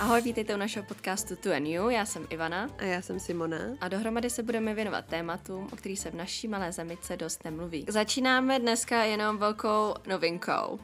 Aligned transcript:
Ahoj, 0.00 0.22
vítejte 0.22 0.54
u 0.54 0.58
našeho 0.58 0.86
podcastu 0.86 1.36
Tu 1.36 1.52
and 1.52 1.66
You. 1.66 1.88
Já 1.88 2.06
jsem 2.06 2.26
Ivana. 2.30 2.70
A 2.78 2.84
já 2.84 3.02
jsem 3.02 3.20
Simona. 3.20 3.58
A 3.80 3.88
dohromady 3.88 4.30
se 4.30 4.42
budeme 4.42 4.74
věnovat 4.74 5.04
tématům, 5.04 5.68
o 5.72 5.76
kterých 5.76 6.00
se 6.00 6.10
v 6.10 6.14
naší 6.14 6.48
malé 6.48 6.72
zemice 6.72 7.16
dost 7.16 7.44
nemluví. 7.44 7.86
Začínáme 7.88 8.58
dneska 8.58 9.04
jenom 9.04 9.38
velkou 9.38 9.94
novinkou. 10.06 10.78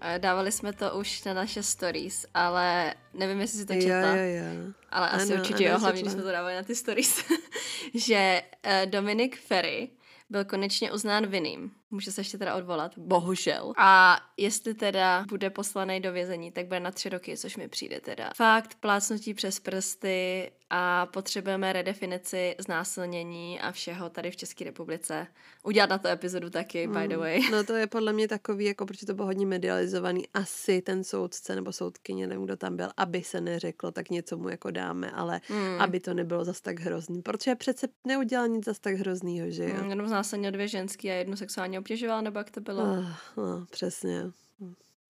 Eh, 0.00 0.18
dávali 0.18 0.52
jsme 0.52 0.72
to 0.72 0.98
už 0.98 1.24
na 1.24 1.34
naše 1.34 1.62
stories, 1.62 2.26
ale 2.34 2.94
nevím, 3.14 3.40
jestli 3.40 3.58
si 3.58 3.66
to 3.66 3.74
četla. 3.74 4.14
Jo, 4.14 4.22
jo, 4.22 4.64
jo. 4.64 4.72
Ale 4.90 5.10
asi 5.10 5.32
ano, 5.32 5.42
určitě 5.42 5.66
ano, 5.66 5.74
jo, 5.74 5.80
hlavně, 5.80 6.02
když 6.02 6.12
jsme 6.12 6.22
to 6.22 6.32
dávali 6.32 6.54
na 6.54 6.62
ty 6.62 6.74
stories. 6.74 7.24
že 7.94 8.42
uh, 8.66 8.90
Dominik 8.90 9.40
Ferry 9.40 9.88
byl 10.30 10.44
konečně 10.44 10.92
uznán 10.92 11.26
vinným. 11.26 11.70
Může 11.90 12.12
se 12.12 12.20
ještě 12.20 12.38
teda 12.38 12.54
odvolat, 12.54 12.98
bohužel. 12.98 13.72
A 13.76 14.20
jestli 14.36 14.74
teda 14.74 15.24
bude 15.28 15.50
poslaný 15.50 16.00
do 16.00 16.12
vězení, 16.12 16.52
tak 16.52 16.66
bude 16.66 16.80
na 16.80 16.90
tři 16.90 17.08
roky, 17.08 17.36
což 17.36 17.56
mi 17.56 17.68
přijde 17.68 18.00
teda. 18.00 18.30
Fakt 18.36 18.74
plácnutí 18.80 19.34
přes 19.34 19.60
prsty 19.60 20.50
a 20.70 21.06
potřebujeme 21.06 21.72
redefinici 21.72 22.54
znásilnění 22.58 23.60
a 23.60 23.72
všeho 23.72 24.10
tady 24.10 24.30
v 24.30 24.36
České 24.36 24.64
republice. 24.64 25.26
Udělat 25.62 25.90
na 25.90 25.98
to 25.98 26.08
epizodu 26.08 26.50
taky, 26.50 26.86
mm. 26.86 26.92
by 26.92 27.08
the 27.08 27.16
way. 27.16 27.40
No 27.50 27.64
to 27.64 27.72
je 27.72 27.86
podle 27.86 28.12
mě 28.12 28.28
takový, 28.28 28.64
jako 28.64 28.86
protože 28.86 29.06
to 29.06 29.14
bylo 29.14 29.26
hodně 29.26 29.46
medializovaný, 29.46 30.28
asi 30.34 30.82
ten 30.82 31.04
soudce 31.04 31.54
nebo 31.54 31.72
soudkyně, 31.72 32.26
nevím, 32.26 32.44
kdo 32.44 32.56
tam 32.56 32.76
byl, 32.76 32.88
aby 32.96 33.22
se 33.22 33.40
neřeklo, 33.40 33.90
tak 33.90 34.10
něco 34.10 34.36
mu 34.36 34.48
jako 34.48 34.70
dáme, 34.70 35.10
ale 35.10 35.40
mm. 35.50 35.80
aby 35.80 36.00
to 36.00 36.14
nebylo 36.14 36.44
zas 36.44 36.60
tak 36.60 36.80
hrozný. 36.80 37.22
Protože 37.22 37.54
přece 37.54 37.88
neudělal 38.06 38.48
nic 38.48 38.64
zas 38.64 38.78
tak 38.78 38.94
hroznýho, 38.94 39.50
že 39.50 39.64
jo? 39.64 39.82
Mm, 39.82 39.90
jenom 39.90 40.08
znásilně 40.08 40.50
dvě 40.50 40.68
ženský 40.68 41.10
a 41.10 41.14
jednu 41.14 41.36
sexuálně 41.36 41.77
obtěžoval, 41.78 42.22
nebo 42.22 42.38
jak 42.38 42.50
to 42.50 42.60
bylo? 42.60 42.82
Uh, 42.82 43.06
no, 43.36 43.66
přesně. 43.70 44.22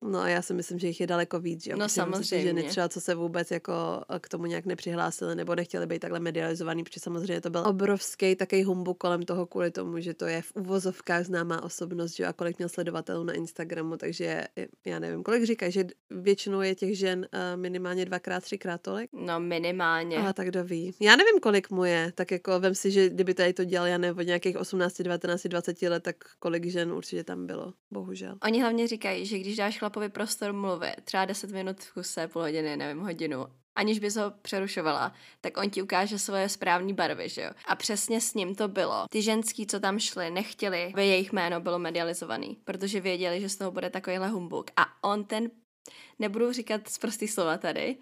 No 0.01 0.27
já 0.27 0.41
si 0.41 0.53
myslím, 0.53 0.79
že 0.79 0.87
jich 0.87 1.01
je 1.01 1.07
daleko 1.07 1.39
víc, 1.39 1.63
že? 1.63 1.71
No 1.71 1.77
protože 1.77 1.89
samozřejmě. 1.89 2.61
Že 2.61 2.69
třeba 2.69 2.89
co 2.89 3.01
se 3.01 3.15
vůbec 3.15 3.51
jako 3.51 3.73
k 4.21 4.29
tomu 4.29 4.45
nějak 4.45 4.65
nepřihlásili 4.65 5.35
nebo 5.35 5.55
nechtěli 5.55 5.87
být 5.87 5.99
takhle 5.99 6.19
medializovaný, 6.19 6.83
protože 6.83 6.99
samozřejmě 6.99 7.41
to 7.41 7.49
byl 7.49 7.63
obrovský 7.67 8.35
takový 8.35 8.63
humbuk 8.63 8.97
kolem 8.97 9.23
toho 9.23 9.45
kvůli 9.45 9.71
tomu, 9.71 9.99
že 9.99 10.13
to 10.13 10.25
je 10.25 10.41
v 10.41 10.51
uvozovkách 10.55 11.25
známá 11.25 11.63
osobnost, 11.63 12.15
že 12.15 12.25
a 12.25 12.33
kolik 12.33 12.57
měl 12.57 12.69
sledovatelů 12.69 13.23
na 13.23 13.33
Instagramu, 13.33 13.97
takže 13.97 14.43
já 14.85 14.99
nevím, 14.99 15.23
kolik 15.23 15.43
říkají, 15.43 15.71
že 15.71 15.85
většinou 16.09 16.61
je 16.61 16.75
těch 16.75 16.97
žen 16.97 17.27
eh, 17.31 17.57
minimálně 17.57 18.05
dvakrát, 18.05 18.43
třikrát 18.43 18.81
tolik? 18.81 19.09
No 19.13 19.39
minimálně. 19.39 20.17
A 20.17 20.33
tak 20.33 20.47
kdo 20.47 20.63
ví. 20.63 20.93
Já 20.99 21.15
nevím, 21.15 21.39
kolik 21.41 21.69
mu 21.69 21.83
je, 21.83 22.11
tak 22.15 22.31
jako 22.31 22.59
vem 22.59 22.75
si, 22.75 22.91
že 22.91 23.09
kdyby 23.09 23.33
tady 23.33 23.53
to 23.53 23.63
dělal, 23.63 23.87
já 23.87 23.97
nevím, 23.97 24.19
od 24.19 24.23
nějakých 24.23 24.57
18, 24.57 25.01
19, 25.01 25.47
20 25.47 25.81
let, 25.81 26.03
tak 26.03 26.15
kolik 26.39 26.65
žen 26.65 26.91
určitě 26.91 27.23
tam 27.23 27.47
bylo, 27.47 27.73
bohužel. 27.91 28.37
Oni 28.43 28.61
hlavně 28.61 28.87
říkají, 28.87 29.25
že 29.25 29.39
když 29.39 29.55
dáš 29.55 29.77
chlapovi 29.89 30.09
prostor 30.09 30.53
mluvit, 30.53 30.95
třeba 31.03 31.25
10 31.25 31.51
minut 31.51 31.79
v 31.79 31.93
kuse, 31.93 32.27
půl 32.27 32.41
hodiny, 32.41 32.77
nevím, 32.77 33.03
hodinu, 33.03 33.45
aniž 33.75 33.99
bys 33.99 34.15
ho 34.15 34.31
přerušovala, 34.41 35.13
tak 35.41 35.57
on 35.57 35.69
ti 35.69 35.81
ukáže 35.81 36.19
svoje 36.19 36.49
správní 36.49 36.93
barvy, 36.93 37.29
že 37.29 37.41
jo? 37.41 37.51
A 37.67 37.75
přesně 37.75 38.21
s 38.21 38.33
ním 38.33 38.55
to 38.55 38.67
bylo. 38.67 39.05
Ty 39.09 39.21
ženský, 39.21 39.67
co 39.67 39.79
tam 39.79 39.99
šli, 39.99 40.29
nechtěli, 40.29 40.91
aby 40.93 41.07
jejich 41.07 41.33
jméno 41.33 41.61
bylo 41.61 41.79
medializovaný, 41.79 42.57
protože 42.63 43.01
věděli, 43.01 43.41
že 43.41 43.49
z 43.49 43.55
toho 43.55 43.71
bude 43.71 43.89
takovýhle 43.89 44.27
humbuk. 44.27 44.71
A 44.75 45.03
on 45.03 45.23
ten, 45.23 45.51
nebudu 46.19 46.51
říkat 46.51 46.87
z 46.87 46.97
prostý 46.97 47.27
slova 47.27 47.57
tady, 47.57 47.97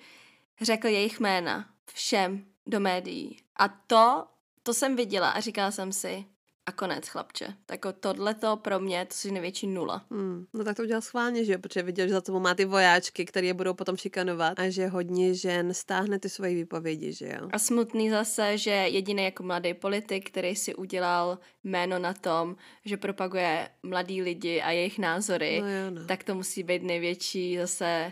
řekl 0.62 0.88
jejich 0.88 1.20
jména 1.20 1.70
všem 1.94 2.46
do 2.68 2.80
médií. 2.80 3.40
A 3.56 3.68
to, 3.68 4.28
to 4.64 4.74
jsem 4.74 4.96
viděla 4.96 5.30
a 5.30 5.40
říkala 5.40 5.72
jsem 5.72 5.92
si, 5.92 6.26
a 6.68 6.72
konec, 6.72 7.08
chlapče. 7.08 7.54
Tak 7.66 7.86
tohle 8.00 8.34
to 8.34 8.58
pro 8.58 8.80
mě, 8.80 9.06
to 9.06 9.28
je 9.28 9.32
největší 9.32 9.68
nula. 9.68 10.06
Hmm. 10.12 10.46
No 10.54 10.64
tak 10.64 10.78
to 10.78 10.84
udělal 10.84 11.02
schválně, 11.02 11.46
že 11.46 11.54
jo, 11.54 11.60
protože 11.60 11.84
viděl, 11.84 12.08
že 12.08 12.14
za 12.14 12.22
sebou 12.22 12.40
má 12.40 12.56
ty 12.56 12.66
vojáčky, 12.66 13.26
které 13.26 13.48
je 13.48 13.54
budou 13.54 13.74
potom 13.74 13.98
šikanovat 13.98 14.60
a 14.60 14.70
že 14.70 14.88
hodně 14.88 15.34
žen 15.34 15.74
stáhne 15.74 16.20
ty 16.20 16.30
svoje 16.30 16.56
výpovědi, 16.56 17.14
že 17.14 17.26
jo. 17.26 17.50
A 17.52 17.60
smutný 17.60 18.10
zase, 18.10 18.58
že 18.58 18.72
jediný 18.72 19.24
jako 19.24 19.44
mladý 19.44 19.74
politik, 19.74 20.30
který 20.30 20.56
si 20.56 20.76
udělal 20.76 21.40
jméno 21.64 22.00
na 22.00 22.14
tom, 22.14 22.56
že 22.86 22.98
propaguje 22.98 23.70
mladý 23.84 24.22
lidi 24.22 24.62
a 24.62 24.72
jejich 24.72 25.00
názory, 25.00 25.62
no 25.62 25.70
jo, 25.70 25.92
no. 25.92 26.06
tak 26.06 26.24
to 26.24 26.36
musí 26.36 26.64
být 26.64 26.84
největší 26.84 27.58
zase 27.58 28.12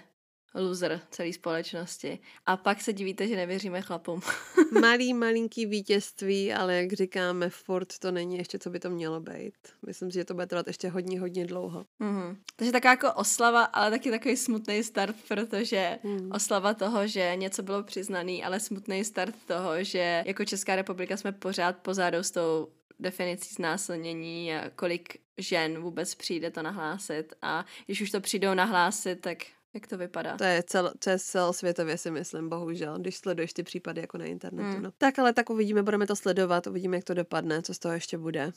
loser 0.55 1.01
celé 1.11 1.33
společnosti. 1.33 2.19
A 2.45 2.57
pak 2.57 2.81
se 2.81 2.93
divíte, 2.93 3.27
že 3.27 3.35
nevěříme 3.35 3.81
chlapům. 3.81 4.21
Malý, 4.81 5.13
malinký 5.13 5.66
vítězství, 5.66 6.53
ale 6.53 6.75
jak 6.75 6.93
říkáme, 6.93 7.49
furt 7.49 7.99
to 7.99 8.11
není 8.11 8.38
ještě, 8.38 8.59
co 8.59 8.69
by 8.69 8.79
to 8.79 8.89
mělo 8.89 9.19
být. 9.19 9.53
Myslím 9.85 10.11
si, 10.11 10.16
že 10.16 10.25
to 10.25 10.33
bude 10.33 10.47
trvat 10.47 10.67
ještě 10.67 10.89
hodně, 10.89 11.19
hodně 11.19 11.45
dlouho. 11.45 11.85
Mm-hmm. 12.01 12.38
Takže 12.55 12.71
taková 12.71 12.91
jako 12.91 13.13
oslava, 13.13 13.63
ale 13.63 13.91
taky 13.91 14.11
takový 14.11 14.38
smutný 14.38 14.83
start, 14.83 15.16
protože 15.27 15.99
mm. 16.03 16.31
oslava 16.31 16.73
toho, 16.73 17.07
že 17.07 17.35
něco 17.35 17.63
bylo 17.63 17.83
přiznaný, 17.83 18.43
ale 18.43 18.59
smutný 18.59 19.03
start 19.03 19.35
toho, 19.45 19.83
že 19.83 20.23
jako 20.25 20.45
Česká 20.45 20.75
republika 20.75 21.17
jsme 21.17 21.31
pořád 21.31 21.77
pozadu 21.77 22.17
s 22.17 22.31
tou 22.31 22.67
definicí 22.99 23.53
znásilnění 23.53 24.55
a 24.55 24.69
kolik 24.69 25.19
žen 25.37 25.79
vůbec 25.79 26.16
přijde 26.16 26.51
to 26.51 26.61
nahlásit 26.61 27.33
a 27.41 27.66
když 27.85 28.01
už 28.01 28.11
to 28.11 28.22
přijdou 28.22 28.53
nahlásit, 28.53 29.22
tak 29.22 29.37
jak 29.75 29.88
to 29.88 29.97
vypadá? 29.97 30.38
To 30.38 30.44
je, 30.44 30.63
cel, 30.63 30.94
to 31.00 31.09
je 31.09 31.19
celosvětově 31.19 31.97
si 31.97 32.12
myslím, 32.12 32.50
bohužel, 32.50 33.00
když 33.00 33.18
sleduješ 33.18 33.53
ty 33.53 33.63
případy 33.63 34.02
jako 34.02 34.18
na 34.18 34.25
internetu. 34.25 34.69
Hmm. 34.69 34.84
No. 34.84 34.91
Tak 34.97 35.19
ale 35.19 35.34
tak 35.34 35.50
uvidíme, 35.50 35.84
budeme 35.84 36.08
to 36.08 36.16
sledovat, 36.16 36.68
uvidíme, 36.68 36.97
jak 36.97 37.03
to 37.03 37.13
dopadne, 37.13 37.62
co 37.62 37.74
z 37.74 37.80
toho 37.80 37.94
ještě 37.94 38.18
bude. 38.18 38.52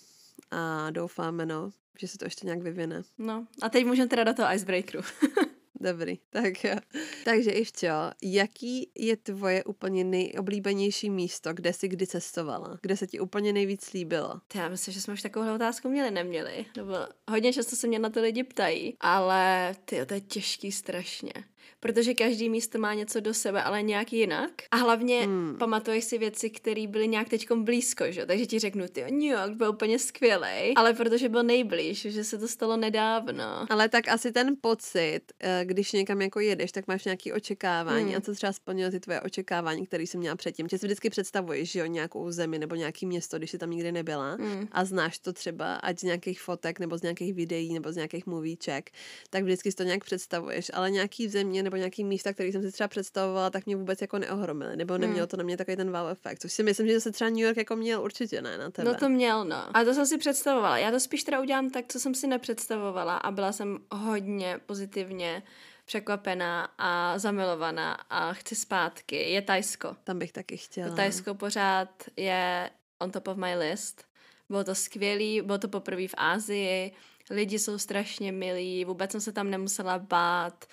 A 0.50 0.90
doufáme, 0.90 1.46
no, 1.46 1.70
že 1.98 2.08
se 2.08 2.18
to 2.18 2.24
ještě 2.24 2.46
nějak 2.46 2.62
vyvine. 2.62 3.02
No, 3.18 3.46
a 3.62 3.68
teď 3.68 3.86
můžeme 3.86 4.08
teda 4.08 4.24
do 4.24 4.34
toho 4.34 4.52
icebreakeru. 4.54 5.00
Dobrý, 5.80 6.18
tak 6.30 6.64
jo. 6.64 6.76
Takže 7.24 7.50
Ivčo, 7.50 8.10
jaký 8.22 8.90
je 8.98 9.16
tvoje 9.16 9.64
úplně 9.64 10.04
nejoblíbenější 10.04 11.10
místo, 11.10 11.52
kde 11.52 11.72
jsi 11.72 11.88
kdy 11.88 12.06
cestovala? 12.06 12.78
Kde 12.82 12.96
se 12.96 13.06
ti 13.06 13.20
úplně 13.20 13.52
nejvíc 13.52 13.92
líbilo? 13.92 14.40
Já 14.54 14.68
myslím, 14.68 14.94
že 14.94 15.00
jsme 15.00 15.14
už 15.14 15.22
takovou 15.22 15.54
otázku 15.54 15.88
měli, 15.88 16.10
neměli. 16.10 16.66
Nebo 16.76 16.92
hodně 17.30 17.52
často 17.52 17.76
se 17.76 17.86
mě 17.86 17.98
na 17.98 18.10
ty 18.10 18.20
lidi 18.20 18.44
ptají, 18.44 18.96
ale 19.00 19.74
ty, 19.84 20.06
to 20.06 20.14
je 20.14 20.20
těžký 20.20 20.72
strašně 20.72 21.32
protože 21.80 22.14
každý 22.14 22.48
místo 22.48 22.78
má 22.78 22.94
něco 22.94 23.20
do 23.20 23.34
sebe, 23.34 23.62
ale 23.62 23.82
nějak 23.82 24.12
jinak. 24.12 24.50
A 24.70 24.76
hlavně 24.76 25.20
hmm. 25.20 25.56
pamatuješ 25.58 26.04
si 26.04 26.18
věci, 26.18 26.50
které 26.50 26.86
byly 26.86 27.08
nějak 27.08 27.28
teď 27.28 27.52
blízko, 27.52 28.04
že? 28.08 28.26
Takže 28.26 28.46
ti 28.46 28.58
řeknu, 28.58 28.84
ty 28.88 29.00
New 29.02 29.22
York 29.22 29.52
byl 29.52 29.70
úplně 29.70 29.98
skvělý, 29.98 30.74
ale 30.76 30.94
protože 30.94 31.28
byl 31.28 31.42
nejblíž, 31.42 32.00
že 32.00 32.24
se 32.24 32.38
to 32.38 32.48
stalo 32.48 32.76
nedávno. 32.76 33.66
Ale 33.70 33.88
tak 33.88 34.08
asi 34.08 34.32
ten 34.32 34.56
pocit, 34.60 35.20
eh, 35.40 35.60
když 35.64 35.92
někam 35.92 36.22
jako 36.22 36.40
jedeš, 36.40 36.72
tak 36.72 36.88
máš 36.88 37.04
nějaké 37.04 37.32
očekávání 37.32 38.04
hmm. 38.04 38.16
a 38.16 38.20
co 38.20 38.34
třeba 38.34 38.52
splnilo 38.52 38.90
ty 38.90 39.00
tvoje 39.00 39.20
očekávání, 39.20 39.86
které 39.86 40.02
jsi 40.02 40.18
měla 40.18 40.36
předtím. 40.36 40.68
Že 40.68 40.78
si 40.78 40.86
vždycky 40.86 41.10
představuješ, 41.10 41.70
že 41.70 41.80
jo, 41.80 41.86
nějakou 41.86 42.30
zemi 42.30 42.58
nebo 42.58 42.74
nějaký 42.74 43.06
město, 43.06 43.38
když 43.38 43.50
jsi 43.50 43.58
tam 43.58 43.70
nikdy 43.70 43.92
nebyla 43.92 44.34
hmm. 44.34 44.68
a 44.72 44.84
znáš 44.84 45.18
to 45.18 45.32
třeba 45.32 45.74
ať 45.74 45.98
z 45.98 46.02
nějakých 46.02 46.40
fotek 46.40 46.80
nebo 46.80 46.98
z 46.98 47.02
nějakých 47.02 47.34
videí 47.34 47.74
nebo 47.74 47.92
z 47.92 47.96
nějakých 47.96 48.26
movíček, 48.26 48.90
tak 49.30 49.44
vždycky 49.44 49.70
si 49.70 49.76
to 49.76 49.82
nějak 49.82 50.04
představuješ, 50.04 50.70
ale 50.74 50.90
nějaký 50.90 51.28
země 51.28 51.57
nebo 51.62 51.76
nějaký 51.76 52.04
místa, 52.04 52.32
který 52.32 52.52
jsem 52.52 52.62
si 52.62 52.72
třeba 52.72 52.88
představovala, 52.88 53.50
tak 53.50 53.66
mě 53.66 53.76
vůbec 53.76 54.00
jako 54.00 54.18
neohromily, 54.18 54.76
nebo 54.76 54.94
hmm. 54.94 55.00
nemělo 55.00 55.26
to 55.26 55.36
na 55.36 55.44
mě 55.44 55.56
takový 55.56 55.76
ten 55.76 55.90
wow 55.90 56.08
efekt, 56.10 56.38
což 56.38 56.52
si 56.52 56.62
myslím, 56.62 56.86
že 56.88 57.00
se 57.00 57.12
třeba 57.12 57.30
New 57.30 57.38
York 57.38 57.56
jako 57.56 57.76
měl 57.76 58.02
určitě 58.02 58.42
ne 58.42 58.58
na 58.58 58.70
tebe. 58.70 58.92
No 58.92 58.98
to 58.98 59.08
měl, 59.08 59.44
no. 59.44 59.76
A 59.76 59.84
to 59.84 59.94
jsem 59.94 60.06
si 60.06 60.18
představovala. 60.18 60.78
Já 60.78 60.90
to 60.90 61.00
spíš 61.00 61.22
teda 61.22 61.40
udělám 61.40 61.70
tak, 61.70 61.84
co 61.88 62.00
jsem 62.00 62.14
si 62.14 62.26
nepředstavovala 62.26 63.16
a 63.16 63.30
byla 63.30 63.52
jsem 63.52 63.78
hodně 63.92 64.60
pozitivně 64.66 65.42
překvapená 65.84 66.68
a 66.78 67.18
zamilovaná 67.18 67.92
a 67.92 68.32
chci 68.32 68.54
zpátky, 68.54 69.16
je 69.16 69.42
Tajsko. 69.42 69.96
Tam 70.04 70.18
bych 70.18 70.32
taky 70.32 70.56
chtěla. 70.56 70.88
To 70.88 70.96
Tajsko 70.96 71.34
pořád 71.34 71.88
je 72.16 72.70
on 72.98 73.10
top 73.10 73.28
of 73.28 73.36
my 73.36 73.56
list. 73.56 74.04
Bylo 74.48 74.64
to 74.64 74.74
skvělý, 74.74 75.42
bylo 75.42 75.58
to 75.58 75.68
poprvé 75.68 76.08
v 76.08 76.14
Ázii, 76.16 76.92
lidi 77.30 77.58
jsou 77.58 77.78
strašně 77.78 78.32
milí, 78.32 78.84
vůbec 78.84 79.12
jsem 79.12 79.20
se 79.20 79.32
tam 79.32 79.50
nemusela 79.50 79.98
bát. 79.98 80.64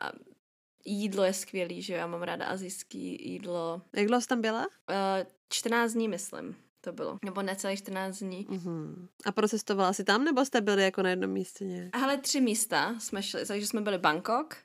A 0.00 0.12
jídlo 0.84 1.24
je 1.24 1.32
skvělý, 1.32 1.82
že 1.82 1.94
já 1.94 2.06
mám 2.06 2.22
ráda 2.22 2.46
azijský 2.46 3.30
jídlo. 3.32 3.82
Jak 3.96 4.06
dlouho 4.06 4.20
jsi 4.20 4.28
tam 4.28 4.40
byla? 4.40 4.66
Uh, 4.66 4.66
14 5.48 5.92
dní, 5.92 6.08
myslím 6.08 6.56
to 6.84 6.92
bylo. 6.92 7.18
Nebo 7.24 7.42
necelých 7.42 7.78
14 7.78 8.18
dní. 8.18 8.46
Uh-huh. 8.46 9.08
A 9.24 9.32
procestovala 9.32 9.92
jsi 9.92 10.04
tam, 10.04 10.24
nebo 10.24 10.44
jste 10.44 10.60
byli 10.60 10.82
jako 10.82 11.02
na 11.02 11.10
jednom 11.10 11.30
místě 11.30 11.64
nějak? 11.64 11.96
Ale 11.96 12.16
tři 12.16 12.40
místa 12.40 12.94
jsme 12.98 13.22
šli, 13.22 13.46
takže 13.46 13.66
jsme 13.66 13.80
byli 13.80 13.98
Bangkok, 13.98 14.56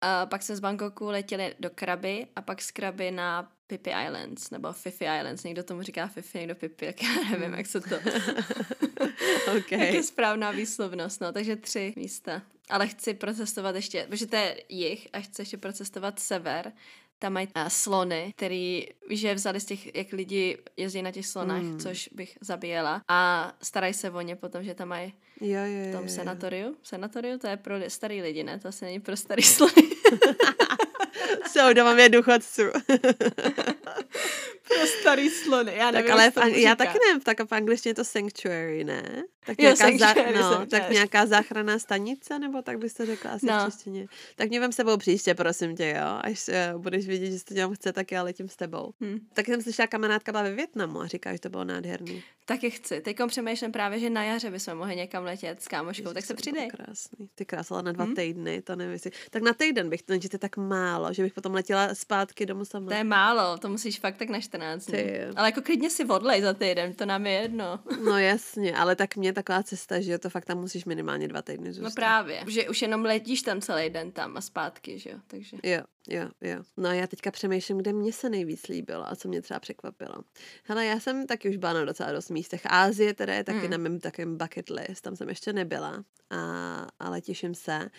a 0.00 0.26
pak 0.26 0.42
jsme 0.42 0.56
z 0.56 0.60
Bangkoku 0.60 1.06
letěli 1.06 1.54
do 1.60 1.70
Krabi 1.70 2.26
a 2.36 2.42
pak 2.42 2.62
z 2.62 2.70
Krabi 2.70 3.10
na 3.10 3.52
Pippi 3.66 3.90
Islands, 4.06 4.50
nebo 4.50 4.72
Fifi 4.72 5.04
Islands, 5.04 5.44
někdo 5.44 5.62
tomu 5.62 5.82
říká 5.82 6.06
Fifi, 6.06 6.38
někdo 6.38 6.54
Pippi, 6.54 6.86
jak 6.86 7.02
já 7.02 7.14
nevím, 7.14 7.46
hmm. 7.46 7.54
jak 7.54 7.66
se 7.66 7.80
to... 7.80 7.96
okay. 9.58 9.78
jak 9.86 9.94
je 9.94 10.02
správná 10.02 10.50
výslovnost, 10.50 11.20
no, 11.20 11.32
takže 11.32 11.56
tři 11.56 11.92
místa. 11.96 12.42
Ale 12.70 12.86
chci 12.86 13.14
procestovat 13.14 13.74
ještě, 13.74 14.06
protože 14.08 14.26
to 14.26 14.36
je 14.36 14.62
jich 14.68 15.08
a 15.12 15.20
chci 15.20 15.42
ještě 15.42 15.56
procestovat 15.56 16.18
sever, 16.18 16.72
tam 17.18 17.32
mají 17.32 17.48
uh, 17.56 17.68
slony, 17.68 18.34
který, 18.36 18.86
víš, 19.08 19.20
že 19.20 19.34
vzali 19.34 19.60
z 19.60 19.64
těch, 19.64 19.94
jak 19.96 20.12
lidi 20.12 20.58
jezdí 20.76 21.02
na 21.02 21.10
těch 21.10 21.26
slonách, 21.26 21.62
mm. 21.62 21.80
což 21.80 22.08
bych 22.12 22.38
zabíjela. 22.40 23.02
A 23.08 23.52
starají 23.62 23.94
se 23.94 24.10
o 24.10 24.20
ně 24.20 24.36
potom, 24.36 24.64
že 24.64 24.74
tam 24.74 24.88
mají 24.88 25.12
jo, 25.40 25.60
jo, 25.64 25.88
v 25.88 25.92
tom 25.92 26.08
senatoriu. 26.08 26.76
Senatoriu 26.82 27.38
to 27.38 27.46
je 27.46 27.56
pro 27.56 27.74
starý 27.88 28.22
lidi, 28.22 28.44
ne? 28.44 28.58
To 28.58 28.68
asi 28.68 28.84
není 28.84 29.00
pro 29.00 29.16
starý 29.16 29.42
slony. 29.56 29.72
jsou, 31.46 31.72
doma 31.72 31.92
je 31.92 32.08
důchodců. 32.08 32.62
Pro 34.78 34.86
starý 35.00 35.30
slony, 35.30 35.72
já 35.76 35.90
nevím, 35.90 36.06
tak 36.06 36.12
ale 36.14 36.30
v 36.30 36.36
ang- 36.36 36.54
já 36.56 36.74
taky 36.76 36.98
nevím, 37.08 37.20
tak 37.20 37.40
v 37.40 37.52
angličtině 37.52 37.90
je 37.90 37.94
to 37.94 38.04
sanctuary, 38.04 38.84
ne? 38.84 39.22
Tak 39.46 39.58
jo, 39.58 39.62
nějaká, 39.64 39.84
sanctuary, 40.06 40.34
za, 40.38 40.40
no, 40.50 40.56
jsem 40.58 40.66
tak 40.68 40.90
nějaká 40.90 41.26
záchranná 41.26 41.78
stanice, 41.78 42.38
nebo 42.38 42.62
tak 42.62 42.78
bys 42.78 42.94
to 42.94 43.06
řekla 43.06 43.30
asi 43.30 43.46
No. 43.46 43.60
v 43.60 43.64
češtině. 43.64 44.06
Tak 44.36 44.48
mě 44.48 44.60
vem 44.60 44.72
sebou 44.72 44.96
příště, 44.96 45.34
prosím 45.34 45.76
tě, 45.76 45.94
jo? 45.98 46.18
Až 46.20 46.48
uh, 46.74 46.80
budeš 46.82 47.06
vidět, 47.06 47.30
že 47.32 47.38
se 47.38 47.44
to 47.44 47.54
dělám 47.54 47.74
chce, 47.74 47.92
tak 47.92 48.12
já 48.12 48.22
letím 48.22 48.48
s 48.48 48.56
tebou. 48.56 48.92
Hm. 49.00 49.18
Tak 49.32 49.46
jsem 49.46 49.62
slyšela, 49.62 49.86
kamarádka 49.86 50.32
byla 50.32 50.42
ve 50.44 50.54
Větnamu 50.54 51.00
a 51.00 51.06
říká, 51.06 51.32
že 51.32 51.38
to 51.40 51.48
bylo 51.48 51.64
nádherný. 51.64 52.22
Taky 52.44 52.70
chci. 52.70 53.00
Teď 53.00 53.16
přemýšlím 53.28 53.72
právě, 53.72 53.98
že 53.98 54.10
na 54.10 54.24
jaře 54.24 54.50
bychom 54.50 54.74
mohli 54.74 54.96
někam 54.96 55.24
letět 55.24 55.62
s 55.62 55.68
kámoškou, 55.68 56.12
tak 56.12 56.24
se 56.24 56.32
Ježiš, 56.32 56.44
to 56.44 56.50
bylo 56.50 56.56
přidej. 56.68 56.70
Krásný. 56.86 57.28
Ty 57.34 57.44
krásala 57.44 57.82
na 57.82 57.92
dva 57.92 58.04
Hm? 58.04 58.14
týdny, 58.14 58.62
to 58.62 58.76
nevím, 58.76 58.92
jestli... 58.92 59.10
Tak 59.30 59.42
na 59.42 59.52
týden 59.52 59.90
bych, 59.90 60.02
to 60.02 60.12
je 60.12 60.20
tak 60.38 60.56
málo, 60.56 61.12
že 61.12 61.22
bych 61.22 61.32
potom 61.32 61.54
letěla 61.54 61.94
zpátky 61.94 62.46
domů 62.46 62.64
sama. 62.64 62.86
To 62.88 62.94
je 62.94 63.04
málo, 63.04 63.58
to 63.58 63.68
musíš 63.68 63.98
fakt 63.98 64.16
tak 64.16 64.28
na 64.28 64.40
14 64.40 64.59
dní. 64.60 64.92
Ty 64.92 65.18
jo. 65.26 65.32
Ale 65.36 65.48
jako 65.48 65.62
klidně 65.62 65.90
si 65.90 66.04
odlej 66.04 66.42
za 66.42 66.54
týden, 66.54 66.94
to 66.94 67.06
nám 67.06 67.26
je 67.26 67.32
jedno. 67.32 67.80
No 68.04 68.18
jasně, 68.18 68.76
ale 68.76 68.96
tak 68.96 69.16
mě 69.16 69.32
taková 69.32 69.62
cesta, 69.62 70.00
že 70.00 70.12
jo, 70.12 70.18
to 70.18 70.30
fakt 70.30 70.44
tam 70.44 70.58
musíš 70.58 70.84
minimálně 70.84 71.28
dva 71.28 71.42
týdny 71.42 71.72
zůstat. 71.72 71.88
No 71.88 71.94
právě, 71.94 72.44
že 72.48 72.68
už 72.68 72.82
jenom 72.82 73.04
letíš 73.04 73.42
tam 73.42 73.60
celý 73.60 73.90
den 73.90 74.12
tam 74.12 74.36
a 74.36 74.40
zpátky, 74.40 74.98
že 74.98 75.10
jo, 75.10 75.16
takže. 75.26 75.56
Jo, 75.62 75.80
jo, 76.08 76.28
jo. 76.40 76.56
No 76.76 76.92
já 76.92 77.06
teďka 77.06 77.30
přemýšlím, 77.30 77.78
kde 77.78 77.92
mě 77.92 78.12
se 78.12 78.28
nejvíc 78.28 78.68
líbilo 78.68 79.08
a 79.10 79.16
co 79.16 79.28
mě 79.28 79.42
třeba 79.42 79.60
překvapilo. 79.60 80.14
Hele, 80.64 80.86
já 80.86 81.00
jsem 81.00 81.26
taky 81.26 81.50
už 81.50 81.56
byla 81.56 81.72
na 81.72 81.84
docela 81.84 82.12
dost 82.12 82.30
místech. 82.30 82.60
Ázie 82.66 83.14
teda 83.14 83.34
je 83.34 83.44
taky 83.44 83.58
Hmm. 83.58 83.70
na 83.70 83.76
mém 83.76 84.00
takovém 84.00 84.36
bucket 84.38 84.70
list, 84.70 85.00
tam 85.00 85.16
jsem 85.16 85.28
ještě 85.28 85.52
nebyla, 85.52 86.04
a, 86.30 86.86
ale 87.00 87.20
těším 87.20 87.54
se. 87.54 87.90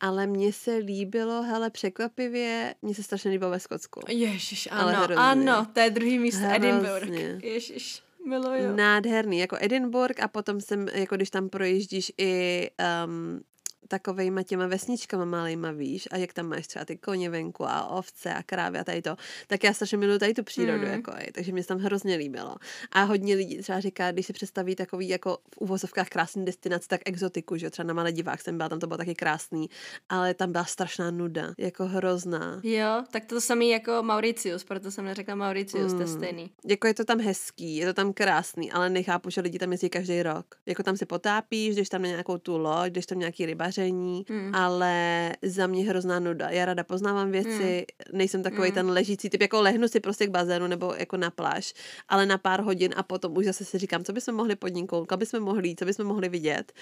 Ale 0.00 0.26
mně 0.26 0.52
se 0.52 0.74
líbilo, 0.74 1.42
hele, 1.42 1.70
překvapivě, 1.70 2.74
mně 2.82 2.94
se 2.94 3.02
strašně 3.02 3.30
líbilo 3.30 3.50
ve 3.50 3.60
Skotsku. 3.60 4.00
Ježiš, 4.08 4.68
Ale 4.72 4.92
ano, 4.94 5.04
hrozně. 5.04 5.22
ano, 5.24 5.66
to 5.72 5.80
je 5.80 5.90
druhý 5.90 6.18
místo, 6.18 6.40
Hrozně. 6.40 6.56
Edinburgh. 6.68 7.44
Ježiš, 7.44 8.02
miluju. 8.26 8.76
Nádherný, 8.76 9.38
jako 9.38 9.56
Edinburgh 9.60 10.20
a 10.22 10.28
potom 10.28 10.60
jsem, 10.60 10.86
jako 10.94 11.16
když 11.16 11.30
tam 11.30 11.48
projíždíš 11.48 12.12
i 12.18 12.66
um, 13.06 13.40
takovejma 13.88 14.42
těma 14.42 14.66
vesničkama 14.66 15.24
malejma, 15.24 15.70
víš, 15.72 16.08
a 16.10 16.16
jak 16.16 16.32
tam 16.32 16.46
máš 16.46 16.66
třeba 16.66 16.84
ty 16.84 16.96
koně 16.96 17.30
venku 17.30 17.64
a 17.68 17.84
ovce 17.88 18.34
a 18.34 18.42
krávy 18.42 18.78
a 18.78 18.84
tady 18.84 19.02
to, 19.02 19.16
tak 19.46 19.64
já 19.64 19.72
strašně 19.72 19.98
miluji 19.98 20.18
tady 20.18 20.34
tu 20.34 20.42
přírodu, 20.42 20.84
Mm. 20.86 20.92
jako 20.92 21.12
je, 21.18 21.32
takže 21.34 21.52
mě 21.52 21.62
se 21.62 21.68
tam 21.68 21.78
hrozně 21.78 22.16
líbilo. 22.16 22.56
A 22.92 23.02
hodně 23.02 23.34
lidí 23.34 23.58
třeba 23.58 23.80
říká, 23.80 24.12
když 24.12 24.26
si 24.26 24.32
představí 24.32 24.76
takový 24.76 25.08
jako 25.08 25.38
v 25.54 25.58
uvozovkách 25.58 26.08
krásný 26.08 26.44
destinace, 26.44 26.88
tak 26.88 27.00
exotiku, 27.04 27.56
že 27.56 27.70
třeba 27.70 27.86
na 27.86 27.94
Maledivách 27.94 28.40
jsem 28.40 28.56
byla, 28.56 28.68
tam 28.68 28.78
to 28.80 28.86
bylo 28.86 28.98
taky 28.98 29.14
krásný, 29.14 29.70
ale 30.08 30.34
tam 30.34 30.52
byla 30.52 30.64
strašná 30.64 31.10
nuda, 31.10 31.52
jako 31.58 31.86
hrozná. 31.86 32.60
Jo, 32.62 33.04
tak 33.10 33.24
to 33.24 33.40
samý 33.40 33.70
jako 33.70 34.02
Mauritius, 34.02 34.64
proto 34.64 34.90
jsem 34.90 35.04
neřekla 35.04 35.34
Mauritius, 35.34 35.92
to 35.92 36.00
je 36.00 36.06
Mm. 36.06 36.16
stejný. 36.16 36.50
Jako 36.66 36.86
je 36.86 36.94
to 36.94 37.04
tam 37.04 37.20
hezký, 37.20 37.76
je 37.76 37.86
to 37.86 37.92
tam 37.94 38.12
krásný, 38.12 38.72
ale 38.72 38.90
nechápu, 38.90 39.30
že 39.30 39.40
lidi 39.40 39.58
tam 39.58 39.72
jezdí 39.72 39.88
každý 39.90 40.22
rok. 40.22 40.46
Jako 40.66 40.82
tam 40.82 40.96
se 40.96 41.06
potápíš, 41.06 41.74
jdeš 41.76 41.88
tam 41.88 42.02
na 42.02 42.08
nějakou 42.08 42.38
tu 42.38 42.58
loď, 42.58 42.92
jdeš 42.92 43.06
tam 43.06 43.18
nějaký 43.18 43.46
rybaření, 43.82 44.24
Mm. 44.30 44.54
ale 44.54 45.32
za 45.42 45.66
mě 45.66 45.84
hrozná 45.84 46.18
nuda. 46.20 46.50
Já 46.50 46.64
rada 46.64 46.84
poznávám 46.84 47.30
věci, 47.30 47.86
nejsem 48.12 48.42
takový 48.42 48.68
Mm. 48.68 48.74
ten 48.74 48.90
ležící 48.90 49.30
typ, 49.30 49.40
jako 49.40 49.60
lehnu 49.62 49.88
si 49.88 50.00
prostě 50.00 50.26
k 50.26 50.30
bazénu 50.30 50.66
nebo 50.66 50.94
jako 50.98 51.16
na 51.16 51.30
pláž, 51.30 51.74
ale 52.08 52.26
na 52.26 52.38
pár 52.38 52.60
hodin 52.62 52.94
a 52.96 53.02
potom 53.02 53.36
už 53.36 53.44
zase 53.44 53.64
si 53.64 53.78
říkám, 53.78 54.04
co 54.04 54.12
bychom 54.12 54.34
mohli 54.34 54.56
podniknout, 54.56 55.06
kam 55.06 55.18
bychom 55.18 55.40
mohli 55.40 55.74
co 55.78 55.84
bychom 55.84 56.06
mohli 56.06 56.28
vidět. 56.28 56.72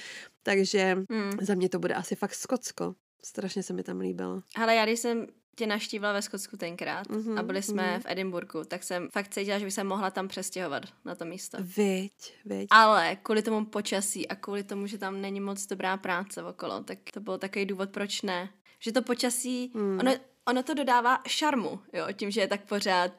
Takže 0.42 0.94
Mm. 1.08 1.30
za 1.40 1.54
mě 1.54 1.68
to 1.68 1.78
bude 1.78 1.94
asi 1.94 2.14
fakt 2.16 2.34
Skotsko. 2.34 2.94
Strašně 3.24 3.62
se 3.62 3.72
mi 3.72 3.82
tam 3.82 4.00
líbilo. 4.00 4.40
Ale 4.56 4.74
já 4.74 4.84
když 4.84 4.98
jsem 5.00 5.26
tě 5.56 5.66
naštívila 5.66 6.12
ve 6.12 6.22
Skotsku 6.22 6.56
tenkrát 6.56 7.08
Mhm, 7.08 7.38
a 7.38 7.42
byli 7.42 7.62
jsme 7.62 7.92
mhm. 7.92 8.00
v 8.00 8.06
Edinburgu, 8.08 8.64
tak 8.64 8.82
jsem 8.82 9.08
fakt 9.10 9.28
cítila, 9.34 9.58
že 9.58 9.64
bych 9.64 9.74
se 9.74 9.84
mohla 9.84 10.10
tam 10.10 10.28
přestěhovat 10.28 10.82
na 11.04 11.14
to 11.14 11.24
místo. 11.24 11.58
Viď, 11.76 12.12
viď. 12.44 12.68
Ale 12.70 13.16
kvůli 13.22 13.42
tomu 13.42 13.64
počasí 13.66 14.28
a 14.28 14.34
kvůli 14.36 14.64
tomu, 14.64 14.86
že 14.86 14.98
tam 14.98 15.20
není 15.20 15.40
moc 15.40 15.66
dobrá 15.66 15.96
práce 15.96 16.42
okolo, 16.42 16.80
tak 16.84 16.98
to 17.12 17.20
byl 17.20 17.38
takový 17.38 17.66
důvod, 17.66 17.90
proč 17.90 18.22
ne. 18.22 18.48
Že 18.78 18.92
to 18.92 19.02
počasí, 19.02 19.72
Hmm. 19.74 19.98
ono, 20.00 20.12
ono 20.48 20.62
to 20.62 20.74
dodává 20.74 21.18
šarmu, 21.26 21.80
jo, 21.92 22.06
tím, 22.12 22.30
že 22.30 22.40
je 22.40 22.48
tak 22.48 22.64
pořád 22.64 23.12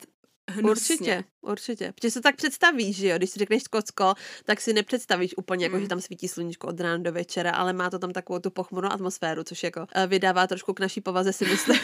hnusně. 0.47 0.71
Určitě, 0.71 1.23
určitě. 1.41 1.94
Protože 1.95 2.11
se 2.11 2.21
tak 2.21 2.35
představíš, 2.35 2.97
že 2.97 3.07
jo, 3.07 3.17
když 3.17 3.29
si 3.29 3.39
řekneš 3.39 3.63
Skotsko, 3.63 4.13
tak 4.45 4.61
si 4.61 4.73
nepředstavíš 4.73 5.38
úplně, 5.38 5.65
jako, 5.65 5.75
Mm. 5.75 5.81
že 5.81 5.88
tam 5.88 6.01
svítí 6.01 6.27
sluníčko 6.27 6.67
od 6.67 6.79
rána 6.79 6.97
do 6.97 7.11
večera, 7.11 7.51
ale 7.51 7.73
má 7.73 7.89
to 7.89 7.99
tam 7.99 8.13
takovou 8.13 8.39
tu 8.39 8.49
pochmurnou 8.51 8.91
atmosféru, 8.91 9.44
což 9.44 9.63
jako 9.63 9.88
eh, 9.95 10.07
vydává 10.07 10.47
trošku 10.47 10.73
k 10.73 10.79
naší 10.79 11.01
povaze 11.01 11.33
si 11.33 11.45
myslím. 11.45 11.79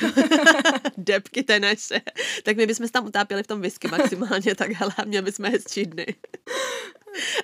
Depky 0.98 1.44
té 1.44 1.60
naše. 1.60 2.02
Tak 2.44 2.58
my 2.58 2.66
bychom 2.68 2.86
se 2.88 2.92
tam 2.94 3.06
utápěli 3.06 3.44
v 3.44 3.48
tom 3.48 3.62
whisky 3.62 3.88
maximálně, 3.88 4.56
tak 4.56 4.72
hele, 4.72 4.94
měli 5.06 5.26
bychom 5.26 5.46
hezčí 5.46 5.86
dny. 5.86 6.06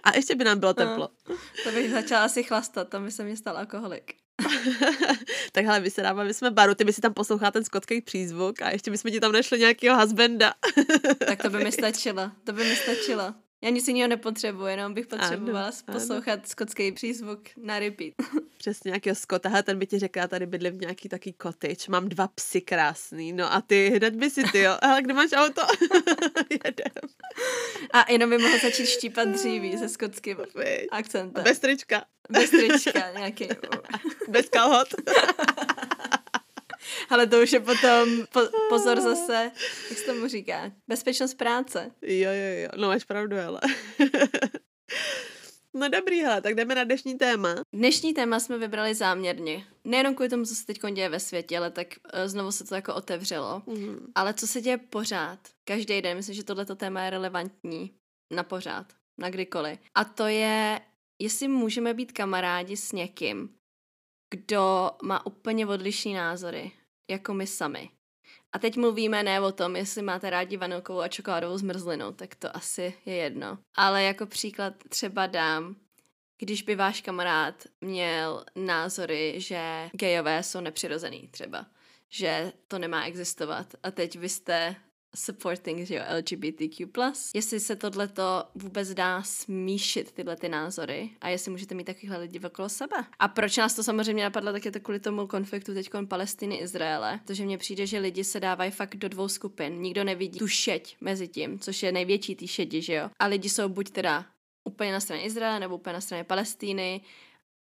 A 0.04 0.16
ještě 0.16 0.36
by 0.36 0.44
nám 0.44 0.60
bylo 0.60 0.74
teplo. 0.74 1.10
To 1.64 1.72
bych 1.72 1.92
začala 1.92 2.24
asi 2.26 2.44
chlastat, 2.44 2.90
tam 2.90 3.06
by 3.06 3.12
se 3.12 3.24
mě 3.24 3.38
stal 3.38 3.58
alkoholik. 3.58 4.14
tak 5.52 5.66
hele, 5.66 5.80
vysedáme 5.80 6.34
jsme 6.34 6.52
baru, 6.52 6.76
ty 6.76 6.84
by 6.84 6.94
si 6.94 7.02
tam 7.02 7.14
poslouchala 7.14 7.52
ten 7.52 7.64
skotský 7.64 8.02
přízvuk 8.02 8.62
a 8.62 8.70
ještě 8.70 8.92
bychom 8.92 9.12
ti 9.12 9.20
tam 9.20 9.32
našli 9.32 9.60
nějakého 9.60 10.02
husbanda. 10.02 10.54
Tak 11.28 11.42
to 11.42 11.50
by 11.50 11.64
mi 11.64 11.72
stačilo, 11.80 12.32
to 12.44 12.54
by 12.54 12.64
mi 12.64 12.76
stačilo. 12.76 13.34
Já 13.62 13.70
nic 13.70 13.88
jiného 13.88 14.08
nepotřebuji, 14.08 14.66
jenom 14.66 14.94
bych 14.94 15.08
potřebovala 15.08 15.66
Ano, 15.66 15.72
ano. 15.88 16.00
poslouchat 16.00 16.48
skotský 16.48 16.92
přízvuk 16.92 17.40
na 17.58 17.80
repeat. 17.80 18.14
Přesně 18.58 18.90
nějakého 18.90 19.16
skota, 19.16 19.62
ten 19.62 19.80
by 19.80 19.88
ti 19.88 20.00
řekl, 20.00 20.20
já 20.20 20.28
tady 20.28 20.46
bydlím 20.46 20.74
v 20.78 20.82
nějaký 20.82 21.10
taký 21.10 21.36
cottage, 21.42 21.86
mám 21.90 22.10
dva 22.10 22.28
psy 22.28 22.62
krásný, 22.62 23.34
no 23.34 23.54
a 23.54 23.62
ty 23.62 23.90
hned 23.90 24.16
by 24.16 24.30
si 24.30 24.44
ty, 24.44 24.60
jo, 24.60 24.78
hele, 24.84 25.02
kde 25.02 25.14
máš 25.14 25.30
auto? 25.36 25.62
Jedem. 26.50 27.10
A 27.94 28.12
jenom 28.12 28.30
by 28.30 28.38
mohl 28.38 28.60
začít 28.60 28.86
štípat 28.86 29.28
dříví 29.28 29.78
se 29.78 29.90
skotským 29.90 30.38
akcentem. 30.92 31.44
Bez 31.44 31.60
trička, 31.60 32.06
Bez 32.30 32.50
trička 32.50 33.12
nějaký. 33.12 33.48
bez 34.28 34.50
kalhot. 34.50 34.88
Ale 37.10 37.28
to 37.28 37.42
už 37.42 37.52
je 37.52 37.60
potom 37.60 38.26
po, 38.34 38.40
pozor 38.70 39.02
zase, 39.02 39.52
jak 39.90 40.00
se 40.00 40.06
tomu 40.06 40.28
říká, 40.28 40.72
bezpečnost 40.88 41.34
práce. 41.34 41.92
jo, 42.02 42.32
jo, 42.32 42.62
jo, 42.64 42.70
no 42.78 42.88
máš 42.88 43.04
pravdu, 43.04 43.36
hele. 43.36 43.62
no 45.74 45.90
dobrý, 45.90 46.22
hele, 46.22 46.42
tak 46.42 46.56
jdeme 46.56 46.76
na 46.76 46.84
dnešní 46.84 47.18
téma. 47.18 47.56
Dnešní 47.74 48.14
téma 48.14 48.40
jsme 48.40 48.58
vybrali 48.58 48.96
záměrně. 48.96 49.66
Nejenom 49.84 50.16
kvůli 50.16 50.30
tomu, 50.30 50.46
co 50.46 50.56
se 50.56 50.66
teď 50.66 50.80
děje 50.94 51.10
ve 51.10 51.20
světě, 51.20 51.58
ale 51.58 51.72
tak 51.72 51.88
eh, 52.14 52.30
znovu 52.30 52.52
se 52.52 52.64
to 52.64 52.76
jako 52.76 52.96
otevřelo. 52.96 53.62
Mhm. 53.66 54.12
Ale 54.16 54.34
co 54.34 54.48
se 54.48 54.62
děje 54.62 54.78
pořád, 54.78 55.40
každý 55.64 56.02
den, 56.02 56.18
myslím, 56.18 56.36
že 56.36 56.44
tohleto 56.44 56.76
téma 56.76 57.04
je 57.04 57.10
relevantní 57.10 57.94
na 58.34 58.44
pořád, 58.44 58.86
na 59.18 59.30
kdykoliv. 59.30 59.80
A 59.96 60.04
to 60.04 60.28
je, 60.28 60.82
jestli 61.22 61.48
můžeme 61.48 61.94
být 61.94 62.12
kamarádi 62.12 62.78
s 62.78 62.92
někým, 62.92 63.50
kdo 64.30 64.92
má 65.04 65.26
úplně 65.26 65.68
odlišný 65.68 66.14
názory, 66.14 66.72
jako 67.10 67.34
my 67.34 67.48
sami. 67.48 67.90
A 68.52 68.60
teď 68.60 68.78
mluvíme 68.78 69.24
ne 69.24 69.42
o 69.42 69.52
tom, 69.52 69.76
jestli 69.76 70.02
máte 70.02 70.30
rádi 70.30 70.58
vanilkovou 70.58 71.00
a 71.00 71.08
čokoládovou 71.08 71.58
zmrzlinu, 71.58 72.12
tak 72.12 72.36
to 72.36 72.56
asi 72.56 72.94
je 73.06 73.16
jedno. 73.16 73.58
Ale 73.76 74.04
jako 74.04 74.26
příklad 74.26 74.74
třeba 74.90 75.28
dám, 75.28 75.76
když 76.38 76.62
by 76.62 76.76
váš 76.76 77.02
kamarád 77.02 77.56
měl 77.82 78.46
názory, 78.56 79.36
že 79.38 79.90
gejové 79.94 80.44
jsou 80.44 80.60
nepřirozený 80.60 81.28
třeba, 81.28 81.66
že 82.10 82.54
to 82.68 82.80
nemá 82.80 83.06
existovat 83.06 83.74
a 83.84 83.92
teď 83.92 84.16
vy 84.16 84.30
jste 84.30 84.76
supporting 85.16 85.88
že 85.88 85.96
jo, 85.96 86.02
LGBTQ+. 86.18 86.88
Jestli 87.36 87.60
se 87.60 87.76
tohleto 87.76 88.44
vůbec 88.56 88.94
dá 88.94 89.24
smíšit, 89.24 90.12
tyhle 90.12 90.36
ty 90.36 90.50
názory 90.50 91.10
a 91.22 91.30
jestli 91.30 91.52
můžete 91.52 91.76
mít 91.76 91.84
takovýhle 91.84 92.18
lidi 92.18 92.40
okolo 92.40 92.70
sebe. 92.70 92.96
A 93.20 93.28
proč 93.28 93.58
nás 93.58 93.74
to 93.74 93.84
samozřejmě 93.84 94.24
napadlo, 94.24 94.52
tak 94.52 94.66
je 94.66 94.72
to 94.72 94.80
kvůli 94.80 95.00
tomu 95.00 95.28
konfliktu 95.28 95.74
teď 95.74 95.90
Palestiny 96.08 96.56
Izraele, 96.56 97.20
protože 97.24 97.46
mně 97.46 97.58
přijde, 97.58 97.88
že 97.88 98.00
lidi 98.00 98.24
se 98.24 98.40
dávají 98.40 98.72
fakt 98.72 98.96
do 98.96 99.10
dvou 99.10 99.28
skupin. 99.28 99.82
Nikdo 99.82 100.04
nevidí 100.04 100.40
tu 100.40 100.48
šeť 100.48 100.98
mezi 101.02 101.28
tím, 101.28 101.60
což 101.60 101.84
je 101.84 101.92
největší 101.92 102.36
ty 102.36 102.48
šedi, 102.48 102.82
že 102.82 102.94
jo. 102.94 103.10
A 103.20 103.26
lidi 103.26 103.50
jsou 103.50 103.70
buď 103.70 103.90
teda 103.90 104.26
úplně 104.64 104.92
na 104.92 105.00
straně 105.00 105.24
Izraele 105.24 105.60
nebo 105.60 105.76
úplně 105.76 105.94
na 105.94 106.02
straně 106.02 106.24
Palestíny 106.24 107.02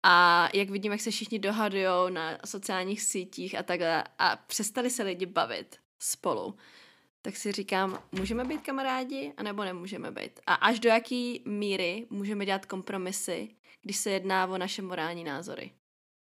a 0.03 0.49
jak 0.55 0.71
vidím, 0.71 0.93
jak 0.93 1.01
se 1.01 1.11
všichni 1.11 1.39
dohadujou 1.39 2.09
na 2.09 2.39
sociálních 2.45 3.03
sítích 3.03 3.59
a 3.59 3.63
takhle 3.63 4.05
a 4.19 4.37
přestali 4.37 4.91
se 4.91 5.03
lidi 5.03 5.27
bavit 5.27 5.77
spolu, 5.99 6.55
tak 7.27 7.37
si 7.37 7.53
říkám, 7.53 7.99
můžeme 8.13 8.45
být 8.45 8.63
kamarádi, 8.63 9.33
anebo 9.37 9.65
nemůžeme 9.65 10.11
být. 10.11 10.41
A 10.47 10.55
až 10.55 10.81
do 10.81 10.89
jaký 10.89 11.43
míry 11.45 12.07
můžeme 12.11 12.47
dělat 12.47 12.67
kompromisy, 12.67 13.49
když 13.83 13.97
se 13.97 14.11
jedná 14.11 14.47
o 14.47 14.59
naše 14.59 14.83
morální 14.83 15.25
názory. 15.25 15.71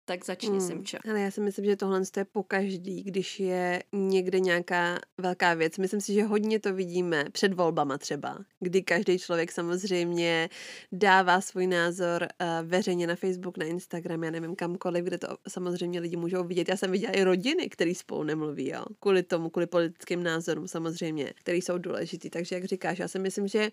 Tak 0.05 0.25
začni, 0.25 0.49
hmm. 0.49 0.61
Simčo. 0.61 0.99
Ale 1.11 1.21
já 1.21 1.31
si 1.31 1.41
myslím, 1.41 1.65
že 1.65 1.77
tohle 1.77 2.03
je 2.17 2.25
po 2.25 2.43
každý, 2.43 3.03
když 3.03 3.41
je 3.41 3.83
někde 3.93 4.41
nějaká 4.41 4.99
velká 5.19 5.55
věc. 5.55 5.79
Myslím 5.79 6.01
si, 6.01 6.15
že 6.15 6.25
hodně 6.25 6.61
to 6.61 6.75
vidíme 6.75 7.25
před 7.33 7.53
volbama 7.55 7.99
třeba, 7.99 8.39
kdy 8.61 8.83
každý 8.83 9.19
člověk 9.19 9.53
samozřejmě 9.53 10.49
dává 10.93 11.41
svůj 11.41 11.67
názor 11.67 12.23
uh, 12.23 12.69
veřejně 12.69 13.07
na 13.07 13.17
Facebook, 13.17 13.59
na 13.59 13.65
Instagram, 13.65 14.25
já 14.25 14.31
nevím 14.31 14.57
kamkoliv, 14.57 15.05
kde 15.05 15.19
to 15.19 15.29
samozřejmě 15.49 16.01
lidi 16.01 16.17
můžou 16.17 16.45
vidět. 16.45 16.69
Já 16.69 16.77
jsem 16.77 16.91
viděla 16.91 17.13
i 17.13 17.23
rodiny, 17.23 17.69
které 17.69 17.95
spolu 17.95 18.23
nemluví, 18.23 18.69
jo. 18.69 18.85
Kvůli 19.01 19.23
tomu, 19.23 19.51
kvůli 19.51 19.67
politickým 19.67 20.23
názorům 20.23 20.69
samozřejmě, 20.69 21.33
které 21.37 21.59
jsou 21.59 21.79
důležitý. 21.79 22.31
Takže 22.31 22.55
jak 22.55 22.65
říkáš, 22.65 22.99
já 22.99 23.09
si 23.09 23.19
myslím, 23.19 23.49
že 23.49 23.71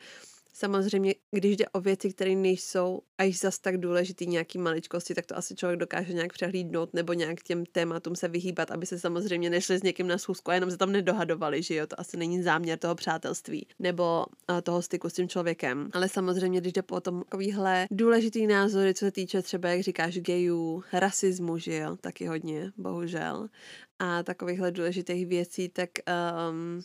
Samozřejmě, 0.53 1.15
když 1.31 1.57
jde 1.57 1.65
o 1.67 1.81
věci, 1.81 2.13
které 2.13 2.35
nejsou 2.35 3.01
až 3.17 3.39
zas 3.39 3.59
tak 3.59 3.77
důležitý 3.77 4.27
nějaký 4.27 4.57
maličkosti, 4.57 5.13
tak 5.15 5.25
to 5.25 5.37
asi 5.37 5.55
člověk 5.55 5.79
dokáže 5.79 6.13
nějak 6.13 6.33
přehlídnout 6.33 6.93
nebo 6.93 7.13
nějak 7.13 7.43
těm 7.43 7.65
tématům 7.65 8.15
se 8.15 8.27
vyhýbat, 8.27 8.71
aby 8.71 8.85
se 8.85 8.99
samozřejmě 8.99 9.49
nešli 9.49 9.77
s 9.77 9.83
někým 9.83 10.07
na 10.07 10.17
schůzku 10.17 10.51
a 10.51 10.53
jenom 10.53 10.71
se 10.71 10.77
tam 10.77 10.91
nedohadovali, 10.91 11.63
že 11.63 11.75
jo, 11.75 11.87
to 11.87 11.99
asi 11.99 12.17
není 12.17 12.43
záměr 12.43 12.79
toho 12.79 12.95
přátelství 12.95 13.67
nebo 13.79 14.25
toho 14.63 14.81
styku 14.81 15.09
s 15.09 15.13
tím 15.13 15.29
člověkem. 15.29 15.89
Ale 15.93 16.09
samozřejmě, 16.09 16.61
když 16.61 16.73
jde 16.73 16.81
po 16.81 17.01
tom 17.01 17.23
takovýhle 17.23 17.87
důležitý 17.91 18.47
názory, 18.47 18.93
co 18.93 19.05
se 19.05 19.11
týče 19.11 19.41
třeba, 19.41 19.69
jak 19.69 19.81
říkáš, 19.81 20.19
gejů, 20.19 20.83
rasismu, 20.93 21.57
že 21.57 21.75
jo, 21.75 21.95
taky 22.01 22.25
hodně, 22.25 22.71
bohužel, 22.77 23.49
a 23.99 24.23
takovýchhle 24.23 24.71
důležitých 24.71 25.27
věcí, 25.27 25.69
tak 25.69 25.89
um, 26.49 26.81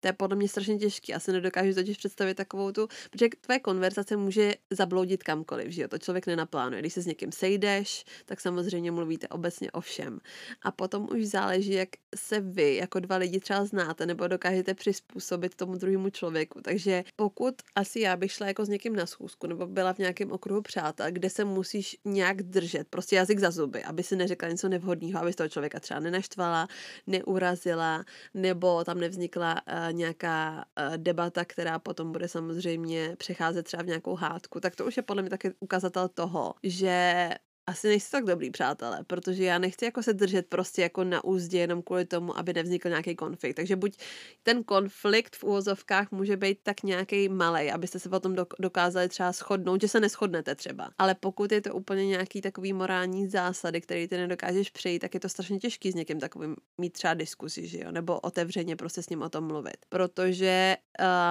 to 0.00 0.08
je 0.08 0.12
podle 0.12 0.36
mě 0.36 0.48
strašně 0.48 0.78
těžké. 0.78 1.14
Asi 1.14 1.32
nedokážu 1.32 1.74
totiž 1.74 1.96
představit 1.96 2.34
takovou 2.34 2.72
tu, 2.72 2.88
protože 3.10 3.28
tvoje 3.40 3.58
konverzace 3.58 4.16
může 4.16 4.54
zabloudit 4.70 5.22
kamkoliv, 5.22 5.72
že 5.72 5.82
jo, 5.82 5.88
to 5.88 5.98
člověk 5.98 6.26
nenaplánuje. 6.26 6.80
Když 6.80 6.92
se 6.92 7.02
s 7.02 7.06
někým 7.06 7.32
sejdeš, 7.32 8.04
tak 8.26 8.40
samozřejmě 8.40 8.90
mluvíte 8.90 9.28
obecně 9.28 9.70
o 9.70 9.80
všem. 9.80 10.18
A 10.62 10.70
potom 10.70 11.08
už 11.12 11.26
záleží, 11.26 11.72
jak 11.72 11.88
se 12.14 12.40
vy 12.40 12.76
jako 12.76 13.00
dva 13.00 13.16
lidi 13.16 13.40
třeba 13.40 13.64
znáte 13.64 14.06
nebo 14.06 14.28
dokážete 14.28 14.74
přizpůsobit 14.74 15.54
tomu 15.54 15.74
druhému 15.76 16.10
člověku. 16.10 16.60
Takže 16.62 17.04
pokud 17.16 17.54
asi 17.74 18.00
já 18.00 18.16
bych 18.16 18.32
šla 18.32 18.46
jako 18.46 18.64
s 18.64 18.68
někým 18.68 18.96
na 18.96 19.06
schůzku 19.06 19.46
nebo 19.46 19.66
byla 19.66 19.92
v 19.92 19.98
nějakém 19.98 20.32
okruhu 20.32 20.62
přátel, 20.62 21.06
kde 21.10 21.30
se 21.30 21.44
musíš 21.44 21.96
nějak 22.04 22.42
držet, 22.42 22.88
prostě 22.88 23.16
jazyk 23.16 23.38
za 23.38 23.50
zuby, 23.50 23.84
aby 23.84 24.02
si 24.02 24.16
neřekla 24.16 24.48
něco 24.48 24.68
nevhodného, 24.68 25.20
aby 25.20 25.32
toho 25.34 25.48
člověka 25.48 25.80
třeba 25.80 26.00
nenaštvala, 26.00 26.68
neurazila, 27.06 28.04
nebo 28.34 28.84
tam 28.84 29.00
nevznikla 29.00 29.52
uh, 29.52 29.89
nějaká 29.92 30.64
uh, 30.88 30.96
debata, 30.96 31.44
která 31.44 31.78
potom 31.78 32.12
bude 32.12 32.28
samozřejmě 32.28 33.16
přecházet 33.18 33.62
třeba 33.62 33.82
v 33.82 33.86
nějakou 33.86 34.14
hádku, 34.14 34.60
tak 34.60 34.76
to 34.76 34.86
už 34.86 34.96
je 34.96 35.02
podle 35.02 35.22
mě 35.22 35.30
taky 35.30 35.54
ukazatel 35.60 36.08
toho, 36.08 36.54
že 36.62 37.30
asi 37.66 37.88
nejste 37.88 38.10
tak 38.10 38.24
dobrý 38.24 38.50
přátelé, 38.50 39.04
protože 39.06 39.44
já 39.44 39.58
nechci 39.58 39.84
jako 39.84 40.02
se 40.02 40.12
držet 40.12 40.46
prostě 40.48 40.82
jako 40.82 41.04
na 41.04 41.24
úzdě 41.24 41.58
jenom 41.58 41.82
kvůli 41.82 42.04
tomu, 42.04 42.38
aby 42.38 42.52
nevznikl 42.52 42.88
nějaký 42.88 43.16
konflikt. 43.16 43.56
Takže 43.56 43.76
buď 43.76 43.96
ten 44.42 44.64
konflikt 44.64 45.36
v 45.36 45.44
úvozovkách 45.44 46.10
může 46.10 46.36
být 46.36 46.58
tak 46.62 46.82
nějaký 46.82 47.28
malý, 47.28 47.70
abyste 47.70 47.98
se 47.98 48.08
potom 48.08 48.36
dokázali 48.58 49.08
třeba 49.08 49.32
shodnout, 49.32 49.80
že 49.80 49.88
se 49.88 50.00
neschodnete 50.00 50.54
třeba. 50.54 50.90
Ale 50.98 51.14
pokud 51.14 51.52
je 51.52 51.60
to 51.60 51.74
úplně 51.74 52.06
nějaký 52.06 52.40
takový 52.40 52.72
morální 52.72 53.28
zásady, 53.28 53.80
který 53.80 54.08
ty 54.08 54.16
nedokážeš 54.16 54.70
přejít, 54.70 54.98
tak 54.98 55.14
je 55.14 55.20
to 55.20 55.28
strašně 55.28 55.58
těžký 55.58 55.92
s 55.92 55.94
někým 55.94 56.20
takovým 56.20 56.56
mít 56.78 56.92
třeba 56.92 57.14
diskuzi, 57.14 57.66
že 57.66 57.78
jo, 57.78 57.92
nebo 57.92 58.20
otevřeně 58.20 58.76
prostě 58.76 59.02
s 59.02 59.08
ním 59.08 59.22
o 59.22 59.28
tom 59.28 59.44
mluvit. 59.46 59.76
Protože 59.88 60.76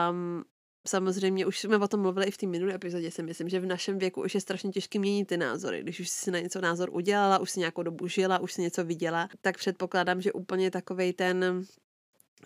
um, 0.09 0.43
samozřejmě 0.89 1.45
už 1.45 1.59
jsme 1.59 1.77
o 1.77 1.87
tom 1.87 2.01
mluvili 2.01 2.25
i 2.25 2.31
v 2.31 2.37
té 2.37 2.47
minulé 2.47 2.73
epizodě, 2.73 3.11
si 3.11 3.23
myslím, 3.23 3.49
že 3.49 3.59
v 3.59 3.65
našem 3.65 3.97
věku 3.99 4.21
už 4.23 4.35
je 4.35 4.41
strašně 4.41 4.71
těžké 4.71 4.99
měnit 4.99 5.25
ty 5.25 5.37
názory. 5.37 5.83
Když 5.83 5.99
už 5.99 6.09
si 6.09 6.31
na 6.31 6.39
něco 6.39 6.61
názor 6.61 6.89
udělala, 6.91 7.39
už 7.39 7.51
si 7.51 7.59
nějakou 7.59 7.83
dobu 7.83 8.07
žila, 8.07 8.39
už 8.39 8.53
si 8.53 8.61
něco 8.61 8.85
viděla, 8.85 9.29
tak 9.41 9.57
předpokládám, 9.57 10.21
že 10.21 10.33
úplně 10.33 10.71
takovej 10.71 11.13
ten 11.13 11.65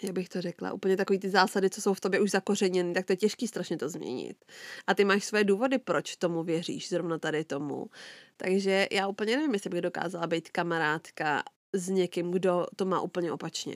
jak 0.04 0.14
bych 0.14 0.30
to 0.30 0.42
řekla, 0.42 0.74
úplně 0.74 0.98
takový 0.98 1.20
ty 1.20 1.30
zásady, 1.30 1.70
co 1.70 1.82
jsou 1.82 1.94
v 1.94 2.02
tobě 2.02 2.20
už 2.20 2.32
zakořeněny, 2.32 2.94
tak 2.94 3.06
to 3.06 3.14
je 3.14 3.18
těžký 3.18 3.48
strašně 3.48 3.78
to 3.78 3.90
změnit. 3.90 4.46
A 4.88 4.94
ty 4.94 5.06
máš 5.06 5.24
své 5.24 5.44
důvody, 5.44 5.78
proč 5.78 6.16
tomu 6.16 6.44
věříš, 6.44 6.90
zrovna 6.90 7.18
tady 7.18 7.44
tomu. 7.44 7.90
Takže 8.38 8.88
já 8.92 9.08
úplně 9.08 9.36
nevím, 9.36 9.54
jestli 9.54 9.70
bych 9.70 9.82
dokázala 9.82 10.28
být 10.28 10.50
kamarádka 10.50 11.44
s 11.74 11.90
někým, 11.90 12.32
kdo 12.32 12.66
to 12.76 12.86
má 12.86 13.02
úplně 13.02 13.32
opačně. 13.32 13.76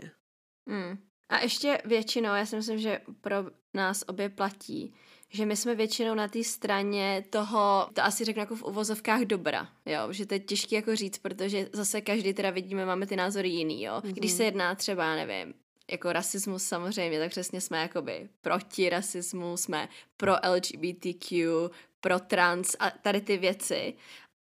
Hmm. 0.67 0.97
A 1.29 1.39
ještě 1.39 1.81
většinou, 1.85 2.29
já 2.29 2.45
si 2.45 2.55
myslím, 2.55 2.79
že 2.79 3.01
pro 3.21 3.35
nás 3.73 4.03
obě 4.07 4.29
platí, 4.29 4.93
že 5.29 5.45
my 5.45 5.55
jsme 5.55 5.75
většinou 5.75 6.15
na 6.15 6.27
té 6.27 6.43
straně 6.43 7.23
toho, 7.29 7.89
to 7.93 8.03
asi 8.03 8.25
řeknu 8.25 8.39
jako 8.39 8.55
v 8.55 8.63
uvozovkách 8.63 9.21
dobra, 9.21 9.69
jo, 9.85 10.13
že 10.13 10.25
to 10.25 10.33
je 10.33 10.39
těžké 10.39 10.75
jako 10.75 10.95
říct, 10.95 11.17
protože 11.17 11.69
zase 11.73 12.01
každý 12.01 12.33
teda 12.33 12.49
vidíme, 12.49 12.85
máme 12.85 13.07
ty 13.07 13.15
názory 13.15 13.49
jiný, 13.49 13.83
jo. 13.83 13.93
Mm-hmm. 13.93 14.13
Když 14.13 14.31
se 14.31 14.43
jedná 14.43 14.75
třeba, 14.75 15.15
nevím, 15.15 15.53
jako 15.91 16.13
rasismus 16.13 16.63
samozřejmě, 16.63 17.19
tak 17.19 17.29
přesně 17.29 17.61
jsme 17.61 17.77
jakoby 17.81 18.29
proti 18.41 18.89
rasismu, 18.89 19.57
jsme 19.57 19.89
pro 20.17 20.33
LGBTQ, 20.55 21.69
pro 22.01 22.19
trans 22.19 22.75
a 22.79 22.91
tady 22.91 23.21
ty 23.21 23.37
věci. 23.37 23.93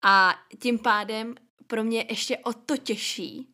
A 0.03 0.35
tím 0.59 0.79
pádem 0.79 1.35
pro 1.67 1.85
mě 1.85 2.07
ještě 2.11 2.39
o 2.39 2.53
to 2.53 2.77
těžší 2.77 3.52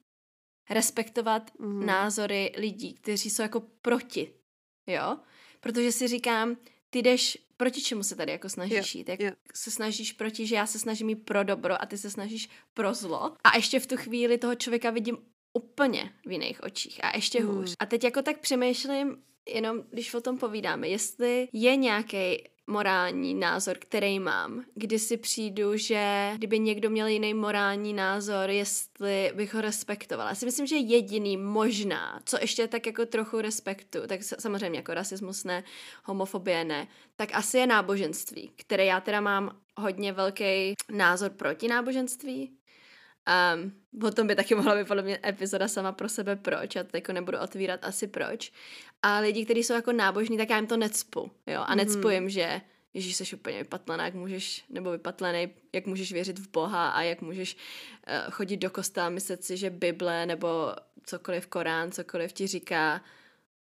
respektovat 0.71 1.51
mm. 1.59 1.87
názory 1.87 2.53
lidí, 2.57 2.95
kteří 2.95 3.31
jsou 3.31 3.43
jako 3.43 3.61
proti, 3.61 4.33
jo? 4.87 5.19
Protože 5.61 5.93
si 5.93 6.09
říkám, 6.09 6.57
ty 6.91 7.03
jdeš, 7.03 7.39
proti 7.57 7.83
čemu 7.83 8.03
se 8.03 8.17
tady 8.17 8.33
jako 8.33 8.49
snažíš 8.49 8.95
jít? 8.95 9.09
Jak 9.09 9.21
yeah. 9.21 9.35
se 9.55 9.71
snažíš 9.71 10.13
proti, 10.13 10.47
že 10.47 10.55
já 10.55 10.67
se 10.67 10.79
snažím 10.79 11.09
jít 11.09 11.25
pro 11.25 11.45
dobro 11.45 11.83
a 11.83 11.87
ty 11.87 11.99
se 11.99 12.11
snažíš 12.11 12.49
pro 12.75 12.95
zlo. 12.95 13.37
A 13.45 13.57
ještě 13.57 13.81
v 13.81 13.87
tu 13.87 13.97
chvíli 13.97 14.39
toho 14.39 14.55
člověka 14.55 14.91
vidím 14.91 15.19
úplně 15.53 16.13
v 16.27 16.33
jiných 16.33 16.63
očích 16.63 17.05
a 17.05 17.17
ještě 17.17 17.41
mm. 17.41 17.49
hůř. 17.49 17.75
A 17.79 17.87
teď 17.87 18.05
jako 18.05 18.23
tak 18.23 18.41
přemýšlím, 18.41 19.23
jenom 19.49 19.83
když 19.91 20.15
o 20.15 20.21
tom 20.21 20.39
povídáme, 20.39 20.89
jestli 20.89 21.49
je 21.53 21.77
nějaký 21.77 22.45
morální 22.69 23.35
názor, 23.35 23.79
který 23.79 24.21
mám, 24.21 24.65
kdy 24.75 24.99
si 24.99 25.17
přijdu, 25.17 25.77
že 25.77 26.33
kdyby 26.35 26.59
někdo 26.59 26.91
měl 26.91 27.07
jiný 27.07 27.35
morální 27.35 27.93
názor, 27.93 28.51
jestli 28.51 29.33
bych 29.35 29.55
ho 29.55 29.61
respektovala. 29.61 30.29
Já 30.31 30.35
si 30.35 30.47
myslím, 30.47 30.67
že 30.67 30.77
jediný 30.77 31.37
možná, 31.37 32.21
co 32.25 32.39
ještě 32.41 32.69
tak 32.69 32.87
jako 32.87 33.07
trochu 33.07 33.41
respektu, 33.41 33.99
tak 34.07 34.21
samozřejmě 34.23 34.79
jako 34.79 34.95
rasismus 34.95 35.45
ne, 35.45 35.65
homofobie 36.05 36.65
ne, 36.65 36.89
tak 37.17 37.29
asi 37.33 37.59
je 37.59 37.67
náboženství, 37.67 38.53
které 38.57 38.85
já 38.85 39.01
teda 39.01 39.21
mám 39.21 39.57
hodně 39.77 40.13
velký 40.13 40.75
názor 40.93 41.31
proti 41.31 41.69
náboženství, 41.69 42.58
Um, 43.55 43.73
o 44.09 44.11
tom 44.11 44.27
by 44.27 44.35
taky 44.35 44.55
mohla 44.55 44.77
být 44.77 44.89
podle 44.89 45.03
mě 45.03 45.19
epizoda 45.27 45.69
sama 45.69 45.93
pro 45.93 46.09
sebe 46.09 46.37
proč, 46.37 46.75
já 46.75 46.85
to 46.85 46.97
jako 46.97 47.13
nebudu 47.13 47.39
otvírat 47.39 47.85
asi 47.85 48.07
proč. 48.07 48.53
A 49.03 49.19
lidi, 49.19 49.45
kteří 49.45 49.65
jsou 49.65 49.75
jako 49.75 49.93
nábožní, 49.93 50.39
tak 50.39 50.51
já 50.51 50.57
jim 50.57 50.67
to 50.67 50.77
necpu, 50.77 51.31
jo, 51.47 51.63
a 51.67 51.75
necpu 51.75 52.07
mm. 52.07 52.13
jim, 52.13 52.31
že 52.31 52.61
Ježíš, 52.95 53.17
jsi 53.17 53.37
úplně 53.37 53.59
vypatlená, 53.59 54.05
jak 54.05 54.15
můžeš, 54.15 54.65
nebo 54.71 54.91
vypatlený, 54.91 55.49
jak 55.73 55.87
můžeš 55.87 56.13
věřit 56.13 56.39
v 56.39 56.51
Boha 56.51 56.91
a 56.91 57.03
jak 57.03 57.23
můžeš 57.23 57.57
uh, 57.57 58.31
chodit 58.31 58.57
do 58.57 58.71
kostela 58.71 59.07
a 59.07 59.11
myslet 59.11 59.45
si, 59.45 59.57
že 59.57 59.71
Bible 59.71 60.27
nebo 60.27 60.75
cokoliv 61.05 61.47
Korán, 61.47 61.93
cokoliv 61.93 62.33
ti 62.33 62.47
říká 62.47 63.01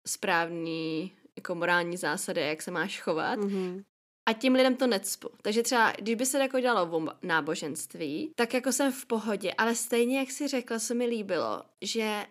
správný 0.07 1.11
jako 1.35 1.55
morální 1.55 1.97
zásady, 1.97 2.41
jak 2.41 2.61
se 2.61 2.71
máš 2.71 3.01
chovat. 3.01 3.39
Mm-hmm. 3.39 3.83
A 4.29 4.33
tím 4.33 4.53
lidem 4.53 4.75
to 4.75 4.87
necpu. 4.87 5.29
Takže 5.41 5.63
třeba, 5.63 5.91
když 5.91 6.15
by 6.15 6.25
se 6.25 6.39
jako 6.39 6.59
dělalo 6.59 6.97
o 6.97 7.07
náboženství, 7.23 8.31
tak 8.35 8.53
jako 8.53 8.71
jsem 8.71 8.91
v 8.91 9.05
pohodě, 9.05 9.53
ale 9.57 9.75
stejně, 9.75 10.19
jak 10.19 10.31
si 10.31 10.47
řekla, 10.47 10.79
se 10.79 10.93
mi 10.93 11.05
líbilo, 11.05 11.63
že 11.81 12.25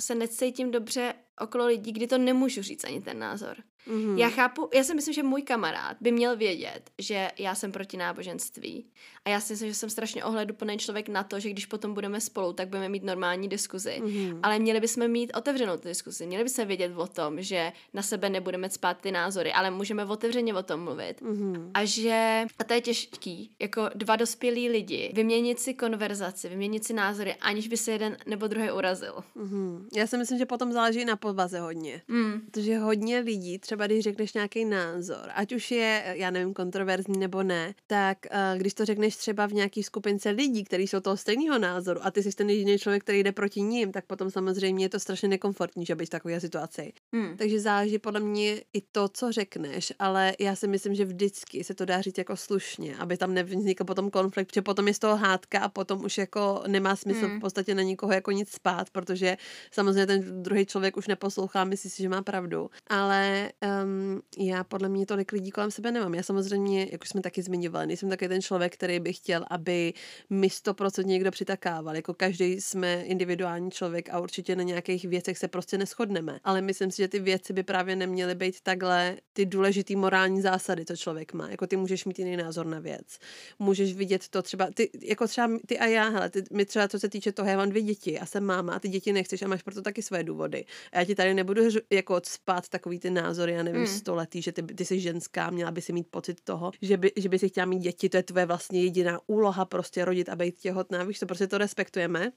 se 0.00 0.14
necítím 0.14 0.70
dobře 0.70 1.14
okolo 1.40 1.66
lidí, 1.66 1.92
kdy 1.92 2.06
to 2.06 2.18
nemůžu 2.18 2.62
říct 2.62 2.84
ani 2.84 3.00
ten 3.00 3.18
názor. 3.18 3.56
Mm-hmm. 3.88 4.18
Já 4.18 4.28
chápu, 4.28 4.68
já 4.74 4.84
si 4.84 4.94
myslím, 4.94 5.14
že 5.14 5.22
můj 5.22 5.42
kamarád 5.42 5.96
by 6.00 6.12
měl 6.12 6.36
vědět, 6.36 6.90
že 6.98 7.30
já 7.38 7.54
jsem 7.54 7.72
proti 7.72 7.96
náboženství. 7.96 8.86
A 9.24 9.30
já 9.30 9.40
si 9.40 9.52
myslím, 9.52 9.68
že 9.68 9.74
jsem 9.74 9.90
strašně 9.90 10.24
ohleduplný 10.24 10.78
člověk 10.78 11.08
na 11.08 11.22
to, 11.22 11.40
že 11.40 11.50
když 11.50 11.66
potom 11.66 11.94
budeme 11.94 12.20
spolu, 12.20 12.52
tak 12.52 12.68
budeme 12.68 12.88
mít 12.88 13.04
normální 13.04 13.48
diskuzi. 13.48 14.02
Mm-hmm. 14.04 14.40
Ale 14.42 14.58
měli 14.58 14.80
bychom 14.80 15.08
mít 15.08 15.32
otevřenou 15.36 15.76
tu 15.76 15.88
diskuzi. 15.88 16.26
Měli 16.26 16.44
bychom 16.44 16.66
vědět 16.66 16.92
o 16.96 17.06
tom, 17.06 17.42
že 17.42 17.72
na 17.94 18.02
sebe 18.02 18.30
nebudeme 18.30 18.70
spát 18.70 19.00
ty 19.00 19.12
názory, 19.12 19.52
ale 19.52 19.70
můžeme 19.70 20.04
otevřeně 20.04 20.54
o 20.54 20.62
tom 20.62 20.80
mluvit. 20.80 21.22
Mm-hmm. 21.22 21.70
A 21.74 21.84
že, 21.84 22.46
a 22.58 22.64
to 22.64 22.74
je 22.74 22.80
těžký, 22.80 23.50
jako 23.60 23.90
dva 23.94 24.16
dospělí 24.16 24.68
lidi, 24.68 25.12
vyměnit 25.14 25.60
si 25.60 25.74
konverzaci, 25.74 26.48
vyměnit 26.48 26.84
si 26.84 26.92
názory, 26.92 27.34
aniž 27.34 27.68
by 27.68 27.76
se 27.76 27.92
jeden 27.92 28.16
nebo 28.26 28.46
druhý 28.46 28.70
urazil. 28.70 29.14
Mm-hmm. 29.36 29.86
Já 29.96 30.06
si 30.06 30.18
myslím, 30.18 30.38
že 30.38 30.46
potom 30.46 30.72
záleží 30.72 31.04
na 31.04 31.16
podvaze 31.24 31.60
hodně. 31.60 32.02
Mm. 32.08 32.40
Protože 32.40 32.78
hodně 32.78 33.18
lidí, 33.18 33.58
třeba 33.58 33.86
když 33.86 34.04
řekneš 34.04 34.34
nějaký 34.34 34.64
názor, 34.64 35.28
ať 35.34 35.52
už 35.52 35.70
je, 35.70 36.14
já 36.16 36.30
nevím, 36.30 36.54
kontroverzní 36.54 37.18
nebo 37.18 37.42
ne, 37.42 37.74
tak 37.86 38.18
uh, 38.30 38.58
když 38.58 38.74
to 38.74 38.84
řekneš 38.84 39.16
třeba 39.16 39.46
v 39.46 39.52
nějaký 39.52 39.82
skupince 39.82 40.30
lidí, 40.30 40.64
kteří 40.64 40.86
jsou 40.86 41.00
toho 41.00 41.16
stejného 41.16 41.58
názoru 41.58 42.00
a 42.02 42.10
ty 42.10 42.22
jsi 42.22 42.30
ten 42.30 42.50
jediný 42.50 42.78
člověk, 42.78 43.02
který 43.02 43.22
jde 43.22 43.32
proti 43.32 43.60
ním, 43.60 43.92
tak 43.92 44.04
potom 44.06 44.30
samozřejmě 44.30 44.84
je 44.84 44.88
to 44.88 45.00
strašně 45.00 45.28
nekomfortní, 45.28 45.86
že 45.86 45.94
být 45.94 46.06
v 46.06 46.10
takové 46.10 46.40
situaci. 46.40 46.92
Mm. 47.12 47.36
Takže 47.36 47.60
záleží 47.60 47.98
podle 47.98 48.20
mě 48.20 48.60
i 48.72 48.80
to, 48.92 49.08
co 49.08 49.32
řekneš, 49.32 49.92
ale 49.98 50.32
já 50.38 50.56
si 50.56 50.68
myslím, 50.68 50.94
že 50.94 51.04
vždycky 51.04 51.64
se 51.64 51.74
to 51.74 51.84
dá 51.84 52.00
říct 52.00 52.18
jako 52.18 52.36
slušně, 52.36 52.96
aby 52.96 53.16
tam 53.16 53.34
nevznikl 53.34 53.84
potom 53.84 54.10
konflikt, 54.10 54.48
protože 54.48 54.62
potom 54.62 54.88
je 54.88 54.94
z 54.94 54.98
toho 54.98 55.16
hádka 55.16 55.58
a 55.58 55.68
potom 55.68 56.04
už 56.04 56.18
jako 56.18 56.62
nemá 56.66 56.96
smysl 56.96 57.28
mm. 57.28 57.36
v 57.36 57.40
podstatě 57.40 57.74
na 57.74 57.82
nikoho 57.82 58.12
jako 58.12 58.30
nic 58.30 58.52
spát, 58.52 58.90
protože 58.90 59.36
samozřejmě 59.70 60.06
ten 60.06 60.42
druhý 60.42 60.66
člověk 60.66 60.96
už 60.96 61.06
neposlouchá, 61.14 61.64
myslí 61.64 61.90
si, 61.90 62.02
že 62.02 62.08
má 62.08 62.22
pravdu. 62.22 62.70
Ale 62.86 63.52
um, 63.84 64.22
já 64.38 64.64
podle 64.64 64.88
mě 64.88 65.06
tolik 65.06 65.32
lidí 65.32 65.50
kolem 65.50 65.70
sebe 65.70 65.92
nemám. 65.92 66.14
Já 66.14 66.22
samozřejmě, 66.22 66.88
jak 66.92 67.02
už 67.02 67.08
jsme 67.08 67.22
taky 67.22 67.42
zmiňovali, 67.42 67.86
nejsem 67.86 68.08
taky 68.08 68.28
ten 68.28 68.42
člověk, 68.42 68.74
který 68.74 69.00
by 69.00 69.12
chtěl, 69.12 69.44
aby 69.50 69.94
mi 70.30 70.48
100% 70.48 71.04
někdo 71.04 71.30
přitakával. 71.30 71.96
Jako 71.96 72.14
každý 72.14 72.60
jsme 72.60 73.02
individuální 73.02 73.70
člověk 73.70 74.08
a 74.10 74.20
určitě 74.20 74.56
na 74.56 74.62
nějakých 74.62 75.04
věcech 75.04 75.38
se 75.38 75.48
prostě 75.48 75.78
neschodneme. 75.78 76.40
Ale 76.44 76.60
myslím 76.60 76.90
si, 76.90 77.02
že 77.02 77.08
ty 77.08 77.18
věci 77.18 77.52
by 77.52 77.62
právě 77.62 77.96
neměly 77.96 78.34
být 78.34 78.60
takhle 78.60 79.16
ty 79.32 79.46
důležitý 79.46 79.96
morální 79.96 80.42
zásady, 80.42 80.84
co 80.84 80.96
člověk 80.96 81.32
má. 81.32 81.50
Jako 81.50 81.66
ty 81.66 81.76
můžeš 81.76 82.04
mít 82.04 82.18
jiný 82.18 82.36
názor 82.36 82.66
na 82.66 82.78
věc. 82.80 83.18
Můžeš 83.58 83.94
vidět 83.94 84.28
to 84.28 84.42
třeba, 84.42 84.68
ty, 84.74 84.90
jako 85.02 85.28
třeba 85.28 85.50
ty 85.66 85.78
a 85.78 85.86
já, 85.86 86.08
hele, 86.08 86.30
ty, 86.30 86.42
my 86.52 86.64
třeba 86.64 86.88
co 86.88 86.98
se 86.98 87.08
týče 87.08 87.32
toho, 87.32 87.48
já 87.48 87.56
mám 87.56 87.68
dvě 87.70 87.82
děti 87.82 88.18
a 88.18 88.26
jsem 88.26 88.44
máma 88.44 88.74
a 88.74 88.78
ty 88.78 88.88
děti 88.88 89.12
nechceš 89.12 89.42
a 89.42 89.48
máš 89.48 89.62
proto 89.62 89.82
taky 89.82 90.02
své 90.02 90.24
důvody. 90.24 90.64
A 90.92 90.98
já 90.98 91.03
ti 91.04 91.14
tady 91.14 91.34
nebudu 91.34 91.62
jako 91.92 92.20
spát 92.24 92.68
takový 92.68 92.98
ty 92.98 93.10
názory, 93.10 93.52
já 93.52 93.62
nevím, 93.62 93.80
mm. 93.80 93.86
stoletý, 93.86 94.42
že 94.42 94.52
ty, 94.52 94.62
ty 94.62 94.84
jsi 94.84 95.00
ženská, 95.00 95.50
měla 95.50 95.70
by 95.70 95.82
si 95.82 95.92
mít 95.92 96.06
pocit 96.10 96.40
toho, 96.44 96.70
že 96.82 96.96
by, 96.96 97.12
že 97.16 97.28
by 97.28 97.38
si 97.38 97.48
chtěla 97.48 97.66
mít 97.66 97.78
děti, 97.78 98.08
to 98.08 98.16
je 98.16 98.22
tvoje 98.22 98.46
vlastně 98.46 98.82
jediná 98.82 99.20
úloha 99.26 99.64
prostě 99.64 100.04
rodit 100.04 100.28
a 100.28 100.36
být 100.36 100.60
těhotná, 100.60 101.04
víš 101.04 101.18
to, 101.18 101.26
prostě 101.26 101.46
to 101.46 101.58
respektujeme. 101.58 102.32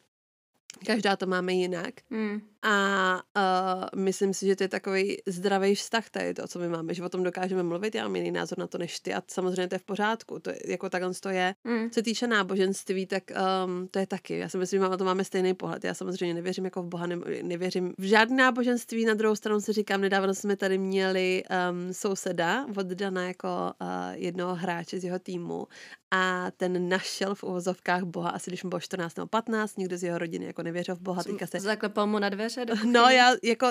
Každá 0.86 1.16
to 1.16 1.26
máme 1.26 1.54
jinak. 1.54 1.94
Mm. 2.10 2.42
A 2.64 3.16
uh, 3.16 4.00
myslím 4.00 4.34
si, 4.34 4.46
že 4.46 4.56
to 4.56 4.64
je 4.64 4.68
takový 4.68 5.18
zdravý 5.26 5.76
vztah 5.76 6.10
tady 6.10 6.34
to, 6.34 6.48
co 6.48 6.60
my 6.60 6.70
máme, 6.70 6.94
že 6.94 7.04
o 7.04 7.10
tom 7.10 7.24
dokážeme 7.24 7.64
mluvit, 7.64 7.96
já 7.96 8.04
mám 8.04 8.16
jiný 8.16 8.32
názor 8.32 8.58
na 8.58 8.68
to 8.68 8.78
než 8.78 9.00
ty 9.00 9.14
a 9.14 9.24
samozřejmě 9.28 9.68
to 9.68 9.76
je 9.76 9.80
v 9.80 9.84
pořádku. 9.84 10.40
To 10.40 10.50
je, 10.50 10.60
jako 10.68 10.90
takhle 10.90 11.14
to 11.14 11.30
je. 11.30 11.56
Mm. 11.64 11.90
Co 11.90 11.94
se 11.94 12.04
týče 12.04 12.28
náboženství, 12.28 13.06
tak 13.06 13.24
um, 13.66 13.88
to 13.88 14.00
je 14.00 14.08
taky. 14.08 14.38
Já 14.38 14.50
si 14.50 14.58
myslím, 14.58 14.82
že 14.92 14.98
to 14.98 15.06
máme 15.06 15.24
stejný 15.24 15.54
pohled. 15.54 15.84
Já 15.84 15.94
samozřejmě 15.94 16.34
nevěřím 16.34 16.66
jako 16.66 16.84
v 16.84 16.86
Boha, 16.86 17.08
ne, 17.08 17.16
nevěřím 17.42 17.94
v 17.98 18.04
žádné 18.04 18.38
náboženství. 18.38 19.06
Na 19.06 19.14
druhou 19.14 19.36
stranu 19.36 19.62
si 19.62 19.74
říkám, 19.74 20.02
nedávno 20.02 20.34
jsme 20.34 20.56
tady 20.56 20.78
měli 20.78 21.44
um, 21.70 21.94
souseda 21.94 22.66
od 22.78 22.88
Dana 22.88 23.28
jako 23.28 23.48
uh, 23.82 23.88
jednoho 24.14 24.56
hráče 24.56 25.00
z 25.00 25.04
jeho 25.04 25.20
týmu 25.20 25.68
a 26.12 26.52
ten 26.58 26.90
našel 26.90 27.36
v 27.36 27.44
uvozovkách 27.44 28.04
Boha, 28.04 28.30
asi 28.30 28.50
když 28.50 28.64
mu 28.64 28.70
bylo 28.70 28.80
14 28.80 29.18
nebo 29.18 29.28
15, 29.28 29.78
nikdo 29.78 29.98
z 29.98 30.04
jeho 30.04 30.18
rodiny 30.18 30.46
jako 30.46 30.57
nevěřil 30.64 30.96
v 30.96 31.02
Boha. 31.02 31.24
Teďka 31.24 31.48
se... 31.48 31.60
Zaklepal 31.60 32.08
mu 32.08 32.20
na 32.20 32.30
dveře? 32.30 32.66
No 32.86 33.00
já 33.10 33.32
jako, 33.44 33.68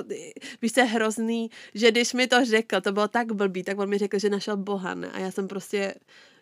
víš, 0.63 0.73
se 0.73 0.83
hrozný, 0.83 1.51
že 1.75 1.91
když 1.91 2.13
mi 2.13 2.27
to 2.27 2.45
řekl, 2.45 2.81
to 2.81 2.93
bylo 2.93 3.09
tak 3.09 3.33
blbý, 3.33 3.63
tak 3.63 3.79
on 3.79 3.89
mi 3.89 3.99
řekl, 3.99 4.19
že 4.19 4.31
našel 4.31 4.57
Boha, 4.57 4.95
ne? 4.95 5.11
A 5.11 5.19
já 5.19 5.31
jsem 5.31 5.49
prostě 5.49 5.95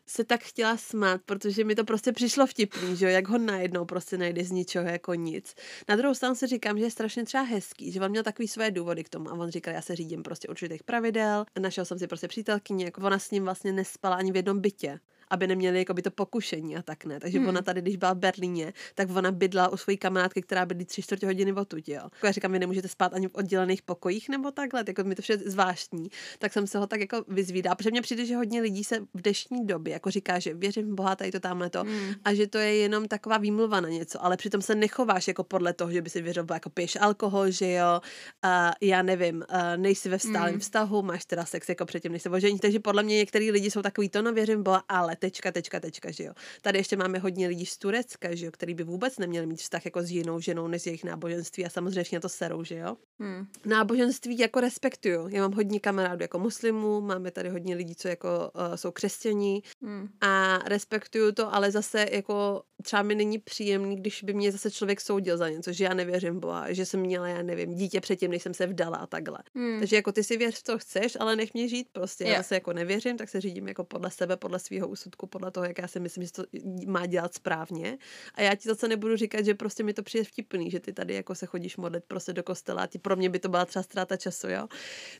se 0.06 0.24
tak 0.24 0.42
chtěla 0.42 0.76
smát, 0.76 1.20
protože 1.26 1.64
mi 1.64 1.74
to 1.74 1.84
prostě 1.84 2.12
přišlo 2.12 2.46
vtipný, 2.46 2.96
že 2.96 3.06
jo, 3.06 3.10
jak 3.10 3.28
ho 3.28 3.38
najednou 3.38 3.84
prostě 3.84 4.18
najde 4.18 4.44
z 4.44 4.50
ničeho 4.50 4.88
jako 4.88 5.14
nic. 5.14 5.54
Na 5.88 5.96
druhou 5.96 6.14
stranu 6.14 6.34
si 6.34 6.46
říkám, 6.46 6.78
že 6.78 6.84
je 6.84 6.90
strašně 6.90 7.24
třeba 7.24 7.42
hezký, 7.42 7.92
že 7.92 8.00
on 8.00 8.10
měl 8.10 8.22
takový 8.22 8.48
své 8.48 8.70
důvody 8.70 9.04
k 9.04 9.08
tomu 9.08 9.30
a 9.30 9.32
on 9.32 9.50
říkal, 9.50 9.74
já 9.74 9.82
se 9.82 9.96
řídím 9.96 10.22
prostě 10.22 10.48
určitých 10.48 10.82
pravidel, 10.82 11.44
našel 11.58 11.84
jsem 11.84 11.98
si 11.98 12.06
prostě 12.06 12.28
přítelkyni, 12.28 12.84
jako 12.84 13.00
ona 13.00 13.18
s 13.18 13.30
ním 13.30 13.44
vlastně 13.44 13.72
nespala 13.72 14.16
ani 14.16 14.32
v 14.32 14.36
jednom 14.36 14.60
bytě 14.60 15.00
aby 15.30 15.46
neměli 15.46 15.78
jako 15.78 15.94
by 15.94 16.02
to 16.02 16.10
pokušení 16.10 16.76
a 16.76 16.82
tak 16.82 17.04
ne. 17.04 17.20
Takže 17.20 17.38
hmm. 17.38 17.48
ona 17.48 17.62
tady, 17.62 17.82
když 17.82 17.96
byla 17.96 18.12
v 18.12 18.18
Berlíně, 18.18 18.72
tak 18.94 19.10
ona 19.10 19.32
bydla 19.32 19.68
u 19.68 19.76
své 19.76 19.96
kamarádky, 19.96 20.42
která 20.42 20.66
bydlí 20.66 20.84
tři 20.84 21.02
čtvrtě 21.02 21.26
hodiny 21.26 21.52
odtud, 21.52 21.88
jo. 21.88 21.94
Jako 21.94 22.26
já 22.26 22.32
říkám, 22.32 22.52
vy 22.52 22.58
nemůžete 22.58 22.88
spát 22.88 23.14
ani 23.14 23.28
v 23.28 23.34
oddělených 23.34 23.82
pokojích 23.82 24.28
nebo 24.28 24.50
takhle, 24.50 24.84
jako 24.88 25.04
mi 25.04 25.14
to 25.14 25.22
vše 25.22 25.36
zvláštní. 25.36 26.08
Tak 26.38 26.52
jsem 26.52 26.66
se 26.66 26.78
ho 26.78 26.86
tak 26.86 27.00
jako 27.00 27.24
vyzvídala, 27.28 27.74
protože 27.74 27.90
mně 27.90 28.02
přijde, 28.02 28.26
že 28.26 28.36
hodně 28.36 28.60
lidí 28.60 28.84
se 28.84 29.00
v 29.14 29.22
dnešní 29.22 29.66
době 29.66 29.92
jako 29.92 30.10
říká, 30.10 30.38
že 30.38 30.54
věřím 30.54 30.90
v 30.90 30.94
Boha, 30.94 31.16
tady 31.16 31.30
to 31.30 31.40
tamhle 31.40 31.70
to 31.70 31.80
hmm. 31.80 32.12
a 32.24 32.34
že 32.34 32.46
to 32.46 32.58
je 32.58 32.76
jenom 32.76 33.08
taková 33.08 33.38
výmluva 33.38 33.80
na 33.80 33.88
něco, 33.88 34.24
ale 34.24 34.36
přitom 34.36 34.62
se 34.62 34.74
nechováš 34.74 35.28
jako 35.28 35.44
podle 35.44 35.72
toho, 35.72 35.92
že 35.92 36.02
by 36.02 36.10
si 36.10 36.22
věřil, 36.22 36.46
jako 36.52 36.70
piješ 36.70 36.96
alkohol, 37.00 37.50
že 37.50 37.72
jo, 37.72 38.00
a 38.42 38.72
já 38.80 39.02
nevím, 39.02 39.44
a 39.48 39.76
nejsi 39.76 40.08
ve 40.08 40.18
stálém 40.18 40.50
hmm. 40.50 40.60
vztahu, 40.60 41.02
máš 41.02 41.24
teda 41.24 41.44
sex 41.44 41.68
jako 41.68 41.84
předtím, 41.84 42.12
než 42.12 42.22
se 42.22 42.30
ožení, 42.30 42.58
takže 42.58 42.80
podle 42.80 43.02
mě 43.02 43.16
některý 43.16 43.50
lidi 43.50 43.70
jsou 43.70 43.82
takový 43.82 44.08
to, 44.08 44.22
no 44.22 44.32
věřím 44.32 44.62
Boha, 44.62 44.84
ale 44.88 45.13
tečka, 45.16 45.52
tečka, 45.52 45.80
tečka, 45.80 46.10
že 46.10 46.24
jo. 46.24 46.32
Tady 46.62 46.78
ještě 46.78 46.96
máme 46.96 47.18
hodně 47.18 47.48
lidí 47.48 47.66
z 47.66 47.78
Turecka, 47.78 48.34
že 48.34 48.46
jo, 48.46 48.52
který 48.52 48.74
by 48.74 48.84
vůbec 48.84 49.18
neměli 49.18 49.46
mít 49.46 49.60
vztah 49.60 49.84
jako 49.84 50.02
s 50.02 50.10
jinou 50.10 50.40
ženou 50.40 50.68
než 50.68 50.86
jejich 50.86 51.04
náboženství 51.04 51.66
a 51.66 51.70
samozřejmě 51.70 52.20
to 52.20 52.28
serou, 52.28 52.64
že 52.64 52.76
jo. 52.76 52.96
Hmm. 53.20 53.46
Náboženství 53.64 54.38
jako 54.38 54.60
respektuju. 54.60 55.28
Já 55.28 55.42
mám 55.42 55.52
hodně 55.52 55.80
kamarádů 55.80 56.22
jako 56.22 56.38
muslimů, 56.38 57.00
máme 57.00 57.30
tady 57.30 57.48
hodně 57.48 57.74
lidí, 57.74 57.94
co 57.94 58.08
jako 58.08 58.28
uh, 58.54 58.74
jsou 58.74 58.90
křesťaní 58.90 59.62
hmm. 59.82 60.08
a 60.20 60.58
respektuju 60.58 61.32
to, 61.32 61.54
ale 61.54 61.70
zase 61.70 62.06
jako 62.12 62.62
třeba 62.82 63.02
mi 63.02 63.14
není 63.14 63.38
příjemný, 63.38 63.96
když 63.96 64.22
by 64.22 64.34
mě 64.34 64.52
zase 64.52 64.70
člověk 64.70 65.00
soudil 65.00 65.36
za 65.36 65.48
něco, 65.48 65.72
že 65.72 65.84
já 65.84 65.94
nevěřím 65.94 66.40
Boha, 66.40 66.72
že 66.72 66.86
jsem 66.86 67.00
měla, 67.00 67.28
já 67.28 67.42
nevím, 67.42 67.74
dítě 67.74 68.00
předtím, 68.00 68.30
než 68.30 68.42
jsem 68.42 68.54
se 68.54 68.66
vdala 68.66 68.96
a 68.96 69.06
takhle. 69.06 69.38
Hmm. 69.54 69.78
Takže 69.78 69.96
jako 69.96 70.12
ty 70.12 70.24
si 70.24 70.36
věř, 70.36 70.62
co 70.62 70.78
chceš, 70.78 71.16
ale 71.20 71.36
nech 71.36 71.54
mě 71.54 71.68
žít 71.68 71.88
prostě. 71.92 72.24
Yeah. 72.24 72.36
Já 72.36 72.42
se 72.42 72.54
jako 72.54 72.72
nevěřím, 72.72 73.16
tak 73.16 73.28
se 73.28 73.40
řídím 73.40 73.68
jako 73.68 73.84
podle 73.84 74.10
sebe, 74.10 74.36
podle 74.36 74.58
svého 74.58 74.88
úsudku, 75.04 75.26
podle 75.26 75.50
toho, 75.50 75.66
jak 75.66 75.78
já 75.78 75.88
si 75.88 76.00
myslím, 76.00 76.24
že 76.24 76.32
to 76.32 76.44
má 76.86 77.06
dělat 77.06 77.34
správně. 77.34 77.98
A 78.34 78.42
já 78.42 78.54
ti 78.54 78.68
zase 78.68 78.88
nebudu 78.88 79.16
říkat, 79.16 79.44
že 79.44 79.54
prostě 79.54 79.82
mi 79.82 79.94
to 79.94 80.02
přijde 80.02 80.24
vtipný, 80.24 80.70
že 80.70 80.80
ty 80.80 80.92
tady 80.92 81.14
jako 81.14 81.34
se 81.34 81.46
chodíš 81.46 81.76
modlit 81.76 82.04
prostě 82.04 82.32
do 82.32 82.42
kostela 82.42 82.82
a 82.82 82.98
pro 83.02 83.16
mě 83.16 83.30
by 83.30 83.38
to 83.38 83.48
byla 83.48 83.64
třeba 83.64 83.82
ztráta 83.82 84.16
času, 84.16 84.48
jo. 84.48 84.68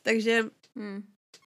Takže 0.03 0.43
hmm 0.77 1.03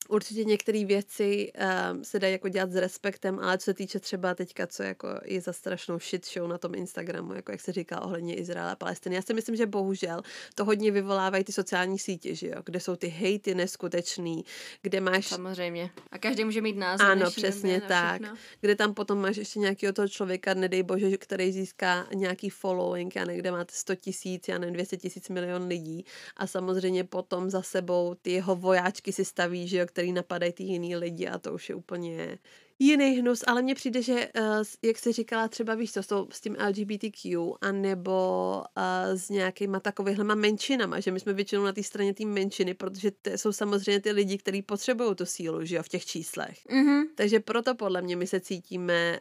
určitě 0.08 0.44
některé 0.44 0.84
věci 0.84 1.52
um, 1.92 2.04
se 2.04 2.18
dají 2.18 2.32
jako 2.32 2.48
dělat 2.48 2.72
s 2.72 2.76
respektem, 2.76 3.38
ale 3.38 3.58
co 3.58 3.64
se 3.64 3.74
týče 3.74 4.00
třeba 4.00 4.34
teďka, 4.34 4.66
co 4.66 4.82
jako 4.82 5.08
je 5.24 5.40
za 5.40 5.52
strašnou 5.52 5.98
shit 5.98 6.26
show 6.26 6.48
na 6.48 6.58
tom 6.58 6.74
Instagramu, 6.74 7.34
jako 7.34 7.52
jak 7.52 7.60
se 7.60 7.72
říká 7.72 8.00
ohledně 8.00 8.34
Izraela 8.34 8.72
a 8.72 8.76
Palestiny. 8.76 9.16
Já 9.16 9.22
si 9.22 9.34
myslím, 9.34 9.56
že 9.56 9.66
bohužel 9.66 10.22
to 10.54 10.64
hodně 10.64 10.90
vyvolávají 10.90 11.44
ty 11.44 11.52
sociální 11.52 11.98
sítě, 11.98 12.34
že 12.34 12.46
jo, 12.46 12.62
kde 12.64 12.80
jsou 12.80 12.96
ty 12.96 13.08
hejty 13.08 13.54
neskutečný, 13.54 14.44
kde 14.82 15.00
máš... 15.00 15.26
Samozřejmě. 15.26 15.90
A 16.10 16.18
každý 16.18 16.44
může 16.44 16.60
mít 16.60 16.76
názor. 16.76 17.06
Ano, 17.06 17.30
přesně 17.30 17.80
tak. 17.80 18.22
Kde 18.60 18.76
tam 18.76 18.94
potom 18.94 19.18
máš 19.18 19.36
ještě 19.36 19.58
nějakého 19.58 19.92
toho 19.92 20.08
člověka, 20.08 20.54
nedej 20.54 20.82
bože, 20.82 21.16
který 21.16 21.52
získá 21.52 22.06
nějaký 22.14 22.50
following, 22.50 23.16
já 23.16 23.24
nevím, 23.24 23.40
kde 23.40 23.50
máte 23.50 23.74
100 23.74 23.94
tisíc, 23.94 24.48
já 24.48 24.58
nevím, 24.58 24.74
200 24.74 24.96
tisíc 24.96 25.28
milion 25.28 25.66
lidí 25.66 26.04
a 26.36 26.46
samozřejmě 26.46 27.04
potom 27.04 27.50
za 27.50 27.62
sebou 27.62 28.14
ty 28.22 28.32
jeho 28.32 28.56
vojáčky 28.56 29.12
si 29.12 29.24
staví, 29.24 29.68
že 29.68 29.78
jo, 29.78 29.86
který 29.98 30.12
napadají 30.12 30.52
ty 30.52 30.62
jiný 30.62 30.96
lidi 30.96 31.26
a 31.26 31.38
to 31.38 31.54
už 31.54 31.68
je 31.68 31.74
úplně 31.74 32.38
jiný 32.78 33.10
hnus, 33.10 33.44
ale 33.46 33.62
mně 33.62 33.74
přijde, 33.74 34.02
že 34.02 34.28
uh, 34.40 34.62
jak 34.82 34.98
jsi 34.98 35.12
říkala, 35.12 35.48
třeba 35.48 35.74
víš 35.74 35.92
co, 35.92 36.02
s, 36.02 36.26
s 36.30 36.40
tím 36.40 36.56
LGBTQ, 36.68 37.38
anebo 37.60 38.62
uh, 38.76 39.18
s 39.18 39.28
nějakýma 39.28 39.80
takovýhlema 39.80 40.34
menšinama, 40.34 41.00
že 41.00 41.10
my 41.10 41.20
jsme 41.20 41.32
většinou 41.32 41.64
na 41.64 41.72
té 41.72 41.82
straně 41.82 42.14
té 42.14 42.24
menšiny, 42.24 42.74
protože 42.74 43.10
to 43.10 43.30
jsou 43.30 43.52
samozřejmě 43.52 44.00
ty 44.00 44.12
lidi, 44.12 44.38
kteří 44.38 44.62
potřebují 44.62 45.14
tu 45.14 45.26
sílu, 45.26 45.64
že 45.64 45.76
jo, 45.76 45.82
v 45.82 45.88
těch 45.88 46.06
číslech. 46.06 46.58
Mm-hmm. 46.66 47.02
Takže 47.14 47.40
proto 47.40 47.74
podle 47.74 48.02
mě 48.02 48.16
my 48.16 48.26
se 48.26 48.40
cítíme 48.40 49.20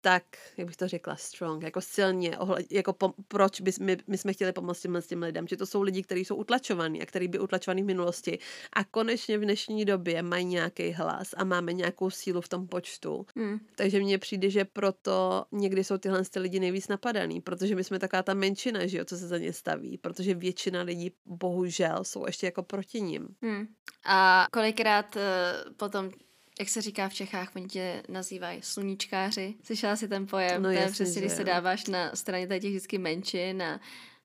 tak, 0.00 0.22
jak 0.56 0.66
bych 0.66 0.76
to 0.76 0.88
řekla, 0.88 1.16
strong, 1.16 1.62
jako 1.62 1.80
silně, 1.80 2.38
ohled, 2.38 2.72
jako 2.72 2.92
po, 2.92 3.14
proč 3.28 3.60
by, 3.60 3.70
my, 3.80 3.96
my 4.06 4.18
jsme 4.18 4.32
chtěli 4.32 4.52
pomoct 4.52 4.80
těm, 4.80 5.02
těm 5.08 5.22
lidem, 5.22 5.46
že 5.46 5.56
to 5.56 5.66
jsou 5.66 5.82
lidi, 5.82 6.02
kteří 6.02 6.24
jsou 6.24 6.36
utlačovaní 6.36 7.02
a 7.02 7.06
kteří 7.06 7.28
by 7.28 7.38
utlačovaní 7.38 7.82
v 7.82 7.86
minulosti 7.86 8.38
a 8.72 8.84
konečně 8.84 9.38
v 9.38 9.40
dnešní 9.40 9.84
době 9.84 10.22
mají 10.22 10.44
nějaký 10.44 10.90
hlas 10.90 11.34
a 11.36 11.44
máme 11.44 11.72
nějakou 11.72 12.10
sílu 12.10 12.40
v 12.40 12.48
tom 12.48 12.68
počtu. 12.68 13.26
Hmm. 13.36 13.58
Takže 13.76 14.00
mně 14.00 14.18
přijde, 14.18 14.50
že 14.50 14.64
proto 14.64 15.44
někdy 15.52 15.84
jsou 15.84 15.98
tyhle 15.98 16.24
ty 16.24 16.38
lidi 16.38 16.60
nejvíc 16.60 16.88
napadaný, 16.88 17.40
protože 17.40 17.74
my 17.74 17.84
jsme 17.84 17.98
taková 17.98 18.22
ta 18.22 18.34
menšina, 18.34 18.86
že 18.86 18.98
jo, 18.98 19.04
co 19.04 19.16
se 19.16 19.28
za 19.28 19.38
ně 19.38 19.52
staví, 19.52 19.98
protože 19.98 20.34
většina 20.34 20.82
lidí 20.82 21.12
bohužel 21.26 22.04
jsou 22.04 22.26
ještě 22.26 22.46
jako 22.46 22.62
proti 22.62 23.00
ním. 23.00 23.28
Hmm. 23.42 23.66
A 24.04 24.46
kolikrát 24.52 25.16
uh, 25.16 25.72
potom 25.74 26.10
jak 26.58 26.68
se 26.68 26.82
říká 26.82 27.08
v 27.08 27.14
Čechách, 27.14 27.48
oni 27.56 27.66
tě 27.66 28.02
nazývají 28.08 28.62
sluníčkáři. 28.62 29.54
Slyšela 29.62 29.96
jsi 29.96 30.08
ten 30.08 30.26
pojem? 30.26 30.62
No, 30.62 30.68
to 30.68 30.74
je 30.74 30.90
přesně, 30.90 31.20
když 31.20 31.32
se 31.32 31.44
dáváš 31.44 31.86
na 31.86 32.16
straně 32.16 32.46
těch 32.46 32.70
vždycky 32.70 32.98
menšin 32.98 33.62
a 33.62 33.80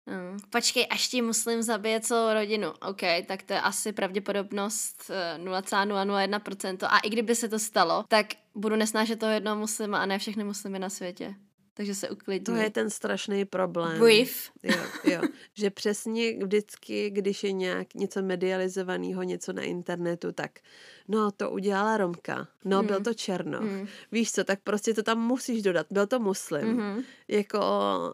Um, 0.05 0.37
počkej, 0.49 0.87
až 0.89 1.07
ti 1.07 1.21
muslim 1.21 1.61
zabije 1.61 2.01
celou 2.01 2.33
rodinu. 2.33 2.73
OK, 2.81 3.01
tak 3.27 3.43
to 3.43 3.53
je 3.53 3.61
asi 3.61 3.91
pravděpodobnost 3.91 5.11
0,001%. 5.37 6.77
Eh, 6.83 6.87
a 6.87 6.99
i 6.99 7.09
kdyby 7.09 7.35
se 7.35 7.49
to 7.49 7.59
stalo, 7.59 8.03
tak 8.07 8.25
budu 8.55 8.75
nesnášet 8.75 9.19
toho 9.19 9.31
jednoho 9.31 9.57
muslima 9.57 9.97
a 9.97 10.05
ne 10.05 10.19
všechny 10.19 10.43
muslimy 10.43 10.79
na 10.79 10.89
světě. 10.89 11.35
Takže 11.73 11.95
se 11.95 12.09
uklidní. 12.09 12.45
To 12.45 12.55
je 12.55 12.69
ten 12.69 12.89
strašný 12.89 13.45
problém. 13.45 13.99
Jo, 14.63 14.75
jo. 15.03 15.21
Že 15.53 15.69
přesně 15.69 16.37
vždycky, 16.43 17.09
když 17.09 17.43
je 17.43 17.51
nějak 17.51 17.93
něco 17.93 18.21
medializovaného, 18.21 19.23
něco 19.23 19.53
na 19.53 19.61
internetu, 19.61 20.31
tak 20.31 20.59
no 21.07 21.31
to 21.31 21.51
udělala 21.51 21.97
Romka, 21.97 22.47
no 22.65 22.77
hmm. 22.77 22.87
byl 22.87 22.99
to 22.99 23.13
Černo. 23.13 23.59
Hmm. 23.59 23.87
Víš 24.11 24.31
co, 24.31 24.43
tak 24.43 24.59
prostě 24.63 24.93
to 24.93 25.03
tam 25.03 25.19
musíš 25.19 25.61
dodat, 25.61 25.87
byl 25.91 26.07
to 26.07 26.19
muslim. 26.19 26.77
Hmm. 26.77 27.03
Jako 27.27 27.61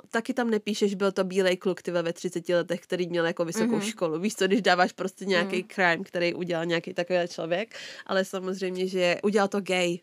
taky 0.10 0.34
tam 0.34 0.50
nepíšeš, 0.50 0.96
byl 0.96 1.12
to 1.12 1.24
bílej 1.24 1.58
kluk 1.58 1.82
ty 1.82 1.92
ve 1.92 2.14
30 2.14 2.50
letech, 2.50 2.82
který 2.82 3.08
měl 3.08 3.26
jako 3.26 3.46
vysokou 3.46 3.72
hmm. 3.72 3.82
školu. 3.82 4.20
Víš 4.20 4.36
co, 4.36 4.48
když 4.48 4.62
dáváš 4.62 4.92
prostě 4.92 5.26
nějaký 5.26 5.56
hmm. 5.56 5.68
crime, 5.68 6.04
který 6.04 6.34
udělal 6.34 6.66
nějaký 6.66 6.94
takový 6.94 7.20
člověk, 7.28 7.76
ale 8.06 8.26
samozřejmě, 8.26 8.88
že 8.88 9.18
udělal 9.24 9.48
to 9.48 9.62
gay. 9.62 10.00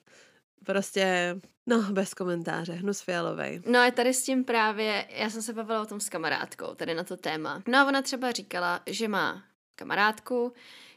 Prostě, 0.64 1.36
no, 1.66 1.82
bez 1.82 2.14
komentáře, 2.14 2.72
hnus 2.72 3.00
fialovej. 3.00 3.62
No 3.66 3.80
a 3.80 3.90
tady 3.90 4.14
s 4.14 4.22
tím 4.22 4.44
právě, 4.44 5.08
já 5.10 5.30
jsem 5.30 5.42
se 5.42 5.52
bavila 5.52 5.82
o 5.82 5.86
tom 5.86 6.00
s 6.00 6.08
kamarádkou, 6.08 6.74
tady 6.74 6.94
na 6.94 7.04
to 7.04 7.16
téma. 7.16 7.62
No 7.68 7.78
a 7.78 7.84
ona 7.84 8.02
třeba 8.02 8.32
říkala, 8.32 8.80
že 8.86 9.08
má 9.08 9.42
kamarádku, 9.74 10.52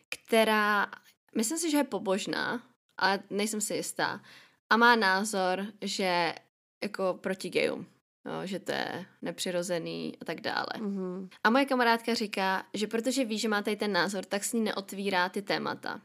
která, 0.10 0.88
myslím 1.36 1.58
si, 1.58 1.72
že 1.72 1.78
je 1.78 1.84
pobožná, 1.84 2.64
ale 2.98 3.20
nejsem 3.30 3.62
si 3.62 3.74
jistá, 3.74 4.22
a 4.70 4.78
má 4.78 4.96
názor, 4.96 5.66
že 5.82 6.36
jako 6.84 7.20
proti 7.22 7.50
gejům. 7.50 7.86
No, 8.26 8.48
že 8.48 8.60
to 8.60 8.72
je 8.72 9.06
nepřirozený 9.22 10.18
a 10.22 10.26
tak 10.26 10.42
dále. 10.42 10.68
Mm-hmm. 10.78 11.30
A 11.44 11.50
moje 11.50 11.66
kamarádka 11.66 12.14
říká, 12.14 12.66
že 12.74 12.88
protože 12.88 13.26
ví, 13.26 13.40
že 13.40 13.50
má 13.50 13.62
tady 13.62 13.76
ten 13.76 13.92
názor, 13.92 14.26
tak 14.26 14.44
s 14.44 14.54
ní 14.54 14.62
neotvírá 14.62 15.30
ty 15.30 15.42
témata. 15.42 16.02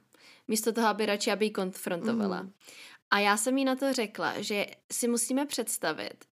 Místo 0.48 0.72
toho, 0.72 0.87
aby 0.87 1.07
radši, 1.07 1.31
aby 1.31 1.44
ji 1.44 1.50
konfrontovala. 1.50 2.42
Mm. 2.42 2.53
A 3.11 3.19
já 3.19 3.37
jsem 3.37 3.59
jí 3.59 3.64
na 3.64 3.77
to 3.77 3.93
řekla, 3.93 4.43
že 4.43 4.67
si 4.93 5.09
musíme 5.09 5.47
představit, 5.47 6.25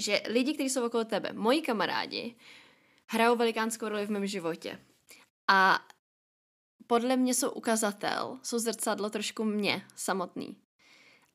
že 0.00 0.22
lidi, 0.28 0.54
kteří 0.54 0.70
jsou 0.70 0.86
okolo 0.86 1.04
tebe, 1.04 1.32
moji 1.32 1.62
kamarádi, 1.62 2.36
hrajou 3.10 3.36
velikánskou 3.36 3.88
roli 3.88 4.06
v 4.06 4.10
mém 4.10 4.26
životě. 4.26 4.78
A 5.50 5.86
podle 6.86 7.16
mě 7.16 7.34
jsou 7.34 7.50
ukazatel, 7.50 8.38
jsou 8.42 8.58
zrcadlo 8.58 9.10
trošku 9.10 9.44
mě 9.44 9.82
samotný. 9.96 10.56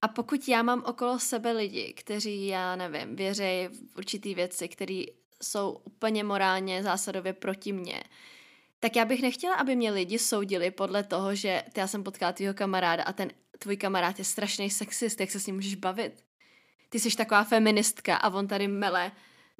A 0.02 0.08
pokud 0.08 0.48
já 0.48 0.64
mám 0.64 0.84
okolo 0.86 1.20
sebe 1.20 1.52
lidi, 1.52 1.94
kteří, 1.94 2.48
já 2.48 2.76
nevím, 2.76 3.16
věří 3.16 3.68
v 3.68 3.98
určitý 3.98 4.36
věci, 4.36 4.68
které 4.68 5.04
jsou 5.44 5.82
úplně 5.84 6.24
morálně, 6.24 6.84
zásadově 6.84 7.34
proti 7.34 7.74
mně, 7.74 8.04
tak 8.80 8.96
já 8.96 9.06
bych 9.06 9.22
nechtěla, 9.22 9.56
aby 9.56 9.76
mě 9.76 9.92
lidi 9.92 10.20
soudili 10.20 10.72
podle 10.72 11.04
toho, 11.04 11.36
že 11.36 11.64
já 11.78 11.88
jsem 11.88 12.04
potkala 12.04 12.34
tvýho 12.34 12.54
kamaráda 12.54 13.04
a 13.04 13.14
ten 13.14 13.32
tvůj 13.60 13.78
kamarád 13.78 14.20
je 14.20 14.26
strašný 14.26 14.70
sexist, 14.70 15.20
jak 15.20 15.32
se 15.32 15.40
s 15.40 15.48
ním 15.48 15.56
můžeš 15.56 15.76
bavit. 15.76 16.24
Ty 16.90 17.00
jsi 17.00 17.18
taková 17.18 17.44
feministka 17.44 18.16
a 18.16 18.30
on 18.30 18.48
tady 18.48 18.68
mele 18.68 19.12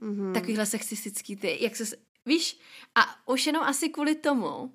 mm-hmm. 0.02 0.34
takovýhle 0.34 0.66
sexistický 0.66 1.36
ty, 1.36 1.58
jak 1.62 1.76
se, 1.76 1.98
víš, 2.26 2.60
a 2.96 3.30
už 3.32 3.48
jenom 3.48 3.64
asi 3.64 3.90
kvůli 3.90 4.16
tomu 4.16 4.74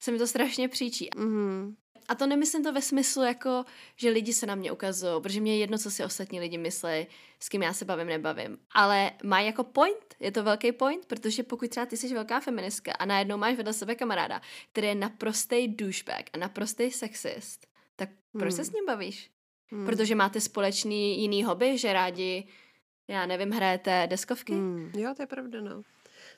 se 0.00 0.12
mi 0.12 0.18
to 0.18 0.26
strašně 0.26 0.68
příčí. 0.68 1.10
Mm-hmm. 1.10 1.74
A 2.08 2.14
to 2.14 2.26
nemyslím 2.26 2.64
to 2.64 2.72
ve 2.72 2.82
smyslu 2.82 3.22
jako, 3.22 3.64
že 3.96 4.10
lidi 4.10 4.32
se 4.32 4.46
na 4.46 4.54
mě 4.54 4.72
ukazují, 4.72 5.22
protože 5.22 5.40
mě 5.40 5.52
je 5.52 5.58
jedno, 5.58 5.78
co 5.78 5.90
si 5.90 6.04
ostatní 6.04 6.40
lidi 6.40 6.58
myslí, 6.58 7.06
s 7.40 7.48
kým 7.48 7.62
já 7.62 7.72
se 7.72 7.84
bavím, 7.84 8.06
nebavím. 8.06 8.58
Ale 8.70 9.10
má 9.22 9.40
jako 9.40 9.64
point, 9.64 10.14
je 10.20 10.32
to 10.32 10.42
velký 10.42 10.72
point, 10.72 11.06
protože 11.06 11.42
pokud 11.42 11.70
třeba 11.70 11.86
ty 11.86 11.96
jsi 11.96 12.14
velká 12.14 12.40
feministka 12.40 12.92
a 12.92 13.04
najednou 13.04 13.36
máš 13.36 13.56
vedle 13.56 13.72
sebe 13.72 13.94
kamaráda, 13.94 14.42
který 14.72 14.86
je 14.86 14.94
naprostý 14.94 15.68
douchebag 15.68 16.24
a 16.32 16.38
naprostý 16.38 16.90
sexist, 16.90 17.66
tak 17.96 18.08
proč 18.32 18.52
hmm. 18.52 18.56
se 18.56 18.64
s 18.64 18.72
ním 18.72 18.86
bavíš? 18.86 19.30
Hmm. 19.70 19.86
Protože 19.86 20.14
máte 20.14 20.40
společný 20.40 21.20
jiný 21.20 21.44
hobby, 21.44 21.78
že 21.78 21.92
rádi, 21.92 22.48
já 23.08 23.26
nevím, 23.26 23.50
hrajete 23.50 24.06
deskovky? 24.10 24.52
Hmm. 24.52 24.92
Jo, 24.96 25.14
to 25.16 25.22
je 25.22 25.26
pravda, 25.26 25.60
no. 25.60 25.82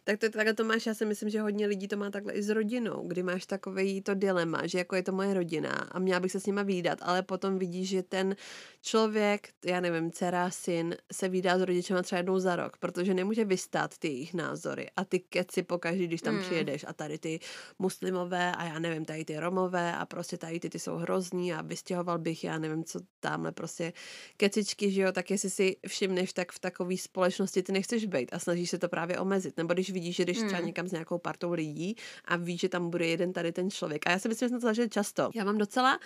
Tak 0.08 0.20
to, 0.20 0.30
takhle 0.30 0.54
to 0.54 0.64
máš, 0.64 0.86
já 0.86 0.94
si 0.94 1.04
myslím, 1.04 1.30
že 1.30 1.40
hodně 1.40 1.66
lidí 1.66 1.88
to 1.88 1.96
má 1.96 2.10
takhle 2.10 2.32
i 2.32 2.42
s 2.42 2.48
rodinou, 2.48 3.04
kdy 3.06 3.22
máš 3.22 3.46
takový 3.46 4.02
to 4.02 4.14
dilema, 4.14 4.66
že 4.66 4.78
jako 4.78 4.96
je 4.96 5.02
to 5.02 5.12
moje 5.12 5.34
rodina 5.34 5.70
a 5.70 5.98
měla 5.98 6.20
bych 6.20 6.32
se 6.32 6.40
s 6.40 6.46
nima 6.46 6.62
výdat, 6.62 6.98
ale 7.02 7.22
potom 7.22 7.58
vidíš, 7.58 7.88
že 7.88 8.02
ten 8.02 8.36
člověk, 8.82 9.48
já 9.64 9.80
nevím, 9.80 10.12
dcera, 10.12 10.50
syn, 10.50 10.96
se 11.12 11.28
výdá 11.28 11.58
s 11.58 11.62
rodičema 11.62 12.02
třeba 12.02 12.16
jednou 12.16 12.38
za 12.38 12.56
rok, 12.56 12.76
protože 12.76 13.14
nemůže 13.14 13.44
vystát 13.44 13.98
ty 13.98 14.08
jejich 14.08 14.34
názory 14.34 14.90
a 14.96 15.04
ty 15.04 15.18
keci 15.18 15.62
pokaždý, 15.62 16.06
když 16.06 16.22
tam 16.22 16.34
mm. 16.34 16.40
přijedeš 16.40 16.84
a 16.88 16.92
tady 16.92 17.18
ty 17.18 17.40
muslimové 17.78 18.52
a 18.52 18.64
já 18.64 18.78
nevím, 18.78 19.04
tady 19.04 19.24
ty 19.24 19.38
romové 19.38 19.96
a 19.96 20.06
prostě 20.06 20.38
tady 20.38 20.60
ty, 20.60 20.70
ty 20.70 20.78
jsou 20.78 20.96
hrozní 20.96 21.54
a 21.54 21.62
vystěhoval 21.62 22.18
bych, 22.18 22.44
já 22.44 22.58
nevím, 22.58 22.84
co 22.84 23.00
tamhle 23.20 23.52
prostě 23.52 23.92
kecičky, 24.36 24.90
že 24.90 25.02
jo, 25.02 25.12
tak 25.12 25.30
jestli 25.30 25.50
si 25.50 25.76
všimneš, 25.88 26.32
tak 26.32 26.52
v 26.52 26.58
takové 26.58 26.96
společnosti 26.96 27.62
ty 27.62 27.72
nechceš 27.72 28.04
být 28.04 28.32
a 28.32 28.38
snažíš 28.38 28.70
se 28.70 28.78
to 28.78 28.88
právě 28.88 29.18
omezit. 29.18 29.56
Nebo 29.56 29.74
když 29.74 29.95
vidíš, 29.96 30.16
že 30.16 30.24
jdeš 30.24 30.36
třeba 30.36 30.56
hmm. 30.56 30.66
někam 30.66 30.88
s 30.88 30.92
nějakou 30.92 31.18
partou 31.18 31.52
lidí 31.52 31.96
a 32.24 32.36
víš, 32.36 32.60
že 32.60 32.68
tam 32.68 32.90
bude 32.90 33.06
jeden 33.06 33.32
tady 33.32 33.52
ten 33.52 33.70
člověk. 33.70 34.06
A 34.06 34.10
já 34.10 34.18
si 34.18 34.28
myslím, 34.28 34.46
že 34.46 34.50
jsem 34.50 34.60
to 34.60 34.66
zažil 34.66 34.88
často. 34.88 35.30
Já 35.34 35.44
mám 35.44 35.58
docela 35.58 35.98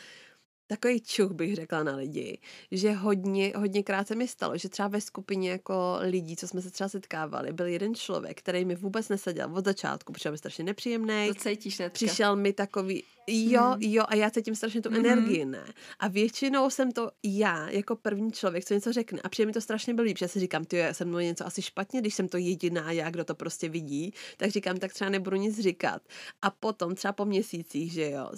takový 0.70 1.00
čuch, 1.00 1.33
bych 1.33 1.55
řekla 1.55 1.83
na 1.83 1.96
lidi, 1.96 2.38
že 2.70 2.92
hodně, 2.92 3.53
hodněkrát 3.57 4.09
se 4.09 4.14
mi 4.14 4.29
stalo, 4.29 4.59
že 4.59 4.68
třeba 4.68 4.88
ve 4.88 5.00
skupině 5.00 5.50
jako 5.50 5.98
lidí, 6.00 6.37
co 6.37 6.48
jsme 6.48 6.62
se 6.62 6.70
třeba 6.70 6.88
setkávali, 6.88 7.53
byl 7.53 7.66
jeden 7.66 7.94
člověk, 7.94 8.38
který 8.38 8.64
mi 8.64 8.74
vůbec 8.74 9.09
neseděl 9.09 9.50
od 9.55 9.64
začátku, 9.64 10.12
přišel 10.12 10.33
mi 10.33 10.38
strašně 10.38 10.64
nepříjemný. 10.64 11.29
To 11.29 11.35
cítíš, 11.35 11.79
netka. 11.79 11.94
Přišel 11.94 12.37
mi 12.37 12.53
takový, 12.53 13.03
Jo, 13.33 13.75
mm. 13.77 13.83
jo, 13.83 14.05
a 14.09 14.14
já 14.14 14.31
cítím 14.31 14.55
strašně 14.55 14.83
tu 14.83 14.90
mm. 14.90 14.97
energii, 14.97 15.45
ne? 15.45 15.64
A 15.99 16.09
většinou 16.09 16.71
jsem 16.71 16.93
to 16.93 17.11
já, 17.25 17.69
jako 17.71 17.97
první 17.97 18.33
člověk, 18.33 18.64
co 18.64 18.75
něco 18.75 18.93
řekne. 18.93 19.21
A 19.25 19.29
přijde 19.29 19.47
mi 19.47 19.53
to 19.53 19.61
strašně 19.61 19.95
blíž, 19.95 20.19
že 20.19 20.29
si 20.29 20.40
říkám, 20.40 20.64
ty 20.64 20.77
já 20.77 20.95
jsem 20.95 21.09
mnou 21.09 21.19
něco 21.19 21.47
asi 21.47 21.62
špatně, 21.62 22.01
když 22.01 22.14
jsem 22.14 22.29
to 22.29 22.37
jediná 22.37 22.93
já, 22.93 23.11
kdo 23.11 23.25
to 23.25 23.35
prostě 23.35 23.69
vidí, 23.69 24.14
tak 24.37 24.51
říkám, 24.51 24.77
tak 24.77 24.93
třeba 24.93 25.11
nebudu 25.11 25.37
nic 25.37 25.61
říkat. 25.61 26.03
A 26.43 26.51
potom 26.51 26.95
třeba 26.95 27.12
po 27.12 27.25
měsících, 27.25 27.93
že 27.93 28.11
jo, 28.11 28.31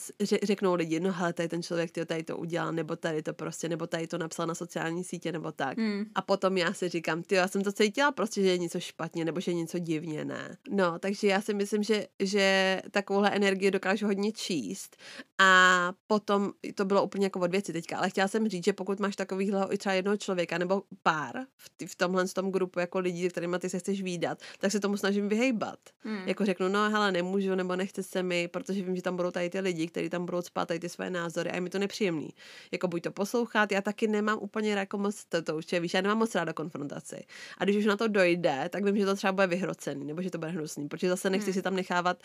řeknou 0.42 0.74
lidi, 0.74 1.00
no 1.00 1.12
hele, 1.12 1.32
tady 1.32 1.48
ten 1.48 1.62
člověk, 1.62 1.90
ty 1.90 2.06
tady 2.06 2.22
to 2.22 2.36
udělal, 2.36 2.72
nebo 2.72 2.96
tady 2.96 3.22
to 3.22 3.34
prostě, 3.34 3.68
nebo 3.68 3.86
tady 3.86 4.06
to 4.06 4.18
napsal 4.18 4.46
na 4.46 4.54
sociální 4.54 5.04
sítě, 5.04 5.32
nebo 5.32 5.52
tak. 5.52 5.76
Mm. 5.76 6.04
A 6.14 6.22
potom 6.22 6.56
já 6.56 6.72
si 6.72 6.88
říkám, 6.88 7.22
ty 7.22 7.34
já 7.34 7.48
jsem 7.48 7.62
to 7.62 7.72
cítila 7.72 8.12
prostě, 8.12 8.42
že 8.42 8.48
je 8.48 8.58
něco 8.58 8.80
špatně, 8.80 9.24
nebo 9.24 9.40
že 9.40 9.50
je 9.50 9.54
něco 9.54 9.78
divně, 9.78 10.24
ne? 10.24 10.56
No, 10.70 10.98
takže 10.98 11.28
já 11.28 11.40
si 11.40 11.54
myslím, 11.54 11.82
že, 11.82 12.06
že 12.18 12.82
takovouhle 12.90 13.30
energii 13.30 13.70
dokážu 13.70 14.06
hodně 14.06 14.32
číst 14.32 14.81
číst. 14.82 14.96
A 15.38 15.92
potom 16.06 16.52
to 16.74 16.84
bylo 16.84 17.04
úplně 17.04 17.26
jako 17.26 17.40
od 17.40 17.50
věci 17.50 17.72
teďka, 17.72 17.98
ale 17.98 18.10
chtěla 18.10 18.28
jsem 18.28 18.48
říct, 18.48 18.64
že 18.64 18.72
pokud 18.72 19.00
máš 19.00 19.16
takovýhle 19.16 19.66
i 19.70 19.78
třeba 19.78 19.92
jednoho 19.92 20.16
člověka 20.16 20.58
nebo 20.58 20.82
pár 21.02 21.34
v, 21.56 21.86
v 21.86 21.96
tomhle 21.96 22.28
tom 22.28 22.52
grupu 22.52 22.80
jako 22.80 22.98
lidí, 22.98 23.28
kterými 23.28 23.58
ty 23.58 23.70
se 23.70 23.78
chceš 23.78 24.02
výdat, 24.02 24.38
tak 24.58 24.72
se 24.72 24.80
tomu 24.80 24.96
snažím 24.96 25.28
vyhejbat. 25.28 25.78
Hmm. 26.00 26.28
Jako 26.28 26.44
řeknu, 26.44 26.68
no 26.68 26.90
hele, 26.90 27.12
nemůžu 27.12 27.54
nebo 27.54 27.76
nechce 27.76 28.02
se 28.02 28.22
mi, 28.22 28.48
protože 28.48 28.82
vím, 28.82 28.96
že 28.96 29.02
tam 29.02 29.16
budou 29.16 29.30
tady 29.30 29.50
ty 29.50 29.60
lidi, 29.60 29.86
kteří 29.86 30.10
tam 30.10 30.24
budou 30.24 30.42
spát 30.42 30.68
tady 30.68 30.80
ty 30.80 30.88
své 30.88 31.10
názory 31.10 31.50
a 31.50 31.54
je 31.54 31.60
mi 31.60 31.70
to 31.70 31.78
nepříjemný. 31.78 32.30
Jako 32.72 32.88
buď 32.88 33.02
to 33.02 33.10
poslouchat, 33.10 33.72
já 33.72 33.80
taky 33.80 34.08
nemám 34.08 34.38
úplně 34.40 34.72
jako 34.72 34.98
moc 34.98 35.24
to, 35.24 35.42
to 35.42 35.56
už 35.56 35.72
je, 35.72 35.80
víš, 35.80 35.94
já 35.94 36.00
nemám 36.00 36.18
moc 36.18 36.34
ráda 36.34 36.52
konfrontaci. 36.52 37.24
A 37.58 37.64
když 37.64 37.76
už 37.76 37.86
na 37.86 37.96
to 37.96 38.08
dojde, 38.08 38.68
tak 38.68 38.84
vím, 38.84 38.96
že 38.96 39.06
to 39.06 39.16
třeba 39.16 39.32
bude 39.32 39.46
vyhrocený, 39.46 40.04
nebo 40.04 40.22
že 40.22 40.30
to 40.30 40.38
bude 40.38 40.50
hnusný, 40.50 40.88
protože 40.88 41.08
zase 41.08 41.30
nechci 41.30 41.50
hmm. 41.50 41.54
si 41.54 41.62
tam 41.62 41.76
nechávat 41.76 42.22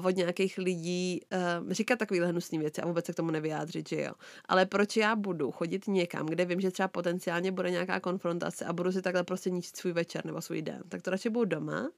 uh, 0.00 0.06
od 0.06 0.16
nějakých 0.16 0.58
lidí 0.58 1.20
uh, 1.32 1.55
říkat 1.70 1.98
takovýhle 1.98 2.28
hnusné 2.28 2.58
věci 2.58 2.80
a 2.80 2.86
vůbec 2.86 3.06
se 3.06 3.12
k 3.12 3.16
tomu 3.16 3.30
nevyjádřit, 3.30 3.88
že 3.88 4.02
jo. 4.02 4.12
Ale 4.48 4.66
proč 4.66 4.96
já 4.96 5.16
budu 5.16 5.50
chodit 5.50 5.88
někam, 5.88 6.26
kde 6.26 6.44
vím, 6.44 6.60
že 6.60 6.70
třeba 6.70 6.88
potenciálně 6.88 7.52
bude 7.52 7.70
nějaká 7.70 8.00
konfrontace 8.00 8.64
a 8.64 8.72
budu 8.72 8.92
si 8.92 9.02
takhle 9.02 9.24
prostě 9.24 9.50
ničit 9.50 9.76
svůj 9.76 9.92
večer 9.92 10.26
nebo 10.26 10.40
svůj 10.40 10.62
den, 10.62 10.82
tak 10.88 11.02
to 11.02 11.10
radši 11.10 11.30
budu 11.30 11.44
doma 11.44 11.88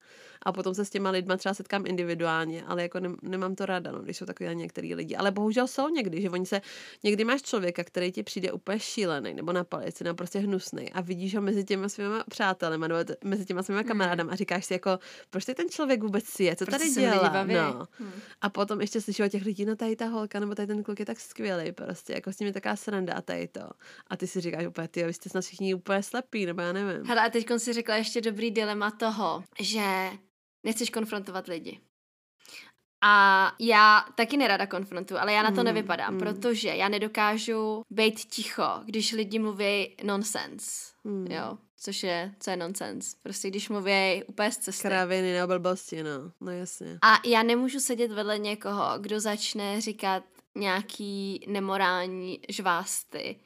a 0.43 0.53
potom 0.53 0.75
se 0.75 0.85
s 0.85 0.91
těma 0.91 1.11
lidma 1.11 1.37
třeba 1.37 1.55
setkám 1.55 1.87
individuálně, 1.87 2.65
ale 2.65 2.83
jako 2.83 3.01
ne, 3.01 3.09
nemám 3.23 3.55
to 3.55 3.67
ráda, 3.67 3.93
no, 3.93 3.99
když 3.99 4.17
jsou 4.17 4.27
takový 4.27 4.55
některý 4.55 4.95
lidi. 4.95 5.17
Ale 5.17 5.31
bohužel 5.31 5.67
jsou 5.67 5.89
někdy, 5.89 6.21
že 6.23 6.31
oni 6.31 6.47
se, 6.47 6.61
někdy 7.03 7.25
máš 7.25 7.43
člověka, 7.43 7.85
který 7.85 8.13
ti 8.13 8.23
přijde 8.23 8.53
úplně 8.53 8.81
šílený 8.81 9.35
nebo 9.35 9.53
na 9.53 9.65
palici, 9.65 10.05
nebo 10.05 10.17
prostě 10.17 10.39
hnusný 10.39 10.93
a 10.93 11.01
vidíš 11.01 11.35
ho 11.35 11.43
mezi 11.43 11.65
těma 11.65 11.89
svými 11.89 12.15
přáteli, 12.31 12.79
nebo 12.79 12.95
mezi 13.25 13.45
těma 13.45 13.63
svými 13.63 13.81
hmm. 13.81 13.89
kamarádami 13.89 14.31
a 14.31 14.37
říkáš 14.37 14.65
si 14.65 14.73
jako, 14.73 14.99
proč 15.31 15.45
ten 15.45 15.69
člověk 15.71 16.03
vůbec 16.03 16.41
je, 16.41 16.57
co 16.57 16.65
proč 16.65 16.79
tady 16.79 16.91
dělá? 16.91 17.45
No. 17.45 17.87
Hmm. 17.99 18.13
A 18.41 18.51
potom 18.51 18.81
ještě 18.81 19.01
slyšíš 19.01 19.27
o 19.27 19.29
těch 19.29 19.45
lidí, 19.49 19.65
no 19.65 19.77
tady 19.77 19.97
ta 19.97 20.07
holka 20.07 20.41
nebo 20.41 20.55
tady 20.55 20.67
ten 20.67 20.83
kluk 20.83 21.01
je 21.01 21.07
tak 21.07 21.21
skvělý 21.21 21.73
prostě, 21.73 22.13
jako 22.13 22.33
s 22.33 22.39
ním 22.39 22.47
je 22.47 22.53
taká 22.53 22.77
sranda 22.77 23.15
a 23.15 23.21
tady 23.21 23.49
to. 23.49 23.71
A 24.07 24.17
ty 24.17 24.27
si 24.27 24.41
říkáš 24.41 24.67
úplně, 24.67 24.89
ty, 24.89 25.05
vy 25.05 25.13
jste 25.13 25.29
snad 25.29 25.45
všichni 25.45 25.75
úplně 25.75 26.03
slepí, 26.03 26.47
nebo 26.47 26.61
já 26.61 26.73
nevím. 26.73 27.07
Hele, 27.07 27.27
a 27.27 27.31
teď 27.31 27.47
si 27.57 27.73
řekla 27.73 27.97
ještě 27.97 28.21
dobrý 28.21 28.51
dilema 28.51 28.91
toho, 28.91 29.45
že 29.61 30.11
nechceš 30.65 30.91
konfrontovat 30.91 31.47
lidi. 31.47 31.81
A 33.03 33.53
já 33.59 34.05
taky 34.15 34.37
nerada 34.37 34.67
konfrontuju, 34.67 35.21
ale 35.21 35.33
já 35.33 35.43
na 35.43 35.51
to 35.51 35.61
mm, 35.61 35.65
nevypadám, 35.65 36.15
mm. 36.15 36.21
protože 36.21 36.69
já 36.69 36.89
nedokážu 36.89 37.83
být 37.91 38.21
ticho, 38.21 38.83
když 38.85 39.13
lidi 39.13 39.39
mluví 39.39 39.97
nonsense, 40.03 40.71
mm. 41.05 41.27
jo, 41.27 41.59
což 41.79 42.03
je, 42.03 42.35
co 42.41 42.51
je 42.51 42.57
nonsense. 42.57 43.17
Prostě 43.23 43.51
když 43.51 43.69
mluví 43.69 44.25
úplně 44.27 44.53
z 44.53 44.59
cesty. 44.59 44.89
Kraviny 44.89 45.33
nebo 45.33 45.49
blbosti, 45.49 46.03
no, 46.03 46.33
no 46.41 46.53
jasně. 46.53 46.99
A 47.03 47.21
já 47.29 47.43
nemůžu 47.43 47.81
sedět 47.81 48.13
vedle 48.13 48.39
někoho, 48.39 48.99
kdo 48.99 49.21
začne 49.21 49.81
říkat 49.81 50.25
nějaký 50.55 51.45
nemorální 51.49 52.41
žvásty 52.49 53.41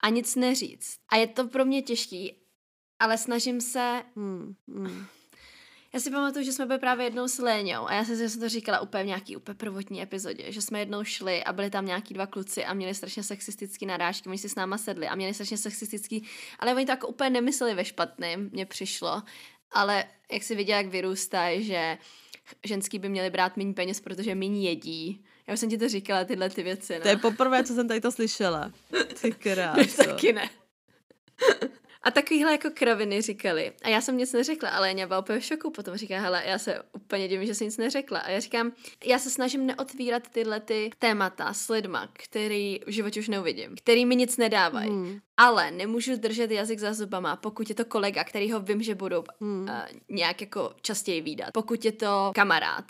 a 0.00 0.08
nic 0.08 0.36
neříct. 0.36 0.98
A 1.08 1.16
je 1.16 1.26
to 1.26 1.48
pro 1.48 1.64
mě 1.64 1.82
těžký 1.82 2.44
ale 3.04 3.18
snažím 3.18 3.60
se... 3.60 4.02
Hmm, 4.16 4.54
hmm. 4.68 5.06
Já 5.94 6.00
si 6.00 6.10
pamatuju, 6.10 6.44
že 6.44 6.52
jsme 6.52 6.66
byli 6.66 6.78
právě 6.78 7.06
jednou 7.06 7.28
s 7.28 7.38
Léňou 7.38 7.86
a 7.86 7.94
já 7.94 8.04
jsem 8.04 8.28
si 8.28 8.38
to 8.38 8.48
říkala 8.48 8.80
úplně 8.80 9.02
v 9.02 9.06
nějaký 9.06 9.36
úplně 9.36 9.54
prvotní 9.54 10.02
epizodě, 10.02 10.52
že 10.52 10.62
jsme 10.62 10.78
jednou 10.78 11.04
šli 11.04 11.44
a 11.44 11.52
byli 11.52 11.70
tam 11.70 11.86
nějaký 11.86 12.14
dva 12.14 12.26
kluci 12.26 12.64
a 12.64 12.74
měli 12.74 12.94
strašně 12.94 13.22
sexistický 13.22 13.86
narážky, 13.86 14.28
oni 14.28 14.38
si 14.38 14.48
s 14.48 14.54
náma 14.54 14.78
sedli 14.78 15.08
a 15.08 15.14
měli 15.14 15.34
strašně 15.34 15.56
sexistický, 15.56 16.28
ale 16.58 16.74
oni 16.74 16.86
to 16.86 16.92
jako 16.92 17.08
úplně 17.08 17.30
nemysleli 17.30 17.74
ve 17.74 17.84
špatném, 17.84 18.50
mně 18.52 18.66
přišlo, 18.66 19.22
ale 19.72 20.04
jak 20.32 20.42
si 20.42 20.54
viděla, 20.54 20.78
jak 20.78 20.86
vyrůstají, 20.86 21.64
že 21.64 21.98
ženský 22.64 22.98
by 22.98 23.08
měli 23.08 23.30
brát 23.30 23.56
méně 23.56 23.74
peněz, 23.74 24.00
protože 24.00 24.34
méně 24.34 24.68
jedí. 24.68 25.24
Já 25.46 25.54
už 25.54 25.60
jsem 25.60 25.70
ti 25.70 25.78
to 25.78 25.88
říkala, 25.88 26.24
tyhle 26.24 26.50
ty 26.50 26.62
věci. 26.62 26.94
No. 26.94 27.00
To 27.00 27.08
je 27.08 27.16
poprvé, 27.16 27.64
co 27.64 27.74
jsem 27.74 27.88
tady 27.88 28.00
to 28.00 28.12
slyšela. 28.12 28.72
Ty 29.20 29.32
kráso. 29.38 30.04
Taky 30.04 30.32
ne. 30.32 30.50
A 32.04 32.10
takovýhle 32.10 32.52
jako 32.52 32.70
kraviny 32.74 33.22
říkali. 33.22 33.72
A 33.82 33.88
já 33.88 34.00
jsem 34.00 34.16
nic 34.16 34.32
neřekla, 34.32 34.68
ale 34.68 34.88
Janě 34.88 35.06
byla 35.06 35.20
úplně 35.20 35.40
v 35.40 35.44
šoku. 35.44 35.70
Potom 35.70 35.96
říká, 35.96 36.20
hele, 36.20 36.42
já 36.46 36.58
se 36.58 36.82
úplně 36.92 37.28
divím, 37.28 37.46
že 37.46 37.54
jsem 37.54 37.66
nic 37.66 37.76
neřekla. 37.76 38.18
A 38.18 38.30
já 38.30 38.40
říkám, 38.40 38.72
já 39.04 39.18
se 39.18 39.30
snažím 39.30 39.66
neotvírat 39.66 40.28
tyhle 40.28 40.60
ty 40.60 40.90
témata 40.98 41.54
s 41.54 41.68
lidma, 41.68 42.08
který 42.12 42.80
v 42.86 42.90
životě 42.90 43.20
už 43.20 43.28
neuvidím, 43.28 43.76
který 43.76 44.06
mi 44.06 44.16
nic 44.16 44.36
nedávají. 44.36 44.90
Hmm. 44.90 45.18
Ale 45.36 45.70
nemůžu 45.70 46.16
držet 46.16 46.50
jazyk 46.50 46.78
za 46.78 46.94
zubama, 46.94 47.36
pokud 47.36 47.68
je 47.68 47.74
to 47.74 47.84
kolega, 47.84 48.24
který 48.24 48.52
ho 48.52 48.60
vím, 48.60 48.82
že 48.82 48.94
budu 48.94 49.24
hmm. 49.40 49.62
uh, 49.62 49.68
nějak 50.08 50.40
jako 50.40 50.74
častěji 50.82 51.20
výdat. 51.20 51.50
Pokud 51.52 51.84
je 51.84 51.92
to 51.92 52.32
kamarád, 52.34 52.84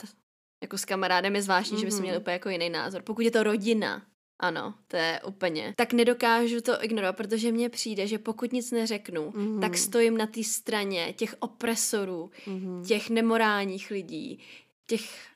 jako 0.63 0.79
s 0.79 0.85
kamarádem 0.85 1.37
je 1.37 1.43
zvláštní, 1.43 1.77
mm-hmm. 1.77 1.81
že 1.81 1.87
bychom 1.87 2.01
měli 2.01 2.19
úplně 2.19 2.33
jako 2.33 2.49
jiný 2.49 2.71
názor. 2.71 3.03
Pokud 3.03 3.23
je 3.23 3.31
to 3.31 3.43
rodina, 3.43 4.03
ano, 4.39 4.75
to 4.89 4.97
je 4.97 5.21
úplně. 5.27 5.75
Tak 5.77 5.93
nedokážu 5.93 6.61
to 6.61 6.85
ignorovat, 6.85 7.17
protože 7.17 7.53
mně 7.53 7.69
přijde, 7.69 8.07
že 8.07 8.19
pokud 8.19 8.53
nic 8.53 8.71
neřeknu, 8.71 9.31
mm-hmm. 9.31 9.61
tak 9.61 9.79
stojím 9.79 10.17
na 10.17 10.27
té 10.27 10.45
straně 10.45 11.13
těch 11.13 11.37
opresorů, 11.39 12.31
mm-hmm. 12.47 12.87
těch 12.87 13.11
nemorálních 13.11 13.91
lidí, 13.91 14.41
těch 14.87 15.29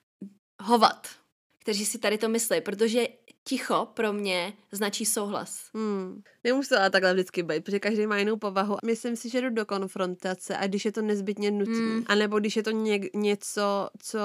hovat, 0.62 1.08
kteří 1.58 1.86
si 1.86 1.98
tady 1.98 2.18
to 2.18 2.28
myslí, 2.28 2.60
protože 2.60 3.08
ticho 3.48 3.88
pro 3.94 4.12
mě 4.12 4.52
značí 4.72 5.04
souhlas. 5.04 5.60
Hmm. 5.74 6.22
Nemusí 6.44 6.68
to 6.68 6.78
ale 6.78 6.90
takhle 6.90 7.14
vždycky 7.14 7.42
být, 7.42 7.64
protože 7.64 7.78
každý 7.78 8.06
má 8.06 8.18
jinou 8.18 8.36
povahu. 8.36 8.76
Myslím 8.84 9.16
si, 9.16 9.28
že 9.28 9.40
jdu 9.40 9.50
do 9.50 9.66
konfrontace 9.66 10.56
a 10.56 10.66
když 10.66 10.84
je 10.84 10.92
to 10.92 11.02
nezbytně 11.02 11.50
nutné, 11.50 11.74
hmm. 11.74 12.04
anebo 12.06 12.38
když 12.38 12.56
je 12.56 12.62
to 12.62 12.70
něk, 12.70 13.14
něco, 13.14 13.88
co 14.02 14.18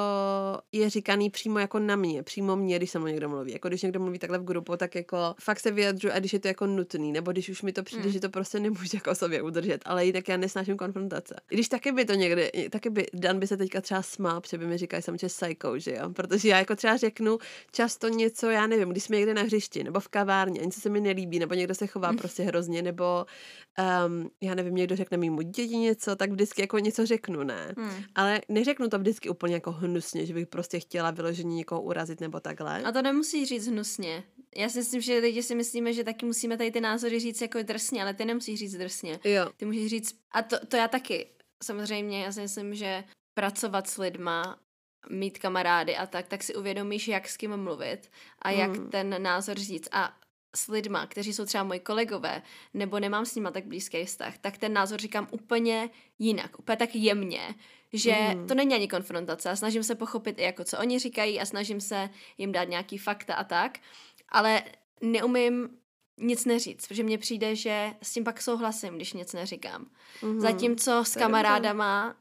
je 0.71 0.89
říkaný 0.89 1.29
přímo 1.29 1.59
jako 1.59 1.79
na 1.79 1.95
mě, 1.95 2.23
přímo 2.23 2.55
mě, 2.55 2.77
když 2.77 2.91
se 2.91 2.99
mnou 2.99 3.07
někdo 3.07 3.29
mluví. 3.29 3.51
Jako 3.51 3.67
když 3.67 3.81
někdo 3.81 3.99
mluví 3.99 4.19
takhle 4.19 4.38
v 4.39 4.43
grupu, 4.43 4.77
tak 4.77 4.95
jako 4.95 5.17
fakt 5.41 5.59
se 5.59 5.71
vyjadřu 5.71 6.09
a 6.12 6.19
když 6.19 6.33
je 6.33 6.39
to 6.39 6.47
jako 6.47 6.67
nutný, 6.67 7.12
nebo 7.12 7.31
když 7.31 7.49
už 7.49 7.62
mi 7.62 7.73
to 7.73 7.83
přijde, 7.83 8.03
hmm. 8.03 8.12
že 8.12 8.19
to 8.19 8.29
prostě 8.29 8.59
nemůžu 8.59 8.83
jako 8.93 9.15
sobě 9.15 9.41
udržet, 9.41 9.81
ale 9.86 10.05
jinak 10.05 10.29
já 10.29 10.38
nesnáším 10.38 10.77
konfrontace. 10.77 11.36
I 11.51 11.55
když 11.55 11.69
taky 11.69 11.91
by 11.91 12.05
to 12.05 12.13
někdy, 12.13 12.51
taky 12.69 12.89
by 12.89 13.05
Dan 13.13 13.39
by 13.39 13.47
se 13.47 13.57
teďka 13.57 13.81
třeba 13.81 14.01
smál, 14.01 14.41
protože 14.41 14.57
by 14.57 14.67
mi 14.67 14.77
říkal, 14.77 14.97
že 14.97 15.01
jsem 15.01 15.17
psycho, 15.17 15.79
že 15.79 15.95
jo? 15.95 16.09
Protože 16.09 16.49
já 16.49 16.57
jako 16.59 16.75
třeba 16.75 16.97
řeknu 16.97 17.38
často 17.71 18.07
něco, 18.07 18.49
já 18.49 18.67
nevím, 18.67 18.89
když 18.89 19.03
jsme 19.13 19.17
někde 19.19 19.34
na 19.34 19.41
hřišti 19.41 19.84
nebo 19.84 19.99
v 19.99 20.08
kavárně, 20.08 20.62
něco 20.62 20.82
se 20.82 20.89
mi 20.89 21.02
nelíbí, 21.02 21.39
nebo 21.39 21.54
někdo 21.54 21.76
se 21.76 21.88
chová 21.88 22.13
prostě 22.13 22.43
hrozně, 22.43 22.82
nebo 22.82 23.26
um, 24.08 24.30
já 24.41 24.56
nevím, 24.56 24.76
někdo 24.76 24.95
řekne 24.95 25.17
mýmu 25.17 25.41
děti 25.41 25.78
něco, 25.78 26.15
tak 26.15 26.32
vždycky 26.32 26.62
jako 26.62 26.80
něco 26.80 27.06
řeknu, 27.06 27.43
ne? 27.43 27.73
Hmm. 27.78 28.04
Ale 28.15 28.41
neřeknu 28.49 28.89
to 28.89 28.99
vždycky 28.99 29.30
úplně 29.30 29.54
jako 29.54 29.71
hnusně, 29.71 30.26
že 30.26 30.34
bych 30.34 30.47
prostě 30.47 30.80
chtěla 30.80 31.12
vyloženě 31.12 31.56
někoho 31.56 31.82
urazit 31.82 32.21
nebo 32.21 32.39
takhle. 32.39 32.84
A 32.84 32.91
to 32.91 33.02
nemusí 33.02 33.45
říct 33.45 33.67
hnusně. 33.67 34.23
Já 34.56 34.69
si 34.69 34.78
myslím, 34.78 35.02
že 35.02 35.17
lidi 35.17 35.43
si 35.43 35.56
myslíme, 35.56 35.93
že 35.93 36.04
taky 36.04 36.26
musíme 36.26 36.58
tady 36.58 36.71
ty 36.71 36.82
názory 36.82 37.19
říct 37.19 37.41
jako 37.41 37.63
drsně, 37.63 38.02
ale 38.02 38.13
ty 38.13 38.26
nemusíš 38.26 38.60
říct 38.60 38.78
drsně. 38.78 39.19
Jo. 39.23 39.49
Ty 39.58 39.65
můžeš 39.65 39.88
říct, 39.88 40.15
a 40.32 40.41
to, 40.41 40.65
to 40.65 40.78
já 40.78 40.88
taky. 40.88 41.28
Samozřejmě, 41.63 42.23
já 42.23 42.32
si 42.32 42.41
myslím, 42.41 42.76
že 42.76 43.04
pracovat 43.34 43.88
s 43.89 43.97
lidma 43.97 44.60
mít 45.09 45.39
kamarády 45.39 45.97
a 45.97 46.05
tak, 46.05 46.27
tak 46.27 46.43
si 46.43 46.55
uvědomíš, 46.55 47.07
jak 47.07 47.29
s 47.29 47.37
kým 47.37 47.57
mluvit 47.57 48.11
a 48.41 48.51
jak 48.51 48.77
mm. 48.77 48.89
ten 48.89 49.23
názor 49.23 49.59
říct. 49.59 49.89
A 49.91 50.17
s 50.55 50.67
lidma, 50.67 51.07
kteří 51.07 51.33
jsou 51.33 51.45
třeba 51.45 51.63
moji 51.63 51.79
kolegové, 51.79 52.41
nebo 52.73 52.99
nemám 52.99 53.25
s 53.25 53.35
nima 53.35 53.51
tak 53.51 53.65
blízký 53.65 54.05
vztah, 54.05 54.37
tak 54.37 54.57
ten 54.57 54.73
názor 54.73 54.99
říkám 54.99 55.27
úplně 55.31 55.89
jinak, 56.19 56.59
úplně 56.59 56.75
tak 56.75 56.95
jemně, 56.95 57.55
že 57.93 58.15
mm. 58.35 58.47
to 58.47 58.55
není 58.55 58.75
ani 58.75 58.87
konfrontace 58.87 59.49
a 59.49 59.55
snažím 59.55 59.83
se 59.83 59.95
pochopit 59.95 60.39
i 60.39 60.43
jako 60.43 60.63
co 60.63 60.79
oni 60.79 60.99
říkají 60.99 61.39
a 61.39 61.45
snažím 61.45 61.81
se 61.81 62.09
jim 62.37 62.51
dát 62.51 62.63
nějaký 62.63 62.97
fakta 62.97 63.35
a 63.35 63.43
tak, 63.43 63.79
ale 64.29 64.63
neumím 65.01 65.69
nic 66.17 66.45
neříct, 66.45 66.87
protože 66.87 67.03
mně 67.03 67.17
přijde, 67.17 67.55
že 67.55 67.93
s 68.01 68.13
tím 68.13 68.23
pak 68.23 68.41
souhlasím, 68.41 68.95
když 68.95 69.13
nic 69.13 69.33
neříkám. 69.33 69.85
Mm. 70.21 70.39
Zatímco 70.39 71.03
s 71.05 71.15
kamarádama 71.15 72.15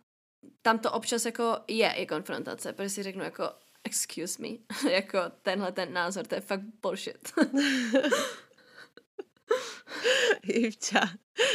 tam 0.62 0.78
to 0.78 0.92
občas 0.92 1.24
jako 1.24 1.58
je 1.68 1.92
i 1.92 2.06
konfrontace, 2.06 2.72
protože 2.72 2.88
si 2.88 3.02
řeknu 3.02 3.24
jako 3.24 3.50
excuse 3.84 4.42
me, 4.42 4.48
jako 4.90 5.18
tenhle 5.42 5.72
ten 5.72 5.92
názor, 5.92 6.26
to 6.26 6.34
je 6.34 6.40
fakt 6.40 6.62
bullshit. 6.82 7.32
Ivča 10.42 11.10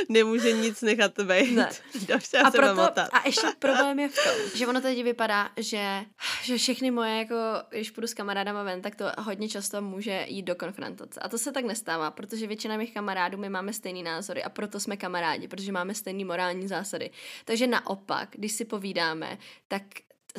nemůže 0.09 0.51
nic 0.51 0.81
nechat 0.81 1.19
být. 1.19 1.55
Ne. 1.55 1.69
A, 2.43 2.51
proto, 2.51 3.01
a 3.01 3.21
ještě 3.25 3.47
problém 3.59 3.99
je 3.99 4.09
v 4.09 4.15
tom, 4.23 4.33
že 4.55 4.67
ono 4.67 4.81
teď 4.81 5.03
vypadá, 5.03 5.49
že, 5.57 6.05
že 6.43 6.57
všechny 6.57 6.91
moje, 6.91 7.17
jako 7.17 7.35
když 7.69 7.91
půjdu 7.91 8.07
s 8.07 8.13
kamarádama 8.13 8.63
ven, 8.63 8.81
tak 8.81 8.95
to 8.95 9.05
hodně 9.19 9.49
často 9.49 9.81
může 9.81 10.25
jít 10.27 10.43
do 10.43 10.55
konfrontace. 10.55 11.19
A 11.19 11.29
to 11.29 11.37
se 11.37 11.51
tak 11.51 11.65
nestává, 11.65 12.11
protože 12.11 12.47
většina 12.47 12.77
mých 12.77 12.93
kamarádů, 12.93 13.37
my 13.37 13.49
máme 13.49 13.73
stejný 13.73 14.03
názory 14.03 14.43
a 14.43 14.49
proto 14.49 14.79
jsme 14.79 14.97
kamarádi, 14.97 15.47
protože 15.47 15.71
máme 15.71 15.93
stejný 15.93 16.25
morální 16.25 16.67
zásady. 16.67 17.09
Takže 17.45 17.67
naopak, 17.67 18.29
když 18.31 18.51
si 18.51 18.65
povídáme, 18.65 19.37
tak 19.67 19.83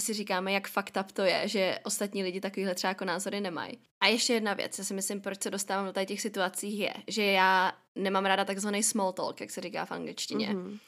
si 0.01 0.15
říkáme, 0.15 0.53
jak 0.53 0.69
fakt 0.69 0.99
up 1.01 1.13
to 1.13 1.23
je, 1.23 1.49
že 1.49 1.79
ostatní 1.85 2.23
lidi 2.23 2.41
takovýhle 2.41 2.75
třeba 2.75 2.89
jako 2.89 3.05
názory 3.05 3.41
nemají. 3.41 3.79
A 4.01 4.07
ještě 4.07 4.33
jedna 4.33 4.55
věc, 4.55 4.79
já 4.79 4.85
si 4.85 4.95
myslím, 4.95 5.21
proč 5.21 5.43
se 5.43 5.51
dostávám 5.51 5.93
do 5.93 6.05
těch 6.05 6.21
situacích 6.21 6.81
je, 6.81 6.95
že 7.07 7.25
já 7.25 7.73
nemám 7.95 8.25
ráda 8.27 8.45
takzvaný 8.45 8.83
small 8.83 9.13
talk, 9.13 9.41
jak 9.41 9.51
se 9.51 9.61
říká 9.61 9.85
v 9.85 9.93
angličtině. 9.93 10.49
Mm-hmm. 10.49 10.79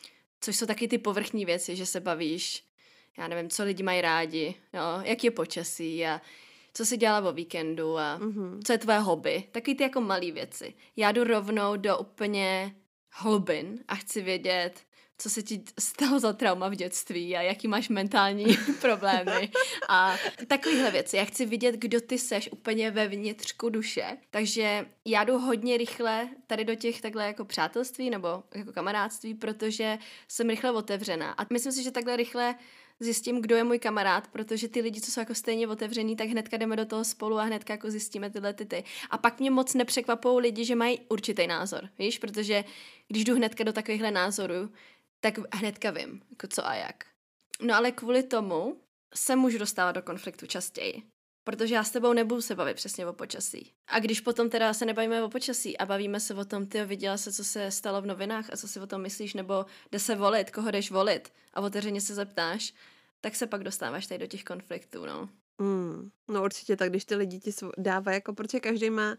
Což 0.40 0.56
jsou 0.56 0.66
taky 0.66 0.88
ty 0.88 0.98
povrchní 0.98 1.44
věci, 1.44 1.76
že 1.76 1.86
se 1.86 2.00
bavíš, 2.00 2.64
já 3.18 3.28
nevím, 3.28 3.50
co 3.50 3.64
lidi 3.64 3.82
mají 3.82 4.00
rádi, 4.00 4.54
jo, 4.72 5.02
jak 5.02 5.24
je 5.24 5.30
počasí 5.30 6.06
a 6.06 6.20
co 6.74 6.86
si 6.86 6.96
dělala 6.96 7.28
o 7.28 7.32
víkendu 7.32 7.98
a 7.98 8.18
mm-hmm. 8.18 8.60
co 8.64 8.72
je 8.72 8.78
tvoje 8.78 8.98
hobby. 8.98 9.44
Takový 9.52 9.74
ty 9.74 9.82
jako 9.82 10.00
malé 10.00 10.30
věci. 10.30 10.74
Já 10.96 11.12
jdu 11.12 11.24
rovnou 11.24 11.76
do 11.76 11.98
úplně 11.98 12.74
hlubin 13.10 13.84
a 13.88 13.94
chci 13.94 14.22
vědět, 14.22 14.80
co 15.20 15.30
se 15.30 15.42
ti 15.42 15.62
stalo 15.78 16.18
za 16.18 16.32
trauma 16.32 16.68
v 16.68 16.74
dětství 16.74 17.36
a 17.36 17.42
jaký 17.42 17.68
máš 17.68 17.88
mentální 17.88 18.58
problémy 18.80 19.50
a 19.88 20.16
takovéhle 20.46 20.90
věci. 20.90 21.16
Já 21.16 21.24
chci 21.24 21.46
vidět, 21.46 21.74
kdo 21.74 22.00
ty 22.00 22.18
seš 22.18 22.48
úplně 22.52 22.90
ve 22.90 23.08
vnitřku 23.08 23.68
duše, 23.68 24.18
takže 24.30 24.86
já 25.04 25.24
jdu 25.24 25.38
hodně 25.38 25.76
rychle 25.76 26.28
tady 26.46 26.64
do 26.64 26.74
těch 26.74 27.00
takhle 27.00 27.26
jako 27.26 27.44
přátelství 27.44 28.10
nebo 28.10 28.42
jako 28.54 28.72
kamarádství, 28.72 29.34
protože 29.34 29.98
jsem 30.28 30.48
rychle 30.48 30.70
otevřená 30.70 31.32
a 31.32 31.46
myslím 31.52 31.72
si, 31.72 31.82
že 31.82 31.90
takhle 31.90 32.16
rychle 32.16 32.54
zjistím, 33.00 33.40
kdo 33.40 33.56
je 33.56 33.64
můj 33.64 33.78
kamarád, 33.78 34.28
protože 34.28 34.68
ty 34.68 34.80
lidi, 34.80 35.00
co 35.00 35.10
jsou 35.10 35.20
jako 35.20 35.34
stejně 35.34 35.68
otevřený, 35.68 36.16
tak 36.16 36.28
hnedka 36.28 36.56
jdeme 36.56 36.76
do 36.76 36.86
toho 36.86 37.04
spolu 37.04 37.38
a 37.38 37.42
hnedka 37.42 37.74
jako 37.74 37.90
zjistíme 37.90 38.30
tyhle 38.30 38.52
ty 38.52 38.66
ty. 38.66 38.84
A 39.10 39.18
pak 39.18 39.40
mě 39.40 39.50
moc 39.50 39.74
nepřekvapují 39.74 40.42
lidi, 40.42 40.64
že 40.64 40.74
mají 40.74 41.00
určitý 41.08 41.46
názor, 41.46 41.88
víš, 41.98 42.18
protože 42.18 42.64
když 43.08 43.24
jdu 43.24 43.34
hnedka 43.34 43.64
do 43.64 43.72
takovýchhle 43.72 44.10
názorů, 44.10 44.70
tak 45.20 45.54
hnedka 45.54 45.90
vím, 45.90 46.22
jako 46.30 46.46
co 46.46 46.66
a 46.66 46.74
jak. 46.74 47.04
No 47.62 47.74
ale 47.74 47.92
kvůli 47.92 48.22
tomu 48.22 48.80
se 49.14 49.36
můžu 49.36 49.58
dostávat 49.58 49.92
do 49.92 50.02
konfliktu 50.02 50.46
častěji. 50.46 51.02
Protože 51.44 51.74
já 51.74 51.84
s 51.84 51.90
tebou 51.90 52.12
nebudu 52.12 52.42
se 52.42 52.54
bavit 52.54 52.76
přesně 52.76 53.06
o 53.06 53.12
počasí. 53.12 53.72
A 53.86 53.98
když 53.98 54.20
potom 54.20 54.50
teda 54.50 54.74
se 54.74 54.84
nebavíme 54.84 55.22
o 55.22 55.28
počasí 55.28 55.78
a 55.78 55.86
bavíme 55.86 56.20
se 56.20 56.34
o 56.34 56.44
tom, 56.44 56.66
ty 56.66 56.84
viděla 56.84 57.16
se, 57.16 57.32
co 57.32 57.44
se 57.44 57.70
stalo 57.70 58.02
v 58.02 58.06
novinách 58.06 58.50
a 58.52 58.56
co 58.56 58.68
si 58.68 58.80
o 58.80 58.86
tom 58.86 59.02
myslíš, 59.02 59.34
nebo 59.34 59.66
jde 59.92 59.98
se 59.98 60.14
volit, 60.14 60.50
koho 60.50 60.70
jdeš 60.70 60.90
volit 60.90 61.32
a 61.54 61.60
otevřeně 61.60 62.00
se 62.00 62.14
zeptáš, 62.14 62.74
tak 63.20 63.36
se 63.36 63.46
pak 63.46 63.64
dostáváš 63.64 64.06
tady 64.06 64.18
do 64.18 64.26
těch 64.26 64.44
konfliktů, 64.44 65.06
no. 65.06 65.28
Mm, 65.60 66.10
no 66.28 66.44
určitě 66.44 66.76
tak, 66.76 66.90
když 66.90 67.04
ty 67.04 67.14
lidi 67.14 67.38
ti 67.38 67.50
dávají, 67.78 68.14
jako 68.14 68.34
protože 68.34 68.60
každý 68.60 68.90
má 68.90 69.16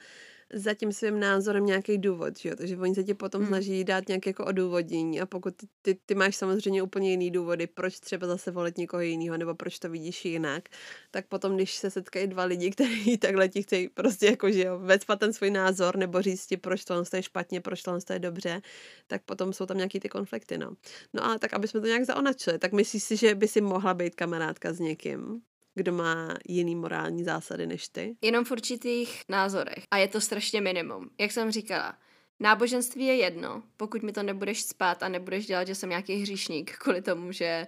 za 0.54 0.73
tím 0.73 0.91
svým 0.91 1.19
názorem 1.19 1.65
nějaký 1.65 1.97
důvod, 1.97 2.39
že 2.39 2.49
jo? 2.49 2.56
takže 2.56 2.77
oni 2.77 2.95
se 2.95 3.04
ti 3.04 3.13
potom 3.13 3.41
hmm. 3.41 3.47
snaží 3.47 3.84
dát 3.84 4.08
nějaké 4.08 4.30
jako 4.30 4.45
odůvodnění 4.45 5.21
a 5.21 5.25
pokud 5.25 5.56
ty, 5.56 5.67
ty, 5.82 5.99
ty 6.06 6.15
máš 6.15 6.36
samozřejmě 6.36 6.84
úplně 6.84 7.12
jiný 7.12 7.32
důvody, 7.32 7.67
proč 7.67 7.99
třeba 7.99 8.27
zase 8.27 8.51
volit 8.51 8.77
někoho 8.77 9.01
jiného 9.01 9.38
nebo 9.38 9.56
proč 9.56 9.80
to 9.80 9.89
vidíš 9.89 10.25
jinak, 10.25 10.69
tak 11.12 11.27
potom, 11.27 11.56
když 11.56 11.75
se 11.75 11.91
setkají 11.91 12.27
dva 12.27 12.43
lidi, 12.43 12.71
kteří 12.75 13.17
takhle 13.17 13.49
ti 13.49 13.63
chtějí 13.63 13.89
prostě 13.89 14.25
jako, 14.25 14.51
že 14.51 14.63
jo, 14.63 14.80
vecpat 14.80 15.19
ten 15.19 15.34
svůj 15.34 15.51
názor 15.51 15.97
nebo 15.97 16.21
říct 16.21 16.45
ti, 16.45 16.58
proč 16.58 16.86
to 16.86 17.04
je 17.15 17.23
špatně, 17.23 17.62
proč 17.62 17.82
to 17.82 18.13
je 18.13 18.19
dobře, 18.19 18.62
tak 19.08 19.21
potom 19.23 19.54
jsou 19.54 19.65
tam 19.65 19.77
nějaký 19.77 19.99
ty 19.99 20.10
konflikty, 20.10 20.58
no. 20.58 20.73
No 21.13 21.25
a 21.25 21.38
tak, 21.39 21.54
aby 21.54 21.67
jsme 21.67 21.82
to 21.82 21.88
nějak 21.88 22.06
zaonačili, 22.06 22.60
tak 22.60 22.71
myslíš 22.71 23.04
si, 23.04 23.17
že 23.17 23.36
by 23.36 23.47
si 23.47 23.62
mohla 23.62 23.93
být 23.93 24.15
kamarádka 24.15 24.73
s 24.73 24.80
někým? 24.80 25.41
Kdo 25.75 25.91
má 25.91 26.36
jiný 26.47 26.75
morální 26.75 27.23
zásady 27.23 27.67
než 27.67 27.88
ty? 27.88 28.17
Jenom 28.21 28.45
v 28.45 28.51
určitých 28.51 29.23
názorech. 29.29 29.84
A 29.91 29.97
je 29.97 30.07
to 30.07 30.21
strašně 30.21 30.62
minimum. 30.62 31.10
Jak 31.19 31.31
jsem 31.31 31.51
říkala, 31.51 31.97
náboženství 32.39 33.05
je 33.05 33.15
jedno, 33.15 33.63
pokud 33.77 34.03
mi 34.03 34.12
to 34.12 34.23
nebudeš 34.23 34.63
spát 34.63 35.03
a 35.03 35.10
nebudeš 35.10 35.45
dělat, 35.45 35.67
že 35.67 35.75
jsem 35.75 35.89
nějaký 35.89 36.15
hříšník 36.15 36.77
kvůli 36.77 37.01
tomu, 37.01 37.31
že 37.31 37.67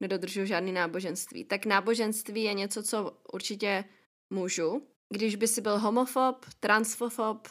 nedodržuju 0.00 0.46
žádný 0.46 0.72
náboženství. 0.72 1.44
Tak 1.44 1.66
náboženství 1.66 2.42
je 2.42 2.54
něco, 2.54 2.82
co 2.82 3.16
určitě 3.32 3.84
můžu. 4.30 4.82
Když 5.14 5.36
by 5.36 5.48
si 5.48 5.60
byl 5.60 5.78
homofob, 5.78 6.46
transfofob, 6.60 7.48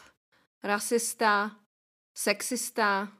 rasista, 0.64 1.56
sexista, 2.14 3.12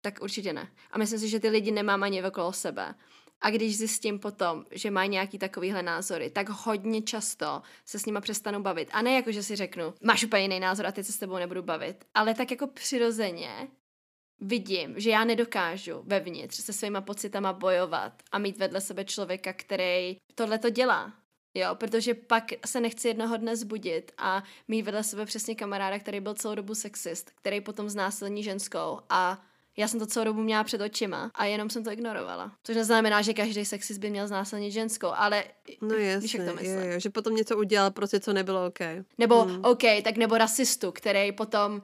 tak 0.00 0.18
určitě 0.22 0.52
ne. 0.52 0.72
A 0.90 0.98
myslím 0.98 1.20
si, 1.20 1.28
že 1.28 1.40
ty 1.40 1.48
lidi 1.48 1.70
nemám 1.70 2.02
ani 2.02 2.24
okolo 2.24 2.52
sebe. 2.52 2.94
A 3.40 3.50
když 3.50 3.78
zjistím 3.78 4.18
potom, 4.18 4.64
že 4.70 4.90
mají 4.90 5.08
nějaký 5.08 5.38
takovýhle 5.38 5.82
názory, 5.82 6.30
tak 6.30 6.48
hodně 6.48 7.02
často 7.02 7.62
se 7.84 7.98
s 7.98 8.06
nima 8.06 8.20
přestanu 8.20 8.62
bavit. 8.62 8.88
A 8.92 9.02
ne 9.02 9.14
jako, 9.14 9.32
že 9.32 9.42
si 9.42 9.56
řeknu, 9.56 9.94
máš 10.02 10.24
úplně 10.24 10.42
jiný 10.42 10.60
názor 10.60 10.86
a 10.86 10.92
teď 10.92 11.06
se 11.06 11.12
s 11.12 11.18
tebou 11.18 11.36
nebudu 11.36 11.62
bavit. 11.62 12.04
Ale 12.14 12.34
tak 12.34 12.50
jako 12.50 12.66
přirozeně 12.66 13.68
vidím, 14.40 14.94
že 14.96 15.10
já 15.10 15.24
nedokážu 15.24 16.02
vevnitř 16.06 16.56
se 16.56 16.72
svýma 16.72 17.00
pocitama 17.00 17.52
bojovat 17.52 18.22
a 18.32 18.38
mít 18.38 18.58
vedle 18.58 18.80
sebe 18.80 19.04
člověka, 19.04 19.52
který 19.52 20.16
tohle 20.34 20.58
to 20.58 20.70
dělá. 20.70 21.12
Jo, 21.54 21.74
protože 21.74 22.14
pak 22.14 22.44
se 22.66 22.80
nechci 22.80 23.08
jednoho 23.08 23.36
dne 23.36 23.56
zbudit 23.56 24.12
a 24.18 24.42
mít 24.68 24.82
vedle 24.82 25.04
sebe 25.04 25.26
přesně 25.26 25.54
kamaráda, 25.54 25.98
který 25.98 26.20
byl 26.20 26.34
celou 26.34 26.54
dobu 26.54 26.74
sexist, 26.74 27.30
který 27.30 27.60
potom 27.60 27.88
znásilní 27.88 28.42
ženskou 28.42 29.00
a 29.08 29.46
já 29.76 29.88
jsem 29.88 30.00
to 30.00 30.06
celou 30.06 30.24
dobu 30.24 30.42
měla 30.42 30.64
před 30.64 30.80
očima 30.80 31.30
a 31.34 31.44
jenom 31.44 31.70
jsem 31.70 31.84
to 31.84 31.92
ignorovala. 31.92 32.52
Což 32.64 32.76
neznamená, 32.76 33.22
že 33.22 33.34
každý 33.34 33.64
sexist 33.64 34.00
by 34.00 34.10
měl 34.10 34.28
znásilnit 34.28 34.72
ženskou, 34.72 35.08
ale 35.14 35.44
no 35.82 35.94
jasně, 35.94 36.20
víš, 36.20 36.34
jak 36.34 36.46
to 36.48 36.54
myslím. 36.54 36.80
Jo, 36.80 36.86
jo, 36.86 37.00
že 37.00 37.10
potom 37.10 37.34
něco 37.34 37.56
udělal 37.56 37.90
prostě, 37.90 38.20
co 38.20 38.32
nebylo 38.32 38.66
OK. 38.66 38.78
Nebo 39.18 39.42
hmm. 39.42 39.64
OK, 39.64 39.82
tak 40.04 40.16
nebo 40.16 40.38
rasistu, 40.38 40.92
který 40.92 41.32
potom 41.32 41.82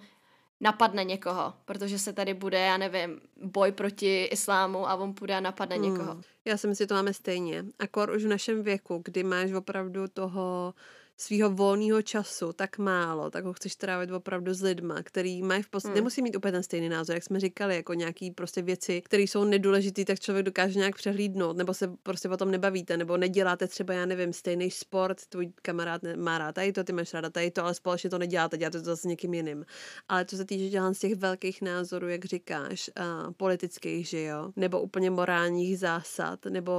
napadne 0.60 1.04
někoho, 1.04 1.54
protože 1.64 1.98
se 1.98 2.12
tady 2.12 2.34
bude, 2.34 2.60
já 2.60 2.76
nevím, 2.76 3.20
boj 3.42 3.72
proti 3.72 4.24
islámu 4.24 4.88
a 4.88 4.94
on 4.94 5.14
půjde 5.14 5.34
a 5.34 5.40
napadne 5.40 5.76
hmm. 5.76 5.84
někoho. 5.84 6.20
Já 6.44 6.56
si 6.56 6.66
myslím, 6.66 6.84
že 6.84 6.88
to 6.88 6.94
máme 6.94 7.14
stejně. 7.14 7.64
Akor 7.78 8.10
už 8.10 8.24
v 8.24 8.28
našem 8.28 8.62
věku, 8.62 9.02
kdy 9.04 9.22
máš 9.22 9.52
opravdu 9.52 10.08
toho 10.08 10.74
svého 11.16 11.50
volného 11.50 12.02
času 12.02 12.52
tak 12.52 12.78
málo, 12.78 13.30
tak 13.30 13.44
ho 13.44 13.52
chceš 13.52 13.76
trávit 13.76 14.10
opravdu 14.10 14.54
s 14.54 14.62
lidma, 14.62 15.02
který 15.02 15.42
mají 15.42 15.62
v 15.62 15.68
podstatě, 15.68 15.90
hmm. 15.90 15.96
nemusí 15.96 16.22
mít 16.22 16.36
úplně 16.36 16.52
ten 16.52 16.62
stejný 16.62 16.88
názor, 16.88 17.14
jak 17.14 17.24
jsme 17.24 17.40
říkali, 17.40 17.76
jako 17.76 17.94
nějaký 17.94 18.30
prostě 18.30 18.62
věci, 18.62 19.00
které 19.00 19.22
jsou 19.22 19.44
nedůležité, 19.44 20.04
tak 20.04 20.20
člověk 20.20 20.46
dokáže 20.46 20.78
nějak 20.78 20.96
přehlídnout, 20.96 21.56
nebo 21.56 21.74
se 21.74 21.92
prostě 22.02 22.28
o 22.28 22.36
tom 22.36 22.50
nebavíte, 22.50 22.96
nebo 22.96 23.16
neděláte 23.16 23.66
třeba, 23.68 23.94
já 23.94 24.06
nevím, 24.06 24.32
stejný 24.32 24.70
sport, 24.70 25.26
tvůj 25.26 25.52
kamarád 25.62 26.02
má 26.16 26.38
rád 26.38 26.54
tady 26.54 26.72
to, 26.72 26.84
ty 26.84 26.92
máš 26.92 27.14
ráda 27.14 27.30
tady 27.30 27.50
to, 27.50 27.64
ale 27.64 27.74
společně 27.74 28.10
to 28.10 28.18
neděláte, 28.18 28.58
děláte 28.58 28.78
to 28.78 28.84
zase 28.84 29.08
někým 29.08 29.34
jiným. 29.34 29.64
Ale 30.08 30.24
co 30.24 30.36
se 30.36 30.44
týče 30.44 30.68
dělám 30.68 30.94
z 30.94 30.98
těch 30.98 31.14
velkých 31.14 31.62
názorů, 31.62 32.08
jak 32.08 32.24
říkáš, 32.24 32.90
uh, 33.00 33.32
politických, 33.32 34.08
že 34.08 34.22
jo, 34.22 34.52
nebo 34.56 34.80
úplně 34.80 35.10
morálních 35.10 35.78
zásad, 35.78 36.44
nebo 36.44 36.72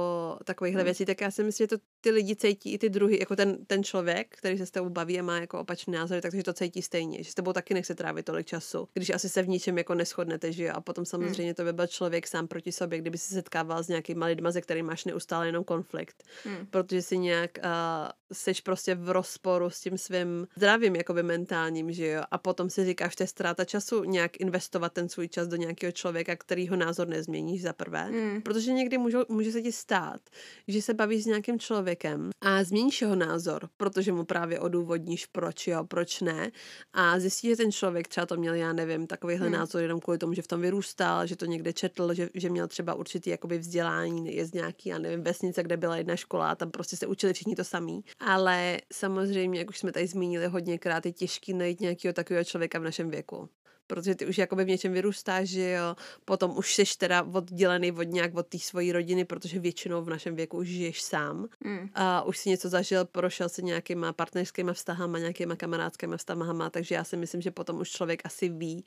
takovýchhle 0.44 0.80
hmm. 0.80 0.84
věcí, 0.84 1.04
tak 1.04 1.20
já 1.20 1.30
si 1.30 1.42
myslím, 1.42 1.64
že 1.64 1.68
to 1.68 1.93
ty 2.04 2.10
lidi 2.10 2.36
cítí 2.36 2.72
i 2.72 2.78
ty 2.78 2.90
druhy, 2.90 3.18
jako 3.20 3.36
ten, 3.36 3.64
ten 3.66 3.84
člověk, 3.84 4.36
který 4.36 4.58
se 4.58 4.66
s 4.66 4.70
tebou 4.70 4.88
baví 4.88 5.20
a 5.20 5.22
má 5.22 5.40
jako 5.40 5.60
opačný 5.60 5.92
názor, 5.92 6.20
takže 6.20 6.42
to 6.42 6.52
cítí 6.52 6.82
stejně, 6.82 7.22
že 7.22 7.30
s 7.30 7.34
tebou 7.34 7.52
taky 7.52 7.74
nechce 7.74 7.94
trávit 7.94 8.26
tolik 8.26 8.46
času, 8.46 8.88
když 8.94 9.10
asi 9.10 9.28
se 9.28 9.42
v 9.42 9.48
ničem 9.48 9.78
jako 9.78 9.94
neschodnete, 9.94 10.52
že 10.52 10.64
jo, 10.64 10.72
a 10.74 10.80
potom 10.80 11.04
samozřejmě 11.04 11.44
hmm. 11.44 11.54
to 11.54 11.64
by 11.64 11.72
byl 11.72 11.86
člověk 11.86 12.26
sám 12.26 12.48
proti 12.48 12.72
sobě, 12.72 12.98
kdyby 12.98 13.18
se 13.18 13.34
setkával 13.34 13.82
s 13.82 13.88
nějakýma 13.88 14.26
lidma, 14.26 14.50
ze 14.50 14.60
kterými 14.60 14.86
máš 14.86 15.04
neustále 15.04 15.46
jenom 15.46 15.64
konflikt, 15.64 16.24
hmm. 16.44 16.66
protože 16.70 17.02
si 17.02 17.18
nějak 17.18 17.58
uh, 17.58 18.08
seš 18.32 18.60
prostě 18.60 18.94
v 18.94 19.10
rozporu 19.10 19.70
s 19.70 19.80
tím 19.80 19.98
svým 19.98 20.46
zdravím, 20.56 20.96
jakoby 20.96 21.22
mentálním, 21.22 21.92
že 21.92 22.06
jo, 22.06 22.22
a 22.30 22.38
potom 22.38 22.70
si 22.70 22.84
říkáš, 22.84 23.16
to 23.16 23.22
je 23.22 23.26
ztráta 23.26 23.64
času 23.64 24.04
nějak 24.04 24.40
investovat 24.40 24.92
ten 24.92 25.08
svůj 25.08 25.28
čas 25.28 25.48
do 25.48 25.56
nějakého 25.56 25.92
člověka, 25.92 26.36
kterýho 26.36 26.76
názor 26.76 27.08
nezměníš 27.08 27.62
za 27.62 27.72
prvé, 27.72 28.04
hmm. 28.04 28.42
protože 28.42 28.72
někdy 28.72 28.98
můžu, 28.98 29.18
může 29.28 29.52
se 29.52 29.62
ti 29.62 29.72
stát, 29.72 30.20
že 30.68 30.82
se 30.82 30.94
bavíš 30.94 31.22
s 31.22 31.26
nějakým 31.26 31.58
člověkem 31.58 31.93
a 32.40 32.64
změníš 32.64 33.00
jeho 33.00 33.16
názor, 33.16 33.68
protože 33.76 34.12
mu 34.12 34.24
právě 34.24 34.60
odůvodníš, 34.60 35.26
proč 35.26 35.66
jo, 35.66 35.84
proč 35.84 36.20
ne. 36.20 36.50
A 36.92 37.18
zjistíš, 37.20 37.50
že 37.50 37.56
ten 37.56 37.72
člověk 37.72 38.08
třeba 38.08 38.26
to 38.26 38.36
měl, 38.36 38.54
já 38.54 38.72
nevím, 38.72 39.06
takovýhle 39.06 39.46
hmm. 39.46 39.56
názor 39.56 39.82
jenom 39.82 40.00
kvůli 40.00 40.18
tomu, 40.18 40.34
že 40.34 40.42
v 40.42 40.46
tom 40.46 40.60
vyrůstal, 40.60 41.26
že 41.26 41.36
to 41.36 41.46
někde 41.46 41.72
četl, 41.72 42.14
že, 42.14 42.28
že 42.34 42.50
měl 42.50 42.68
třeba 42.68 42.94
určitý 42.94 43.30
jakoby 43.30 43.58
vzdělání, 43.58 44.36
je 44.36 44.46
z 44.46 44.52
nějaký, 44.52 44.88
já 44.88 44.98
nevím, 44.98 45.22
vesnice, 45.22 45.62
kde 45.62 45.76
byla 45.76 45.96
jedna 45.96 46.16
škola 46.16 46.50
a 46.50 46.54
tam 46.54 46.70
prostě 46.70 46.96
se 46.96 47.06
učili 47.06 47.32
všichni 47.32 47.56
to 47.56 47.64
samý. 47.64 48.04
Ale 48.20 48.78
samozřejmě, 48.92 49.58
jak 49.58 49.70
už 49.70 49.78
jsme 49.78 49.92
tady 49.92 50.06
zmínili 50.06 50.46
hodněkrát, 50.46 51.06
je 51.06 51.12
těžký 51.12 51.54
najít 51.54 51.80
nějakého 51.80 52.12
takového 52.12 52.44
člověka 52.44 52.78
v 52.78 52.82
našem 52.82 53.10
věku 53.10 53.48
protože 53.86 54.14
ty 54.14 54.26
už 54.26 54.38
jakoby 54.38 54.64
v 54.64 54.68
něčem 54.68 54.92
vyrůstáš, 54.92 55.48
že 55.48 55.70
jo, 55.70 55.96
potom 56.24 56.56
už 56.56 56.74
jsi 56.74 56.84
teda 56.98 57.22
oddělený 57.22 57.92
od 57.92 58.02
nějak 58.02 58.34
od 58.34 58.46
té 58.46 58.58
svojí 58.58 58.92
rodiny, 58.92 59.24
protože 59.24 59.60
většinou 59.60 60.02
v 60.02 60.10
našem 60.10 60.36
věku 60.36 60.56
už 60.56 60.68
žiješ 60.68 61.02
sám 61.02 61.48
mm. 61.64 61.88
a 61.94 62.22
už 62.22 62.38
si 62.38 62.50
něco 62.50 62.68
zažil, 62.68 63.04
prošel 63.04 63.48
si 63.48 63.62
nějakýma 63.62 64.12
partnerskýma 64.12 64.72
vztahama, 64.72 65.18
nějakýma 65.18 65.56
kamarádskýma 65.56 66.16
vztahama, 66.16 66.70
takže 66.70 66.94
já 66.94 67.04
si 67.04 67.16
myslím, 67.16 67.40
že 67.40 67.50
potom 67.50 67.80
už 67.80 67.90
člověk 67.90 68.20
asi 68.24 68.48
ví, 68.48 68.84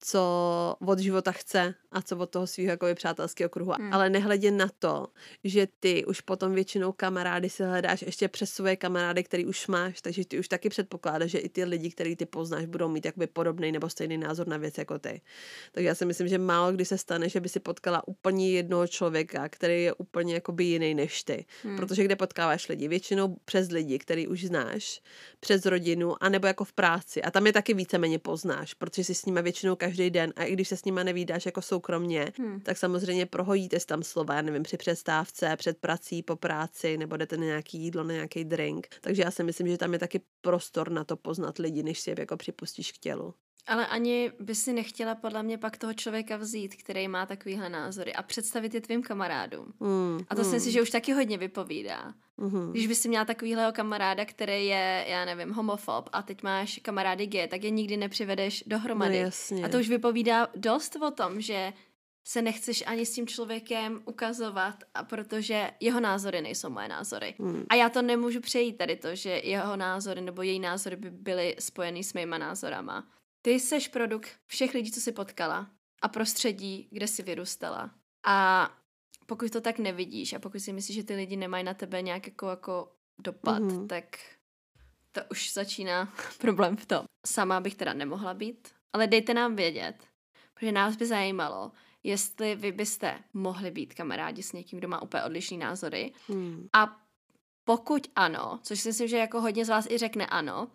co 0.00 0.76
od 0.86 0.98
života 0.98 1.32
chce 1.32 1.74
a 1.92 2.02
co 2.02 2.16
od 2.16 2.30
toho 2.30 2.46
svého 2.46 2.70
jakoby 2.70 2.94
přátelského 2.94 3.48
kruhu. 3.48 3.72
Mm. 3.78 3.92
Ale 3.92 4.10
nehledě 4.10 4.50
na 4.50 4.68
to, 4.78 5.06
že 5.44 5.68
ty 5.80 6.04
už 6.04 6.20
potom 6.20 6.54
většinou 6.54 6.92
kamarády 6.92 7.50
si 7.50 7.64
hledáš 7.64 8.02
ještě 8.02 8.28
přes 8.28 8.50
svoje 8.50 8.76
kamarády, 8.76 9.24
který 9.24 9.46
už 9.46 9.66
máš, 9.66 10.00
takže 10.00 10.24
ty 10.24 10.38
už 10.38 10.48
taky 10.48 10.68
předpokládáš, 10.68 11.30
že 11.30 11.38
i 11.38 11.48
ty 11.48 11.64
lidi, 11.64 11.90
který 11.90 12.16
ty 12.16 12.26
poznáš, 12.26 12.66
budou 12.66 12.88
mít 12.88 13.04
jakoby 13.04 13.26
podobný 13.26 13.72
nebo 13.72 13.88
stejný 13.88 14.18
názor 14.18 14.48
na 14.48 14.56
věc 14.56 14.78
jako 14.78 14.98
ty. 14.98 15.20
Takže 15.72 15.88
já 15.88 15.94
si 15.94 16.04
myslím, 16.04 16.28
že 16.28 16.38
málo 16.38 16.72
kdy 16.72 16.84
se 16.84 16.98
stane, 16.98 17.28
že 17.28 17.40
by 17.40 17.48
si 17.48 17.60
potkala 17.60 18.08
úplně 18.08 18.50
jednoho 18.50 18.86
člověka, 18.86 19.48
který 19.48 19.82
je 19.82 19.92
úplně 19.92 20.34
jakoby 20.34 20.64
jiný 20.64 20.94
než 20.94 21.22
ty. 21.22 21.44
Mm. 21.64 21.76
Protože 21.76 22.04
kde 22.04 22.16
potkáváš 22.16 22.68
lidi? 22.68 22.88
Většinou 22.88 23.36
přes 23.44 23.70
lidi, 23.70 23.98
který 23.98 24.28
už 24.28 24.44
znáš, 24.44 25.02
přes 25.40 25.66
rodinu, 25.66 26.22
anebo 26.24 26.46
jako 26.46 26.64
v 26.64 26.72
práci. 26.72 27.22
A 27.22 27.30
tam 27.30 27.46
je 27.46 27.52
taky 27.52 27.74
víceméně 27.74 28.18
poznáš, 28.18 28.74
protože 28.74 29.04
si 29.04 29.14
s 29.14 29.24
nimi 29.24 29.42
většinou 29.42 29.76
každý 29.86 30.10
den 30.10 30.32
a 30.36 30.44
i 30.44 30.52
když 30.52 30.68
se 30.68 30.76
s 30.76 30.84
nima 30.84 31.02
nevídáš 31.02 31.46
jako 31.46 31.62
soukromně, 31.62 32.32
hmm. 32.38 32.60
tak 32.60 32.76
samozřejmě 32.76 33.26
prohojíte 33.26 33.76
tam 33.86 34.02
slova, 34.02 34.34
já 34.34 34.42
nevím, 34.42 34.62
při 34.62 34.76
přestávce, 34.76 35.56
před 35.56 35.78
prací, 35.78 36.22
po 36.22 36.36
práci, 36.36 36.96
nebo 36.96 37.16
jdete 37.16 37.36
na 37.36 37.44
nějaký 37.44 37.78
jídlo, 37.78 38.04
na 38.04 38.12
nějaký 38.12 38.44
drink. 38.44 38.88
Takže 39.00 39.22
já 39.22 39.30
si 39.30 39.42
myslím, 39.42 39.68
že 39.68 39.78
tam 39.78 39.92
je 39.92 39.98
taky 39.98 40.20
prostor 40.40 40.90
na 40.90 41.04
to 41.04 41.16
poznat 41.16 41.58
lidi, 41.58 41.82
než 41.82 42.00
si 42.00 42.10
je 42.10 42.16
jako 42.18 42.36
připustíš 42.36 42.92
k 42.92 42.98
tělu. 42.98 43.34
Ale 43.66 43.86
ani 43.86 44.32
by 44.40 44.54
si 44.54 44.72
nechtěla 44.72 45.14
podle 45.14 45.42
mě 45.42 45.58
pak 45.58 45.78
toho 45.78 45.94
člověka 45.94 46.36
vzít, 46.36 46.74
který 46.74 47.08
má 47.08 47.26
takovýhle 47.26 47.68
názory 47.68 48.14
a 48.14 48.22
představit 48.22 48.74
je 48.74 48.80
tvým 48.80 49.02
kamarádům. 49.02 49.72
Mm, 49.80 50.20
a 50.28 50.34
to 50.34 50.42
mm. 50.42 50.48
si 50.48 50.54
myslím, 50.54 50.72
že 50.72 50.82
už 50.82 50.90
taky 50.90 51.12
hodně 51.12 51.38
vypovídá. 51.38 52.14
Mm-hmm. 52.38 52.70
Když 52.70 52.86
bys 52.86 53.00
si 53.00 53.08
měla 53.08 53.24
takovýhleho 53.24 53.72
kamaráda, 53.72 54.24
který 54.24 54.66
je, 54.66 55.04
já 55.08 55.24
nevím, 55.24 55.52
homofob 55.52 56.08
a 56.12 56.22
teď 56.22 56.42
máš 56.42 56.80
kamarády 56.82 57.26
G, 57.26 57.48
tak 57.48 57.64
je 57.64 57.70
nikdy 57.70 57.96
nepřivedeš 57.96 58.64
dohromady. 58.66 59.18
No, 59.18 59.24
jasně. 59.24 59.64
A 59.64 59.68
to 59.68 59.78
už 59.78 59.88
vypovídá 59.88 60.48
dost 60.56 60.96
o 60.96 61.10
tom, 61.10 61.40
že 61.40 61.72
se 62.28 62.42
nechceš 62.42 62.84
ani 62.86 63.06
s 63.06 63.12
tím 63.12 63.26
člověkem 63.26 64.02
ukazovat, 64.04 64.74
a 64.94 65.04
protože 65.04 65.70
jeho 65.80 66.00
názory 66.00 66.42
nejsou 66.42 66.70
moje 66.70 66.88
názory. 66.88 67.34
Hmm. 67.38 67.64
A 67.68 67.74
já 67.74 67.88
to 67.88 68.02
nemůžu 68.02 68.40
přejít 68.40 68.78
tady 68.78 68.96
to, 68.96 69.14
že 69.14 69.30
jeho 69.30 69.76
názory 69.76 70.20
nebo 70.20 70.42
její 70.42 70.60
názory 70.60 70.96
by 70.96 71.10
byly 71.10 71.56
spojeny 71.58 72.04
s 72.04 72.14
mýma 72.14 72.38
názorama. 72.38 73.06
Ty 73.46 73.52
jsi 73.52 73.88
produkt 73.88 74.30
všech 74.46 74.74
lidí, 74.74 74.92
co 74.92 75.00
jsi 75.00 75.12
potkala 75.12 75.70
a 76.02 76.08
prostředí, 76.08 76.88
kde 76.90 77.08
jsi 77.08 77.22
vyrůstala. 77.22 77.90
A 78.26 78.68
pokud 79.26 79.50
to 79.50 79.60
tak 79.60 79.78
nevidíš 79.78 80.32
a 80.32 80.38
pokud 80.38 80.60
si 80.60 80.72
myslíš, 80.72 80.96
že 80.96 81.02
ty 81.02 81.14
lidi 81.14 81.36
nemají 81.36 81.64
na 81.64 81.74
tebe 81.74 82.02
nějak 82.02 82.26
jako, 82.26 82.48
jako 82.48 82.92
dopad, 83.18 83.62
mm-hmm. 83.62 83.86
tak 83.86 84.04
to 85.12 85.20
už 85.30 85.52
začíná 85.52 86.14
problém 86.38 86.76
v 86.76 86.86
tom. 86.86 87.04
Sama 87.26 87.60
bych 87.60 87.74
teda 87.74 87.92
nemohla 87.92 88.34
být, 88.34 88.68
ale 88.92 89.06
dejte 89.06 89.34
nám 89.34 89.56
vědět, 89.56 89.96
protože 90.54 90.72
nás 90.72 90.96
by 90.96 91.06
zajímalo, 91.06 91.72
jestli 92.02 92.54
vy 92.54 92.72
byste 92.72 93.18
mohli 93.34 93.70
být 93.70 93.94
kamarádi 93.94 94.42
s 94.42 94.52
někým, 94.52 94.78
kdo 94.78 94.88
má 94.88 95.02
úplně 95.02 95.22
odlišný 95.22 95.58
názory. 95.58 96.12
Mm. 96.28 96.68
A 96.72 97.00
pokud 97.64 98.10
ano, 98.16 98.60
což 98.62 98.80
si 98.80 98.88
myslím, 98.88 99.08
že 99.08 99.16
jako 99.16 99.40
hodně 99.40 99.64
z 99.64 99.68
vás 99.68 99.86
i 99.90 99.98
řekne 99.98 100.26
ano, 100.26 100.70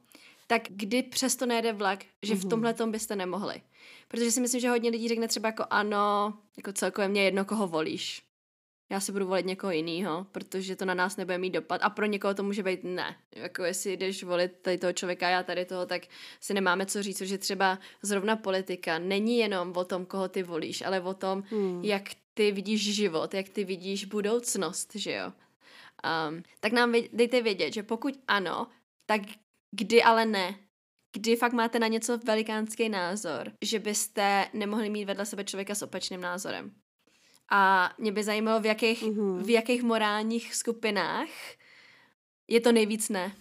tak 0.51 0.61
kdy 0.69 1.03
přesto 1.03 1.45
nejde 1.45 1.73
vlak, 1.73 1.99
že 2.21 2.35
v 2.35 2.39
mhm. 2.39 2.49
tomhle 2.49 2.73
tom 2.73 2.91
byste 2.91 3.15
nemohli. 3.15 3.61
Protože 4.07 4.31
si 4.31 4.41
myslím, 4.41 4.61
že 4.61 4.69
hodně 4.69 4.89
lidí 4.89 5.07
řekne 5.07 5.27
třeba 5.27 5.49
jako 5.49 5.63
ano, 5.69 6.33
jako 6.57 6.73
celkově 6.73 7.07
mě 7.07 7.23
jedno, 7.23 7.45
koho 7.45 7.67
volíš. 7.67 8.23
Já 8.89 8.99
si 8.99 9.11
budu 9.11 9.27
volit 9.27 9.45
někoho 9.45 9.71
jiného, 9.71 10.25
protože 10.31 10.75
to 10.75 10.85
na 10.85 10.93
nás 10.93 11.17
nebude 11.17 11.37
mít 11.37 11.49
dopad. 11.49 11.81
A 11.83 11.89
pro 11.89 12.05
někoho 12.05 12.33
to 12.33 12.43
může 12.43 12.63
být 12.63 12.83
ne. 12.83 13.15
Jako 13.35 13.63
jestli 13.63 13.97
jdeš 13.97 14.23
volit 14.23 14.51
tady 14.61 14.77
toho 14.77 14.93
člověka, 14.93 15.29
já 15.29 15.43
tady 15.43 15.65
toho, 15.65 15.85
tak 15.85 16.01
si 16.39 16.53
nemáme 16.53 16.85
co 16.85 17.03
říct, 17.03 17.21
že 17.21 17.37
třeba 17.37 17.79
zrovna 18.01 18.35
politika 18.35 18.99
není 18.99 19.37
jenom 19.37 19.73
o 19.75 19.85
tom, 19.85 20.05
koho 20.05 20.27
ty 20.27 20.43
volíš, 20.43 20.81
ale 20.81 21.01
o 21.01 21.13
tom, 21.13 21.43
hmm. 21.49 21.83
jak 21.83 22.03
ty 22.33 22.51
vidíš 22.51 22.95
život, 22.95 23.33
jak 23.33 23.49
ty 23.49 23.63
vidíš 23.63 24.05
budoucnost, 24.05 24.95
že 24.95 25.11
jo. 25.11 25.31
Um, 26.29 26.43
tak 26.59 26.71
nám 26.71 26.93
dejte 27.13 27.41
vědět, 27.41 27.73
že 27.73 27.83
pokud 27.83 28.19
ano, 28.27 28.67
tak 29.05 29.21
kdy 29.71 30.03
ale 30.03 30.25
ne. 30.25 30.55
kdy 31.15 31.35
fakt 31.35 31.53
máte 31.53 31.79
na 31.79 31.87
něco 31.87 32.17
velikánský 32.17 32.89
názor, 32.89 33.51
že 33.61 33.79
byste 33.79 34.47
nemohli 34.53 34.89
mít 34.89 35.05
vedle 35.05 35.25
sebe 35.25 35.43
člověka 35.43 35.75
s 35.75 35.81
opačným 35.81 36.21
názorem. 36.21 36.71
A 37.51 37.89
mě 37.97 38.11
by 38.11 38.23
zajímalo, 38.23 38.59
v 38.59 38.65
jakých, 38.65 39.03
mm-hmm. 39.03 39.43
v 39.43 39.49
jakých 39.49 39.83
morálních 39.83 40.55
skupinách 40.55 41.27
je 42.47 42.61
to 42.61 42.71
nejvíc 42.71 43.09
ne. 43.09 43.31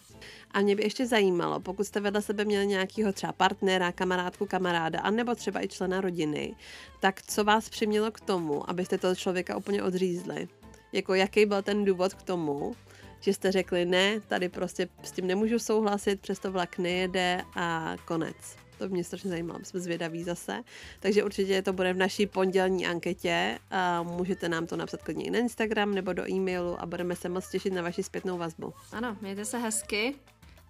A 0.51 0.61
mě 0.61 0.77
by 0.77 0.83
ještě 0.83 1.07
zajímalo, 1.07 1.61
pokud 1.61 1.85
jste 1.85 2.01
vedle 2.01 2.23
sebe 2.23 2.45
měli 2.45 2.67
nějakého 2.67 3.13
třeba 3.13 3.33
partnera, 3.33 3.93
kamarádku, 3.93 4.47
kamaráda, 4.47 5.01
anebo 5.01 5.35
třeba 5.35 5.65
i 5.65 5.69
člena 5.69 6.01
rodiny, 6.01 6.55
tak 7.01 7.23
co 7.23 7.45
vás 7.45 7.69
přimělo 7.69 8.11
k 8.11 8.21
tomu, 8.21 8.71
abyste 8.71 8.99
toho 8.99 9.15
člověka 9.15 9.57
úplně 9.57 9.83
odřízli? 9.83 10.49
Jako 10.93 11.15
jaký 11.15 11.47
byl 11.47 11.63
ten 11.63 11.85
důvod 11.85 12.15
k 12.15 12.23
tomu, 12.23 12.77
že 13.21 13.35
jste 13.35 13.53
řekli 13.53 13.85
ne, 13.85 14.21
tady 14.21 14.49
prostě 14.49 14.89
s 15.03 15.13
tím 15.13 15.27
nemůžu 15.27 15.59
souhlasit, 15.59 16.21
přesto 16.21 16.53
vlak 16.53 16.79
nejede 16.79 17.43
a 17.55 17.97
konec. 18.05 18.37
To 18.79 18.89
mě 18.89 19.05
strašně 19.05 19.31
zajímalo, 19.31 19.61
jsme 19.63 19.81
zvědaví 19.81 20.25
zase. 20.25 20.63
Takže 21.01 21.25
určitě 21.25 21.63
to 21.63 21.73
bude 21.73 21.93
v 21.93 21.97
naší 21.97 22.27
pondělní 22.27 22.87
anketě 22.87 23.59
a 23.71 24.03
můžete 24.03 24.49
nám 24.49 24.67
to 24.67 24.77
napsat 24.77 25.03
klidně 25.03 25.25
i 25.25 25.31
na 25.31 25.39
Instagram 25.39 25.95
nebo 25.95 26.13
do 26.13 26.31
e-mailu 26.31 26.81
a 26.81 26.87
budeme 26.87 27.17
se 27.17 27.29
moc 27.29 27.49
těšit 27.51 27.73
na 27.73 27.83
vaši 27.83 28.03
zpětnou 28.03 28.39
vazbu. 28.39 28.75
Ano, 28.93 29.17
mějte 29.21 29.45
se 29.45 29.59
hezky 29.59 30.15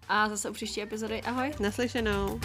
a 0.08 0.28
zase 0.28 0.50
u 0.50 0.52
příští 0.52 0.82
epizody. 0.82 1.22
Ahoj. 1.22 1.52
Naslyšenou. 1.60 2.40